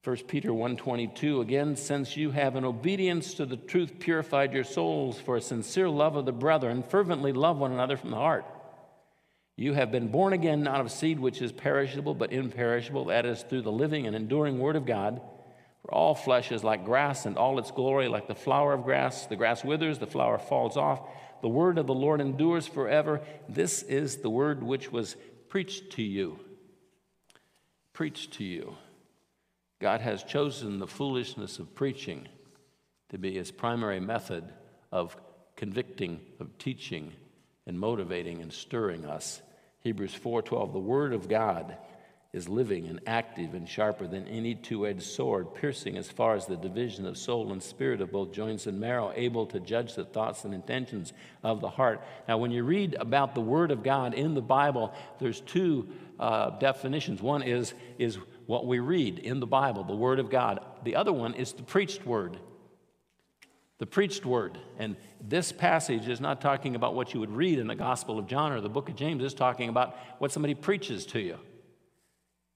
1 0.04 0.18
Peter 0.28 0.50
1:22 0.50 1.40
again 1.40 1.78
since 1.78 2.18
you 2.18 2.32
have 2.32 2.58
in 2.58 2.66
obedience 2.66 3.36
to 3.36 3.46
the 3.46 3.56
truth 3.56 4.00
purified 4.00 4.52
your 4.52 4.66
souls 4.66 5.18
for 5.18 5.38
a 5.38 5.42
sincere 5.42 5.88
love 5.88 6.18
of 6.18 6.26
the 6.26 6.32
brethren 6.34 6.84
fervently 6.84 7.32
love 7.32 7.58
one 7.58 7.72
another 7.72 7.96
from 7.96 8.12
the 8.12 8.18
heart. 8.18 8.46
You 9.56 9.74
have 9.74 9.92
been 9.92 10.10
born 10.10 10.34
again 10.34 10.62
not 10.62 10.82
of 10.82 10.92
seed 10.92 11.22
which 11.22 11.42
is 11.42 11.54
perishable 11.54 12.16
but 12.16 12.34
imperishable 12.34 13.06
that 13.06 13.26
is 13.26 13.44
through 13.44 13.62
the 13.62 13.72
living 13.72 14.06
and 14.06 14.14
enduring 14.14 14.60
word 14.60 14.76
of 14.76 14.86
God. 14.86 15.22
For 15.84 15.94
all 15.94 16.16
flesh 16.16 16.52
is 16.52 16.66
like 16.66 16.84
grass 16.84 17.26
and 17.26 17.38
all 17.38 17.58
its 17.58 17.72
glory 17.72 18.10
like 18.10 18.28
the 18.28 18.36
flower 18.36 18.74
of 18.74 18.84
grass. 18.84 19.26
The 19.26 19.38
grass 19.38 19.64
withers 19.64 20.00
the 20.00 20.08
flower 20.08 20.38
falls 20.38 20.76
off 20.76 21.02
the 21.44 21.50
word 21.50 21.78
of 21.78 21.88
the 21.88 21.94
Lord 21.94 22.22
endures 22.22 22.68
forever. 22.68 23.20
This 23.50 23.84
is 23.84 24.20
the 24.20 24.30
word 24.30 24.64
which 24.64 24.94
was 24.94 25.18
preached 25.50 25.92
to 25.92 26.02
you. 26.02 26.40
Preached 27.92 28.32
to 28.36 28.46
you. 28.46 28.78
God 29.82 30.00
has 30.00 30.24
chosen 30.24 30.80
the 30.80 30.88
foolishness 30.88 31.60
of 31.60 31.76
preaching 31.76 32.30
to 33.10 33.18
be 33.18 33.34
his 33.34 33.52
primary 33.52 34.00
method 34.00 34.46
of 34.90 35.18
convicting, 35.58 36.22
of 36.40 36.58
teaching, 36.58 37.12
and 37.68 37.78
motivating 37.78 38.42
and 38.42 38.54
stirring 38.54 39.06
us. 39.06 39.42
Hebrews 39.82 40.16
4:12 40.16 40.72
The 40.72 40.80
word 40.80 41.12
of 41.12 41.28
God 41.28 41.78
is 42.34 42.50
living 42.50 42.88
and 42.88 43.00
active 43.06 43.54
and 43.54 43.70
sharper 43.70 44.08
than 44.08 44.28
any 44.28 44.56
two-edged 44.56 45.04
sword, 45.04 45.54
piercing 45.54 45.98
as 45.98 46.10
far 46.10 46.36
as 46.36 46.48
the 46.48 46.58
division 46.58 47.06
of 47.06 47.16
soul 47.16 47.52
and 47.52 47.62
spirit 47.62 48.02
of 48.02 48.12
both 48.12 48.32
joints 48.32 48.66
and 48.66 48.80
marrow, 48.80 49.14
able 49.16 49.46
to 49.46 49.60
judge 49.60 49.94
the 49.94 50.04
thoughts 50.04 50.44
and 50.44 50.52
intentions 50.52 51.14
of 51.44 51.62
the 51.62 51.70
heart. 51.70 52.02
Now, 52.28 52.40
when 52.40 52.50
you 52.50 52.64
read 52.64 52.96
about 52.96 53.36
the 53.36 53.42
Word 53.42 53.70
of 53.70 53.84
God 53.84 54.16
in 54.16 54.34
the 54.34 54.42
Bible, 54.42 54.96
there's 55.20 55.42
two 55.42 55.88
uh, 56.20 56.58
definitions. 56.58 57.22
One 57.22 57.44
is 57.44 57.76
is 58.00 58.18
what 58.48 58.66
we 58.66 58.80
read 58.80 59.20
in 59.20 59.40
the 59.40 59.48
Bible, 59.48 59.84
the 59.84 59.96
Word 59.96 60.20
of 60.20 60.30
God. 60.32 60.60
The 60.84 60.96
other 60.96 61.14
one 61.14 61.36
is 61.36 61.54
the 61.54 61.64
preached 61.64 62.06
Word. 62.06 62.38
The 63.78 63.86
preached 63.86 64.26
Word. 64.26 64.58
And 64.80 64.96
this 65.22 65.52
passage 65.52 66.08
is 66.08 66.20
not 66.20 66.42
talking 66.42 66.76
about 66.76 66.96
what 66.96 67.14
you 67.14 67.20
would 67.20 67.36
read 67.36 67.60
in 67.60 67.68
the 67.68 67.76
Gospel 67.76 68.18
of 68.18 68.28
John 68.28 68.52
or 68.52 68.60
the 68.60 68.70
book 68.70 68.90
of 68.90 68.96
James, 68.96 69.24
it's 69.24 69.34
talking 69.36 69.70
about 69.70 69.96
what 70.18 70.32
somebody 70.32 70.56
preaches 70.56 71.06
to 71.08 71.20
you. 71.20 71.38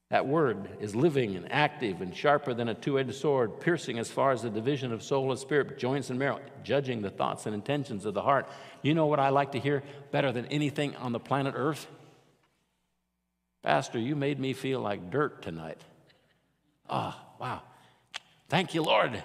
That 0.09 0.25
word 0.25 0.69
is 0.79 0.95
living 0.95 1.35
and 1.35 1.51
active 1.51 2.01
and 2.01 2.15
sharper 2.15 2.53
than 2.53 2.69
a 2.69 2.73
two 2.73 2.97
edged 2.97 3.15
sword, 3.15 3.59
piercing 3.59 3.99
as 3.99 4.09
far 4.09 4.31
as 4.31 4.41
the 4.41 4.49
division 4.49 4.93
of 4.93 5.03
soul 5.03 5.31
and 5.31 5.39
spirit, 5.39 5.77
joints 5.77 6.09
and 6.09 6.17
marrow, 6.17 6.39
judging 6.63 7.01
the 7.01 7.09
thoughts 7.09 7.45
and 7.45 7.53
intentions 7.53 8.05
of 8.05 8.13
the 8.13 8.21
heart. 8.21 8.47
You 8.81 8.93
know 8.93 9.07
what 9.07 9.19
I 9.19 9.29
like 9.29 9.51
to 9.51 9.59
hear 9.59 9.83
better 10.11 10.31
than 10.31 10.45
anything 10.45 10.95
on 10.95 11.11
the 11.11 11.19
planet 11.19 11.55
Earth? 11.57 11.87
Pastor, 13.63 13.99
you 13.99 14.15
made 14.15 14.39
me 14.39 14.53
feel 14.53 14.79
like 14.79 15.11
dirt 15.11 15.41
tonight. 15.41 15.81
Ah, 16.89 17.21
oh, 17.21 17.41
wow. 17.41 17.61
Thank 18.47 18.73
you, 18.73 18.83
Lord. 18.83 19.21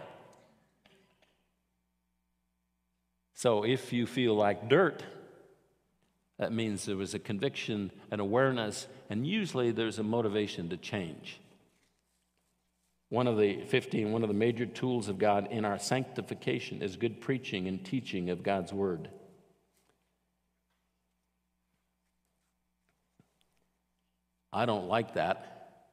So 3.34 3.64
if 3.64 3.92
you 3.92 4.06
feel 4.06 4.34
like 4.34 4.68
dirt, 4.68 5.04
that 6.38 6.52
means 6.52 6.86
there 6.86 6.96
was 6.96 7.14
a 7.14 7.20
conviction, 7.20 7.92
an 8.10 8.18
awareness, 8.18 8.88
and 9.12 9.26
usually 9.26 9.72
there's 9.72 9.98
a 9.98 10.02
motivation 10.02 10.70
to 10.70 10.76
change. 10.78 11.38
One 13.10 13.26
of 13.26 13.36
the 13.36 13.60
15, 13.66 14.10
one 14.10 14.22
of 14.22 14.28
the 14.28 14.34
major 14.34 14.64
tools 14.64 15.10
of 15.10 15.18
God 15.18 15.48
in 15.50 15.66
our 15.66 15.78
sanctification 15.78 16.80
is 16.80 16.96
good 16.96 17.20
preaching 17.20 17.68
and 17.68 17.84
teaching 17.84 18.30
of 18.30 18.42
God's 18.42 18.72
word. 18.72 19.10
I 24.50 24.64
don't 24.64 24.88
like 24.88 25.12
that 25.12 25.88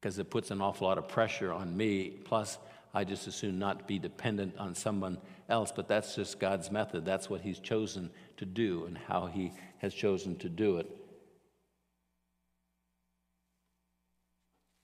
because 0.00 0.18
it 0.18 0.28
puts 0.28 0.50
an 0.50 0.60
awful 0.60 0.88
lot 0.88 0.98
of 0.98 1.06
pressure 1.06 1.52
on 1.52 1.76
me. 1.76 2.10
Plus, 2.24 2.58
I 2.92 3.04
just 3.04 3.28
assume 3.28 3.60
not 3.60 3.86
be 3.86 4.00
dependent 4.00 4.58
on 4.58 4.74
someone 4.74 5.18
else, 5.48 5.70
but 5.70 5.86
that's 5.86 6.16
just 6.16 6.40
God's 6.40 6.72
method. 6.72 7.04
That's 7.04 7.30
what 7.30 7.42
He's 7.42 7.60
chosen 7.60 8.10
to 8.38 8.44
do 8.44 8.86
and 8.86 8.98
how 8.98 9.26
He 9.26 9.52
has 9.78 9.94
chosen 9.94 10.34
to 10.38 10.48
do 10.48 10.78
it. 10.78 11.01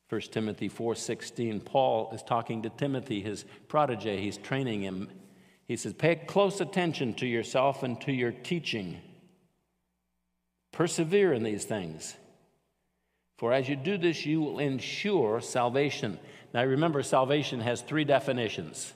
1 0.08 0.20
Timothy 0.32 0.68
4:16 0.68 1.64
Paul 1.64 2.10
is 2.12 2.22
talking 2.22 2.62
to 2.62 2.70
Timothy 2.70 3.20
his 3.20 3.44
protege 3.68 4.20
he's 4.20 4.38
training 4.38 4.82
him 4.82 5.10
he 5.66 5.76
says 5.76 5.92
pay 5.92 6.16
close 6.16 6.60
attention 6.60 7.14
to 7.14 7.26
yourself 7.26 7.82
and 7.82 8.00
to 8.02 8.12
your 8.12 8.32
teaching 8.32 9.00
persevere 10.72 11.32
in 11.32 11.42
these 11.42 11.64
things 11.64 12.16
for 13.38 13.52
as 13.52 13.68
you 13.68 13.76
do 13.76 13.96
this, 13.96 14.26
you 14.26 14.40
will 14.40 14.58
ensure 14.58 15.40
salvation. 15.40 16.18
Now 16.52 16.64
remember, 16.64 17.02
salvation 17.04 17.60
has 17.60 17.80
three 17.80 18.04
definitions. 18.04 18.92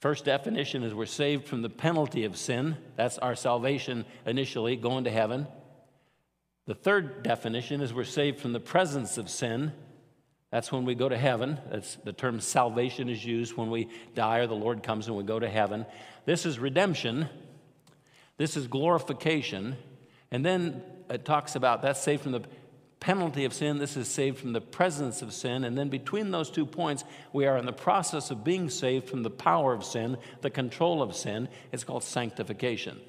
First 0.00 0.24
definition 0.24 0.82
is 0.82 0.92
we're 0.92 1.06
saved 1.06 1.46
from 1.46 1.62
the 1.62 1.70
penalty 1.70 2.24
of 2.24 2.36
sin. 2.36 2.76
That's 2.96 3.18
our 3.18 3.36
salvation 3.36 4.04
initially, 4.26 4.74
going 4.74 5.04
to 5.04 5.10
heaven. 5.10 5.46
The 6.66 6.74
third 6.74 7.22
definition 7.22 7.80
is 7.80 7.92
we're 7.92 8.04
saved 8.04 8.40
from 8.40 8.52
the 8.52 8.60
presence 8.60 9.18
of 9.18 9.28
sin. 9.28 9.72
That's 10.50 10.70
when 10.70 10.84
we 10.84 10.94
go 10.94 11.08
to 11.08 11.16
heaven. 11.16 11.58
That's 11.70 11.96
the 11.96 12.12
term 12.12 12.40
salvation 12.40 13.08
is 13.08 13.24
used 13.24 13.56
when 13.56 13.70
we 13.70 13.88
die 14.14 14.38
or 14.38 14.46
the 14.46 14.54
Lord 14.54 14.82
comes 14.82 15.08
and 15.08 15.16
we 15.16 15.24
go 15.24 15.38
to 15.38 15.48
heaven. 15.48 15.86
This 16.24 16.46
is 16.46 16.58
redemption. 16.58 17.28
This 18.36 18.56
is 18.56 18.66
glorification. 18.68 19.76
And 20.30 20.44
then 20.44 20.82
it 21.10 21.24
talks 21.24 21.56
about 21.56 21.82
that's 21.82 22.00
saved 22.00 22.22
from 22.22 22.32
the 22.32 22.44
penalty 23.02 23.44
of 23.44 23.52
sin, 23.52 23.78
this 23.78 23.96
is 23.96 24.06
saved 24.06 24.38
from 24.38 24.52
the 24.52 24.60
presence 24.60 25.22
of 25.22 25.32
sin. 25.32 25.64
And 25.64 25.76
then 25.76 25.88
between 25.88 26.30
those 26.30 26.48
two 26.48 26.64
points, 26.64 27.02
we 27.32 27.46
are 27.46 27.58
in 27.58 27.66
the 27.66 27.72
process 27.72 28.30
of 28.30 28.44
being 28.44 28.70
saved 28.70 29.08
from 29.08 29.24
the 29.24 29.30
power 29.30 29.72
of 29.72 29.84
sin, 29.84 30.16
the 30.40 30.50
control 30.50 31.02
of 31.02 31.16
sin. 31.16 31.48
It's 31.72 31.82
called 31.82 32.04
sanctification. 32.04 33.00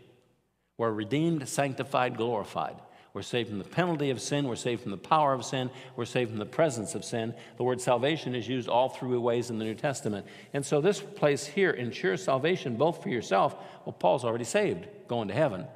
We're 0.79 0.91
redeemed, 0.91 1.47
sanctified, 1.47 2.17
glorified. 2.17 2.77
We're 3.13 3.21
saved 3.21 3.49
from 3.49 3.59
the 3.59 3.63
penalty 3.63 4.09
of 4.09 4.19
sin. 4.19 4.47
We're 4.47 4.55
saved 4.55 4.81
from 4.81 4.89
the 4.89 4.97
power 4.97 5.33
of 5.33 5.45
sin. 5.45 5.69
We're 5.95 6.05
saved 6.05 6.31
from 6.31 6.39
the 6.39 6.47
presence 6.47 6.95
of 6.95 7.05
sin. 7.05 7.35
The 7.57 7.63
word 7.63 7.79
salvation 7.79 8.33
is 8.33 8.47
used 8.47 8.67
all 8.67 8.89
three 8.89 9.17
ways 9.17 9.51
in 9.51 9.59
the 9.59 9.65
New 9.65 9.75
Testament. 9.75 10.25
And 10.53 10.65
so 10.65 10.81
this 10.81 10.99
place 10.99 11.45
here 11.45 11.69
ensures 11.69 12.23
salvation 12.23 12.75
both 12.75 13.03
for 13.03 13.09
yourself. 13.09 13.55
Well, 13.85 13.93
Paul's 13.93 14.23
already 14.23 14.45
saved, 14.45 14.87
going 15.07 15.27
to 15.27 15.33
heaven. 15.33 15.67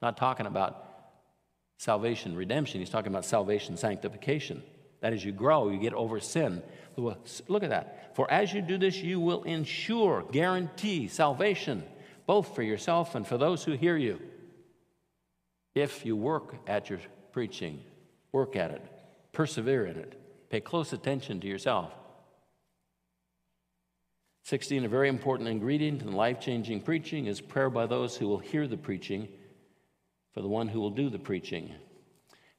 Not 0.00 0.16
talking 0.16 0.46
about 0.46 0.86
salvation, 1.76 2.34
redemption. 2.34 2.80
He's 2.80 2.88
talking 2.88 3.12
about 3.12 3.26
salvation, 3.26 3.76
sanctification. 3.76 4.62
That 5.02 5.12
as 5.12 5.22
you 5.22 5.32
grow, 5.32 5.68
you 5.68 5.78
get 5.78 5.92
over 5.92 6.18
sin. 6.18 6.62
Look 6.96 7.62
at 7.62 7.70
that. 7.70 8.16
For 8.16 8.30
as 8.30 8.54
you 8.54 8.62
do 8.62 8.78
this, 8.78 8.96
you 8.96 9.20
will 9.20 9.42
ensure, 9.42 10.24
guarantee 10.32 11.08
salvation, 11.08 11.84
both 12.26 12.54
for 12.54 12.62
yourself 12.62 13.14
and 13.14 13.26
for 13.26 13.36
those 13.36 13.64
who 13.64 13.72
hear 13.72 13.98
you. 13.98 14.20
If 15.74 16.04
you 16.04 16.16
work 16.16 16.54
at 16.66 16.90
your 16.90 17.00
preaching, 17.32 17.80
work 18.32 18.56
at 18.56 18.70
it, 18.70 18.82
persevere 19.32 19.86
in 19.86 19.96
it, 19.96 20.20
pay 20.50 20.60
close 20.60 20.92
attention 20.92 21.40
to 21.40 21.46
yourself. 21.46 21.92
16, 24.44 24.84
a 24.84 24.88
very 24.88 25.08
important 25.08 25.48
ingredient 25.48 26.02
in 26.02 26.12
life 26.12 26.40
changing 26.40 26.80
preaching 26.80 27.26
is 27.26 27.40
prayer 27.40 27.70
by 27.70 27.86
those 27.86 28.16
who 28.16 28.26
will 28.26 28.38
hear 28.38 28.66
the 28.66 28.76
preaching 28.76 29.28
for 30.32 30.42
the 30.42 30.48
one 30.48 30.68
who 30.68 30.80
will 30.80 30.90
do 30.90 31.08
the 31.08 31.18
preaching. 31.18 31.72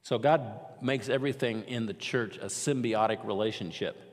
So 0.02 0.18
God 0.18 0.42
makes 0.80 1.08
everything 1.08 1.62
in 1.64 1.86
the 1.86 1.94
church 1.94 2.36
a 2.38 2.46
symbiotic 2.46 3.24
relationship. 3.26 4.11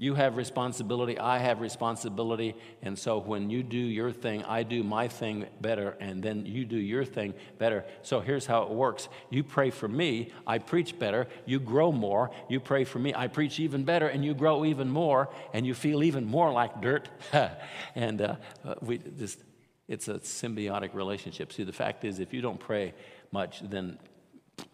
You 0.00 0.14
have 0.14 0.36
responsibility, 0.36 1.18
I 1.18 1.38
have 1.38 1.60
responsibility, 1.60 2.54
and 2.82 2.96
so 2.96 3.18
when 3.18 3.50
you 3.50 3.64
do 3.64 3.76
your 3.76 4.12
thing, 4.12 4.44
I 4.44 4.62
do 4.62 4.84
my 4.84 5.08
thing 5.08 5.46
better, 5.60 5.96
and 5.98 6.22
then 6.22 6.46
you 6.46 6.64
do 6.64 6.76
your 6.76 7.04
thing 7.04 7.34
better. 7.58 7.84
So 8.02 8.20
here's 8.20 8.46
how 8.46 8.62
it 8.62 8.70
works 8.70 9.08
you 9.28 9.42
pray 9.42 9.70
for 9.70 9.88
me, 9.88 10.32
I 10.46 10.58
preach 10.58 10.96
better, 11.00 11.26
you 11.46 11.58
grow 11.58 11.90
more, 11.90 12.30
you 12.48 12.60
pray 12.60 12.84
for 12.84 13.00
me, 13.00 13.12
I 13.12 13.26
preach 13.26 13.58
even 13.58 13.82
better, 13.82 14.06
and 14.06 14.24
you 14.24 14.34
grow 14.34 14.64
even 14.64 14.88
more, 14.88 15.30
and 15.52 15.66
you 15.66 15.74
feel 15.74 16.04
even 16.04 16.24
more 16.24 16.52
like 16.52 16.80
dirt. 16.80 17.08
and 17.96 18.20
uh, 18.20 18.36
we 18.80 18.98
just 18.98 19.42
it's 19.88 20.06
a 20.06 20.18
symbiotic 20.20 20.94
relationship. 20.94 21.52
See, 21.52 21.64
the 21.64 21.72
fact 21.72 22.04
is, 22.04 22.20
if 22.20 22.32
you 22.32 22.40
don't 22.40 22.60
pray 22.60 22.94
much, 23.32 23.62
then 23.68 23.98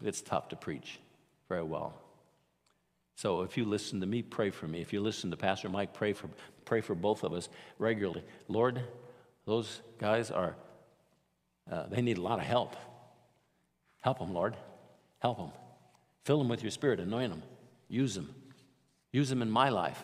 it's 0.02 0.20
tough 0.20 0.48
to 0.50 0.56
preach 0.56 0.98
very 1.48 1.62
well. 1.62 2.03
So 3.14 3.42
if 3.42 3.56
you 3.56 3.64
listen 3.64 4.00
to 4.00 4.06
me, 4.06 4.22
pray 4.22 4.50
for 4.50 4.66
me. 4.66 4.80
If 4.80 4.92
you 4.92 5.00
listen 5.00 5.30
to 5.30 5.36
Pastor 5.36 5.68
Mike, 5.68 5.94
pray 5.94 6.12
for, 6.12 6.28
pray 6.64 6.80
for 6.80 6.94
both 6.94 7.22
of 7.22 7.32
us 7.32 7.48
regularly. 7.78 8.24
Lord, 8.48 8.82
those 9.46 9.80
guys 9.98 10.30
are, 10.30 10.56
uh, 11.70 11.86
they 11.86 12.02
need 12.02 12.18
a 12.18 12.22
lot 12.22 12.38
of 12.38 12.44
help. 12.44 12.76
Help 14.00 14.18
them, 14.18 14.34
Lord. 14.34 14.56
Help 15.20 15.38
them. 15.38 15.50
Fill 16.24 16.38
them 16.38 16.48
with 16.48 16.62
your 16.62 16.70
spirit, 16.70 17.00
anoint 17.00 17.30
them, 17.30 17.42
use 17.88 18.14
them. 18.14 18.34
Use 19.12 19.28
them 19.28 19.42
in 19.42 19.50
my 19.50 19.68
life. 19.68 20.02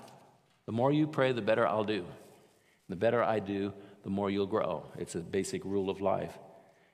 The 0.66 0.72
more 0.72 0.92
you 0.92 1.06
pray, 1.06 1.32
the 1.32 1.42
better 1.42 1.66
I'll 1.66 1.84
do. 1.84 2.04
The 2.88 2.96
better 2.96 3.22
I 3.22 3.40
do, 3.40 3.72
the 4.04 4.10
more 4.10 4.30
you'll 4.30 4.46
grow. 4.46 4.84
It's 4.98 5.14
a 5.14 5.20
basic 5.20 5.64
rule 5.64 5.90
of 5.90 6.00
life. 6.00 6.38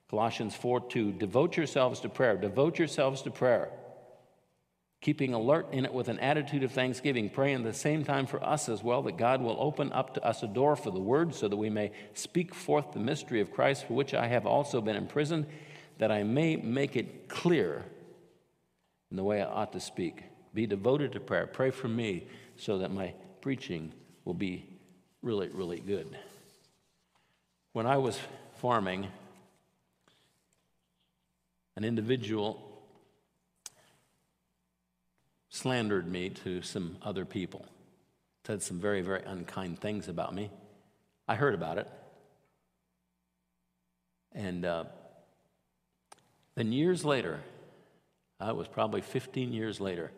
Colossians 0.09 0.55
4 0.55 0.89
2, 0.89 1.13
devote 1.13 1.57
yourselves 1.57 2.01
to 2.01 2.09
prayer. 2.09 2.37
Devote 2.37 2.79
yourselves 2.79 3.23
to 3.23 3.31
prayer. 3.31 3.71
Keeping 5.07 5.35
alert 5.35 5.69
in 5.71 5.85
it 5.85 5.95
with 5.95 6.09
an 6.09 6.19
attitude 6.19 6.65
of 6.65 6.73
thanksgiving, 6.73 7.31
praying 7.31 7.59
at 7.59 7.63
the 7.63 7.73
same 7.73 8.03
time 8.03 8.27
for 8.27 8.43
us 8.43 8.69
as 8.69 8.83
well, 8.83 9.03
that 9.03 9.17
God 9.17 9.41
will 9.41 9.57
open 9.61 9.93
up 9.93 10.15
to 10.15 10.25
us 10.25 10.43
a 10.43 10.49
door 10.49 10.75
for 10.75 10.91
the 10.91 10.99
word 10.99 11.33
so 11.33 11.47
that 11.47 11.57
we 11.57 11.71
may 11.71 11.93
speak 12.15 12.53
forth 12.53 12.91
the 12.91 12.99
mystery 12.99 13.41
of 13.41 13.53
Christ, 13.53 13.87
for 13.87 13.95
which 13.95 14.15
I 14.15 14.27
have 14.27 14.47
also 14.47 14.81
been 14.81 14.97
imprisoned, 14.97 15.47
that 15.99 16.11
I 16.11 16.25
may 16.25 16.57
make 16.57 16.97
it 16.97 17.29
clear 17.29 17.85
in 19.13 19.17
the 19.17 19.23
way 19.23 19.41
I 19.41 19.45
ought 19.45 19.71
to 19.75 19.81
speak. 19.81 20.25
Be 20.53 20.67
devoted 20.67 21.13
to 21.13 21.21
prayer. 21.21 21.47
Pray 21.47 21.71
for 21.71 21.87
me 21.87 22.27
so 22.57 22.79
that 22.79 22.91
my 22.91 23.15
preaching 23.41 23.93
will 24.25 24.35
be 24.35 24.69
really, 25.23 25.51
really 25.51 25.79
good. 25.79 26.19
When 27.75 27.87
I 27.87 27.99
was 27.99 28.19
farming, 28.57 29.07
an 31.77 31.85
individual 31.85 32.66
slandered 35.57 36.07
me 36.07 36.29
to 36.29 36.61
some 36.61 36.99
other 37.03 37.25
people. 37.25 37.65
said 38.47 38.63
some 38.63 38.79
very, 38.79 39.01
very 39.01 39.23
unkind 39.25 39.81
things 39.81 40.07
about 40.07 40.35
me. 40.35 40.51
I 41.27 41.35
heard 41.35 41.55
about 41.55 41.79
it. 41.79 41.89
And 44.33 44.65
uh, 44.65 44.85
then 46.55 46.73
years 46.73 47.05
later, 47.05 47.41
uh, 48.41 48.51
it 48.51 48.57
was 48.57 48.69
probably 48.69 49.01
15 49.01 49.53
years 49.53 49.81
later, 49.81 50.13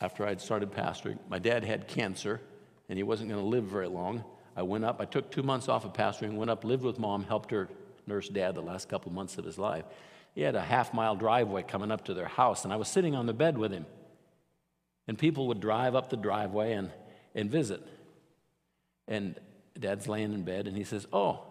after 0.00 0.24
I'd 0.24 0.40
started 0.40 0.70
pastoring, 0.70 1.18
my 1.28 1.40
dad 1.40 1.64
had 1.64 1.88
cancer 1.88 2.40
and 2.88 2.96
he 2.96 3.02
wasn't 3.02 3.30
going 3.30 3.42
to 3.42 3.46
live 3.46 3.64
very 3.64 3.88
long. 3.88 4.24
I 4.56 4.62
went 4.62 4.84
up, 4.84 5.00
I 5.00 5.04
took 5.04 5.30
two 5.30 5.42
months 5.42 5.68
off 5.68 5.84
of 5.84 5.92
pastoring, 5.92 6.34
went 6.34 6.50
up, 6.50 6.64
lived 6.64 6.84
with 6.84 6.98
mom, 6.98 7.24
helped 7.24 7.50
her 7.50 7.68
nurse 8.06 8.28
dad 8.28 8.54
the 8.54 8.62
last 8.62 8.88
couple 8.88 9.12
months 9.12 9.38
of 9.38 9.44
his 9.44 9.58
life. 9.58 9.84
He 10.34 10.42
had 10.42 10.54
a 10.54 10.62
half 10.62 10.94
mile 10.94 11.16
driveway 11.16 11.64
coming 11.64 11.90
up 11.90 12.04
to 12.04 12.14
their 12.14 12.28
house, 12.28 12.64
and 12.64 12.72
I 12.72 12.76
was 12.76 12.88
sitting 12.88 13.14
on 13.14 13.26
the 13.26 13.32
bed 13.32 13.58
with 13.58 13.72
him. 13.72 13.86
And 15.08 15.18
people 15.18 15.48
would 15.48 15.60
drive 15.60 15.94
up 15.94 16.10
the 16.10 16.16
driveway 16.16 16.72
and, 16.72 16.90
and 17.34 17.50
visit. 17.50 17.82
And 19.08 19.34
dad's 19.78 20.06
laying 20.06 20.32
in 20.32 20.42
bed, 20.44 20.66
and 20.66 20.76
he 20.76 20.84
says, 20.84 21.06
Oh, 21.12 21.44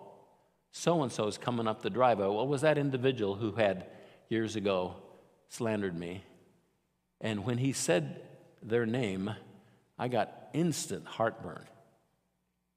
so 0.71 1.03
and 1.03 1.11
so 1.11 1.27
is 1.27 1.37
coming 1.37 1.67
up 1.67 1.81
the 1.81 1.89
driveway. 1.89 2.27
Well, 2.27 2.47
was 2.47 2.61
that 2.61 2.77
individual 2.77 3.35
who 3.35 3.51
had 3.53 3.87
years 4.29 4.55
ago 4.55 4.95
slandered 5.49 5.97
me. 5.97 6.23
And 7.19 7.43
when 7.43 7.57
he 7.57 7.73
said 7.73 8.21
their 8.61 8.85
name, 8.85 9.31
I 9.97 10.07
got 10.07 10.49
instant 10.53 11.05
heartburn. 11.05 11.65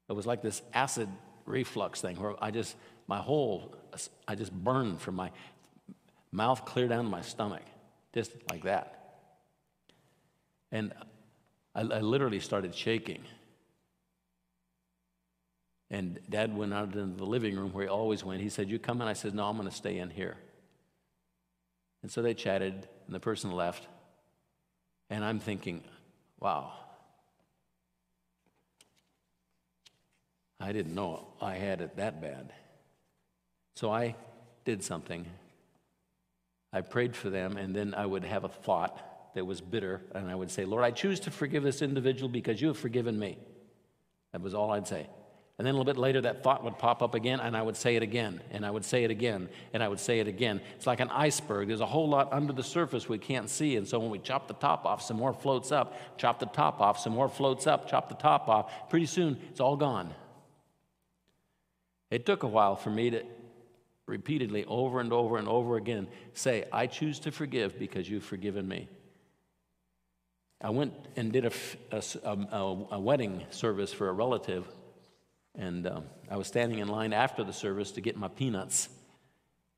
It 0.09 0.13
was 0.13 0.25
like 0.25 0.41
this 0.41 0.61
acid 0.73 1.07
reflux 1.45 2.01
thing 2.01 2.17
where 2.17 2.35
I 2.43 2.51
just, 2.51 2.75
my 3.07 3.19
whole, 3.19 3.75
I 4.27 4.35
just 4.35 4.51
burned 4.51 4.99
from 4.99 5.15
my 5.15 5.31
mouth 6.31 6.65
clear 6.65 6.87
down 6.87 7.05
to 7.05 7.09
my 7.09 7.21
stomach, 7.21 7.63
just 8.13 8.31
like 8.49 8.63
that. 8.63 9.02
And 10.73 10.91
I, 11.75 11.81
I 11.81 11.99
literally 11.99 12.39
started 12.41 12.75
shaking. 12.75 13.23
And 15.89 16.19
dad 16.27 16.57
went 16.57 16.73
out 16.73 16.95
into 16.95 17.15
the 17.15 17.25
living 17.25 17.55
room 17.55 17.71
where 17.71 17.83
he 17.83 17.89
always 17.89 18.25
went. 18.25 18.41
He 18.41 18.49
said, 18.49 18.69
You 18.69 18.79
come 18.79 18.99
in? 18.99 19.07
I 19.07 19.13
said, 19.13 19.35
No, 19.35 19.45
I'm 19.45 19.55
going 19.55 19.69
to 19.69 19.75
stay 19.75 19.99
in 19.99 20.09
here. 20.09 20.35
And 22.01 22.11
so 22.11 22.21
they 22.21 22.33
chatted, 22.33 22.73
and 23.05 23.15
the 23.15 23.19
person 23.19 23.51
left. 23.51 23.87
And 25.09 25.23
I'm 25.23 25.39
thinking, 25.39 25.83
wow, 26.39 26.73
I 30.59 30.71
didn't 30.73 30.95
know 30.95 31.27
I 31.39 31.53
had 31.55 31.81
it 31.81 31.97
that 31.97 32.19
bad. 32.19 32.51
So 33.75 33.91
I 33.91 34.15
did 34.65 34.83
something. 34.83 35.25
I 36.73 36.81
prayed 36.81 37.15
for 37.15 37.29
them, 37.29 37.57
and 37.57 37.75
then 37.75 37.93
I 37.93 38.05
would 38.05 38.23
have 38.25 38.43
a 38.43 38.49
thought 38.49 39.12
that 39.35 39.45
was 39.45 39.61
bitter, 39.61 40.01
and 40.13 40.29
I 40.29 40.35
would 40.35 40.51
say, 40.51 40.65
Lord, 40.65 40.83
I 40.83 40.91
choose 40.91 41.19
to 41.21 41.31
forgive 41.31 41.63
this 41.63 41.81
individual 41.81 42.29
because 42.29 42.61
you 42.61 42.67
have 42.67 42.77
forgiven 42.77 43.17
me. 43.17 43.37
That 44.31 44.41
was 44.41 44.53
all 44.53 44.71
I'd 44.71 44.87
say. 44.87 45.07
And 45.59 45.67
then 45.67 45.75
a 45.75 45.77
little 45.77 45.93
bit 45.93 45.99
later, 45.99 46.19
that 46.21 46.43
thought 46.43 46.63
would 46.63 46.79
pop 46.79 47.03
up 47.03 47.13
again, 47.13 47.39
and 47.39 47.55
I 47.55 47.61
would 47.61 47.77
say 47.77 47.95
it 47.95 48.01
again, 48.01 48.41
and 48.49 48.65
I 48.65 48.71
would 48.71 48.83
say 48.83 49.03
it 49.03 49.11
again, 49.11 49.49
and 49.73 49.83
I 49.83 49.87
would 49.87 49.99
say 49.99 50.19
it 50.19 50.27
again. 50.27 50.61
It's 50.75 50.87
like 50.87 50.99
an 50.99 51.09
iceberg. 51.09 51.67
There's 51.67 51.79
a 51.79 51.85
whole 51.85 52.09
lot 52.09 52.33
under 52.33 52.53
the 52.53 52.63
surface 52.63 53.07
we 53.07 53.19
can't 53.19 53.49
see. 53.49 53.75
And 53.75 53.87
so 53.87 53.99
when 53.99 54.09
we 54.09 54.17
chop 54.17 54.47
the 54.47 54.55
top 54.55 54.85
off, 54.85 55.03
some 55.03 55.17
more 55.17 55.33
floats 55.33 55.71
up. 55.71 56.17
Chop 56.17 56.39
the 56.39 56.47
top 56.47 56.81
off, 56.81 56.99
some 56.99 57.13
more 57.13 57.29
floats 57.29 57.67
up. 57.67 57.87
Chop 57.87 58.09
the 58.09 58.15
top 58.15 58.49
off. 58.49 58.89
Pretty 58.89 59.05
soon, 59.05 59.37
it's 59.51 59.59
all 59.59 59.77
gone. 59.77 60.13
It 62.09 62.25
took 62.25 62.43
a 62.43 62.47
while 62.47 62.75
for 62.75 62.89
me 62.89 63.11
to 63.11 63.23
repeatedly, 64.05 64.65
over 64.65 64.99
and 64.99 65.13
over 65.13 65.37
and 65.37 65.47
over 65.47 65.77
again, 65.77 66.07
say, 66.33 66.65
I 66.71 66.87
choose 66.87 67.19
to 67.19 67.31
forgive 67.31 67.79
because 67.79 68.09
you've 68.09 68.23
forgiven 68.23 68.67
me. 68.67 68.89
I 70.63 70.69
went 70.69 70.93
and 71.15 71.31
did 71.31 71.45
a, 71.45 71.51
a, 71.91 72.01
a, 72.23 72.85
a 72.91 72.99
wedding 72.99 73.43
service 73.51 73.93
for 73.93 74.09
a 74.09 74.13
relative 74.13 74.65
and 75.55 75.85
uh, 75.85 76.01
I 76.29 76.37
was 76.37 76.47
standing 76.47 76.79
in 76.79 76.87
line 76.87 77.13
after 77.13 77.43
the 77.43 77.53
service 77.53 77.91
to 77.91 78.01
get 78.01 78.17
my 78.17 78.27
peanuts 78.27 78.89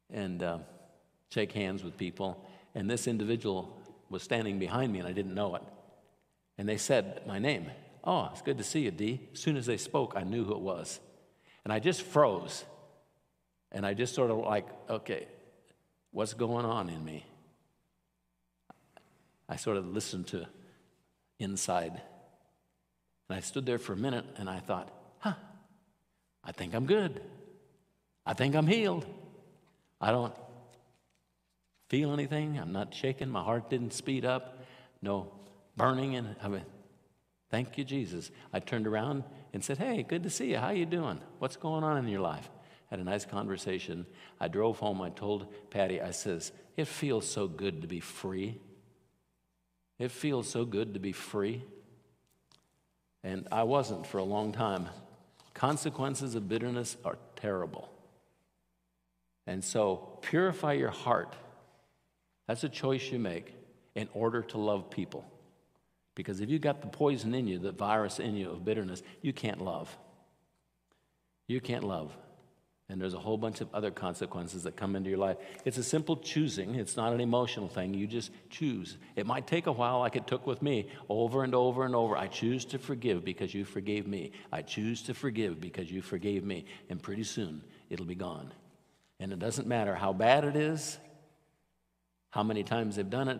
and 0.09 0.41
uh, 0.41 0.59
shake 1.29 1.51
hands 1.51 1.83
with 1.83 1.97
people. 1.97 2.45
And 2.73 2.89
this 2.89 3.07
individual 3.07 3.81
was 4.09 4.23
standing 4.23 4.59
behind 4.59 4.93
me, 4.93 4.99
and 4.99 5.07
I 5.07 5.11
didn't 5.11 5.33
know 5.33 5.55
it. 5.55 5.63
And 6.57 6.69
they 6.69 6.77
said 6.77 7.23
my 7.27 7.39
name. 7.39 7.71
Oh, 8.03 8.29
it's 8.31 8.41
good 8.41 8.57
to 8.57 8.63
see 8.63 8.81
you, 8.81 8.91
Dee. 8.91 9.19
As 9.33 9.39
soon 9.39 9.57
as 9.57 9.65
they 9.65 9.77
spoke, 9.77 10.13
I 10.15 10.23
knew 10.23 10.45
who 10.45 10.53
it 10.53 10.61
was. 10.61 10.99
And 11.63 11.73
I 11.73 11.79
just 11.79 12.03
froze. 12.03 12.63
And 13.71 13.85
I 13.85 13.93
just 13.93 14.15
sort 14.15 14.31
of 14.31 14.37
like, 14.37 14.67
okay, 14.89 15.27
what's 16.11 16.33
going 16.33 16.65
on 16.65 16.87
in 16.87 17.03
me? 17.03 17.25
I 19.49 19.57
sort 19.57 19.75
of 19.75 19.87
listened 19.87 20.27
to 20.27 20.47
inside. 21.39 22.01
And 23.29 23.37
I 23.37 23.41
stood 23.41 23.65
there 23.65 23.77
for 23.77 23.93
a 23.93 23.97
minute 23.97 24.25
and 24.37 24.49
I 24.49 24.59
thought, 24.59 24.89
huh, 25.19 25.33
I 26.43 26.51
think 26.51 26.73
I'm 26.73 26.85
good. 26.85 27.21
I 28.25 28.33
think 28.33 28.55
I'm 28.55 28.67
healed. 28.67 29.05
I 29.99 30.11
don't 30.11 30.33
feel 31.89 32.13
anything. 32.13 32.59
I'm 32.59 32.71
not 32.71 32.93
shaking. 32.93 33.29
My 33.29 33.43
heart 33.43 33.69
didn't 33.69 33.93
speed 33.93 34.25
up. 34.25 34.63
No 35.01 35.31
burning. 35.77 36.15
And 36.15 36.35
I 36.41 36.47
mean, 36.47 36.65
thank 37.49 37.77
you, 37.77 37.83
Jesus. 37.83 38.31
I 38.51 38.59
turned 38.59 38.87
around 38.87 39.23
and 39.53 39.63
said, 39.63 39.77
Hey, 39.77 40.03
good 40.03 40.23
to 40.23 40.29
see 40.29 40.51
you. 40.51 40.57
How 40.57 40.71
you 40.71 40.85
doing? 40.85 41.19
What's 41.39 41.55
going 41.55 41.83
on 41.83 41.97
in 41.97 42.07
your 42.07 42.21
life? 42.21 42.49
Had 42.89 42.99
a 42.99 43.03
nice 43.03 43.25
conversation. 43.25 44.05
I 44.39 44.47
drove 44.47 44.77
home. 44.79 45.01
I 45.01 45.09
told 45.09 45.47
Patty, 45.71 46.01
I 46.01 46.11
says, 46.11 46.51
It 46.77 46.87
feels 46.87 47.27
so 47.27 47.47
good 47.47 47.81
to 47.81 47.87
be 47.87 47.99
free. 47.99 48.59
It 49.97 50.11
feels 50.11 50.47
so 50.49 50.65
good 50.65 50.93
to 50.93 50.99
be 50.99 51.11
free. 51.11 51.63
And 53.23 53.47
I 53.51 53.63
wasn't 53.63 54.05
for 54.05 54.17
a 54.17 54.23
long 54.23 54.51
time. 54.51 54.87
Consequences 55.53 56.35
of 56.35 56.47
bitterness 56.49 56.97
are 57.05 57.17
terrible. 57.35 57.89
And 59.47 59.63
so, 59.63 60.19
purify 60.21 60.73
your 60.73 60.89
heart. 60.89 61.35
That's 62.47 62.63
a 62.63 62.69
choice 62.69 63.11
you 63.11 63.19
make 63.19 63.53
in 63.95 64.09
order 64.13 64.41
to 64.41 64.57
love 64.57 64.89
people. 64.89 65.25
Because 66.13 66.39
if 66.39 66.49
you 66.49 66.59
got 66.59 66.81
the 66.81 66.87
poison 66.87 67.33
in 67.33 67.47
you, 67.47 67.59
the 67.59 67.71
virus 67.71 68.19
in 68.19 68.35
you 68.35 68.51
of 68.51 68.65
bitterness, 68.65 69.01
you 69.21 69.33
can't 69.33 69.61
love. 69.61 69.95
You 71.47 71.61
can't 71.61 71.83
love. 71.83 72.15
And 72.87 73.01
there's 73.01 73.15
a 73.15 73.19
whole 73.19 73.37
bunch 73.37 73.61
of 73.61 73.73
other 73.73 73.89
consequences 73.89 74.63
that 74.63 74.75
come 74.75 74.95
into 74.95 75.09
your 75.09 75.17
life. 75.17 75.37
It's 75.65 75.79
a 75.79 75.83
simple 75.83 76.17
choosing, 76.17 76.75
it's 76.75 76.95
not 76.95 77.13
an 77.13 77.19
emotional 77.19 77.67
thing. 77.67 77.95
You 77.95 78.05
just 78.05 78.31
choose. 78.51 78.97
It 79.15 79.25
might 79.25 79.47
take 79.47 79.65
a 79.65 79.71
while, 79.71 79.99
like 79.99 80.15
it 80.15 80.27
took 80.27 80.45
with 80.45 80.61
me, 80.61 80.89
over 81.09 81.43
and 81.43 81.55
over 81.55 81.83
and 81.85 81.95
over. 81.95 82.15
I 82.15 82.27
choose 82.27 82.63
to 82.65 82.77
forgive 82.77 83.25
because 83.25 83.53
you 83.55 83.65
forgave 83.65 84.05
me. 84.05 84.33
I 84.51 84.61
choose 84.61 85.01
to 85.03 85.15
forgive 85.15 85.59
because 85.59 85.91
you 85.91 86.03
forgave 86.03 86.43
me. 86.43 86.65
And 86.89 87.01
pretty 87.01 87.23
soon, 87.23 87.63
it'll 87.89 88.05
be 88.05 88.15
gone. 88.15 88.53
And 89.19 89.33
it 89.33 89.39
doesn't 89.39 89.67
matter 89.67 89.95
how 89.95 90.13
bad 90.13 90.43
it 90.43 90.55
is, 90.55 90.99
how 92.29 92.43
many 92.43 92.63
times 92.63 92.97
they've 92.97 93.09
done 93.09 93.29
it, 93.29 93.39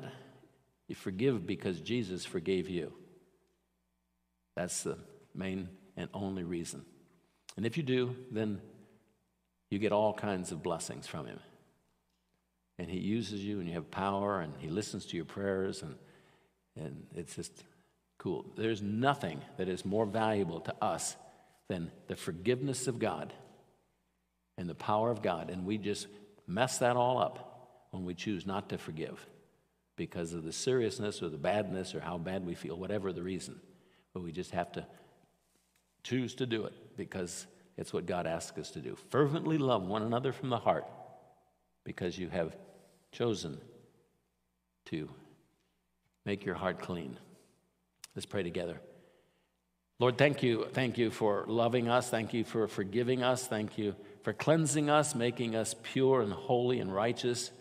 you 0.88 0.96
forgive 0.96 1.46
because 1.46 1.82
Jesus 1.82 2.26
forgave 2.26 2.70
you. 2.70 2.94
That's 4.56 4.84
the 4.84 4.98
main 5.36 5.70
and 5.98 6.10
only 6.14 6.44
reason. 6.44 6.86
And 7.58 7.66
if 7.66 7.78
you 7.78 7.84
do, 7.84 8.16
then 8.32 8.62
you 9.76 9.80
get 9.80 9.92
all 9.92 10.14
kinds 10.14 10.54
of 10.54 10.64
blessings 10.64 11.06
from 11.06 11.26
Him. 11.26 11.40
And 12.80 12.90
He 12.90 12.98
uses 12.98 13.44
you, 13.44 13.60
and 13.60 13.68
you 13.68 13.74
have 13.74 13.92
power, 13.92 14.40
and 14.40 14.54
He 14.58 14.70
listens 14.70 15.06
to 15.08 15.18
your 15.18 15.26
prayers, 15.26 15.82
and, 15.82 15.96
and 16.78 17.06
it's 17.14 17.36
just 17.36 17.52
cool. 18.18 18.46
There's 18.56 18.82
nothing 18.82 19.42
that 19.58 19.68
is 19.68 19.84
more 19.84 20.06
valuable 20.06 20.62
to 20.62 20.76
us 20.82 21.18
than 21.68 21.92
the 22.08 22.16
forgiveness 22.16 22.88
of 22.88 23.00
God 23.00 23.34
and 24.58 24.70
the 24.70 24.76
power 24.76 25.12
of 25.12 25.22
God. 25.22 25.50
And 25.50 25.66
we 25.66 25.78
just 25.78 26.08
mess 26.48 26.78
that 26.78 26.96
all 26.96 27.18
up 27.18 27.88
when 27.92 28.06
we 28.06 28.14
choose 28.14 28.46
not 28.46 28.70
to 28.70 28.78
forgive 28.78 29.26
because 29.98 30.32
of 30.32 30.46
the 30.46 30.54
seriousness 30.54 31.22
or 31.22 31.28
the 31.28 31.38
badness 31.38 31.94
or 31.94 32.00
how 32.00 32.18
bad 32.18 32.46
we 32.46 32.56
feel, 32.56 32.78
whatever 32.78 33.12
the 33.12 33.24
reason. 33.24 33.60
But 34.14 34.24
we 34.24 34.32
just 34.32 34.52
have 34.52 34.72
to 34.74 34.88
choose 36.04 36.34
to 36.36 36.46
do 36.46 36.64
it 36.64 36.74
because 36.96 37.46
it's 37.78 37.94
what 37.94 38.06
God 38.06 38.26
asks 38.28 38.58
us 38.58 38.72
to 38.72 38.80
do. 38.80 38.96
Fervently 39.10 39.58
love 39.58 39.84
one 39.84 40.02
another 40.02 40.32
from 40.32 40.50
the 40.50 40.58
heart 40.58 40.86
because 41.84 42.18
you 42.18 42.30
have 42.30 42.56
chosen 43.12 43.60
to 44.86 45.10
make 46.26 46.46
your 46.46 46.56
heart 46.56 46.80
clean. 46.80 47.18
Let's 48.16 48.26
pray 48.26 48.44
together. 48.44 48.80
Lord, 50.00 50.18
thank 50.18 50.44
you. 50.44 50.68
Thank 50.74 50.98
you 50.98 51.10
for 51.10 51.46
loving 51.48 51.88
us. 51.88 52.10
Thank 52.10 52.34
you 52.34 52.44
for 52.44 52.68
forgiving 52.68 53.24
us. 53.24 53.48
Thank 53.48 53.78
you 53.78 53.96
for 54.24 54.34
cleansing 54.34 54.90
us, 54.90 55.16
making 55.16 55.56
us 55.56 55.76
pure 55.84 56.22
and 56.22 56.34
holy 56.34 56.80
and 56.80 56.94
righteous, 56.94 57.52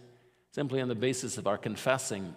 simply 0.51 0.81
on 0.81 0.89
the 0.89 0.95
basis 0.95 1.39
of 1.39 1.47
our 1.47 1.59
confessing. 1.59 2.35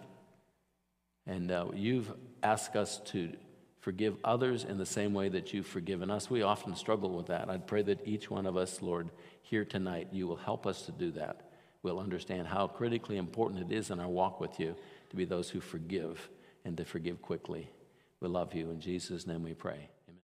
And 1.26 1.50
uh, 1.50 1.66
you've 1.74 2.12
asked 2.42 2.76
us 2.76 3.00
to 3.06 3.32
forgive 3.80 4.16
others 4.24 4.64
in 4.64 4.78
the 4.78 4.86
same 4.86 5.14
way 5.14 5.28
that 5.28 5.52
you've 5.52 5.66
forgiven 5.66 6.10
us. 6.10 6.30
We 6.30 6.42
often 6.42 6.74
struggle 6.74 7.10
with 7.10 7.26
that. 7.26 7.48
I'd 7.48 7.66
pray 7.66 7.82
that 7.82 8.06
each 8.06 8.30
one 8.30 8.46
of 8.46 8.56
us, 8.56 8.82
Lord, 8.82 9.10
here 9.42 9.64
tonight, 9.64 10.08
you 10.12 10.26
will 10.26 10.36
help 10.36 10.66
us 10.66 10.82
to 10.82 10.92
do 10.92 11.10
that. 11.12 11.50
We'll 11.82 12.00
understand 12.00 12.48
how 12.48 12.66
critically 12.66 13.16
important 13.16 13.70
it 13.70 13.74
is 13.74 13.90
in 13.90 14.00
our 14.00 14.08
walk 14.08 14.40
with 14.40 14.58
you 14.58 14.74
to 15.10 15.16
be 15.16 15.24
those 15.24 15.48
who 15.48 15.60
forgive 15.60 16.28
and 16.64 16.76
to 16.76 16.84
forgive 16.84 17.22
quickly. 17.22 17.70
We 18.20 18.28
love 18.28 18.52
you. 18.54 18.70
In 18.70 18.80
Jesus' 18.80 19.26
name 19.26 19.44
we 19.44 19.54
pray. 19.54 19.88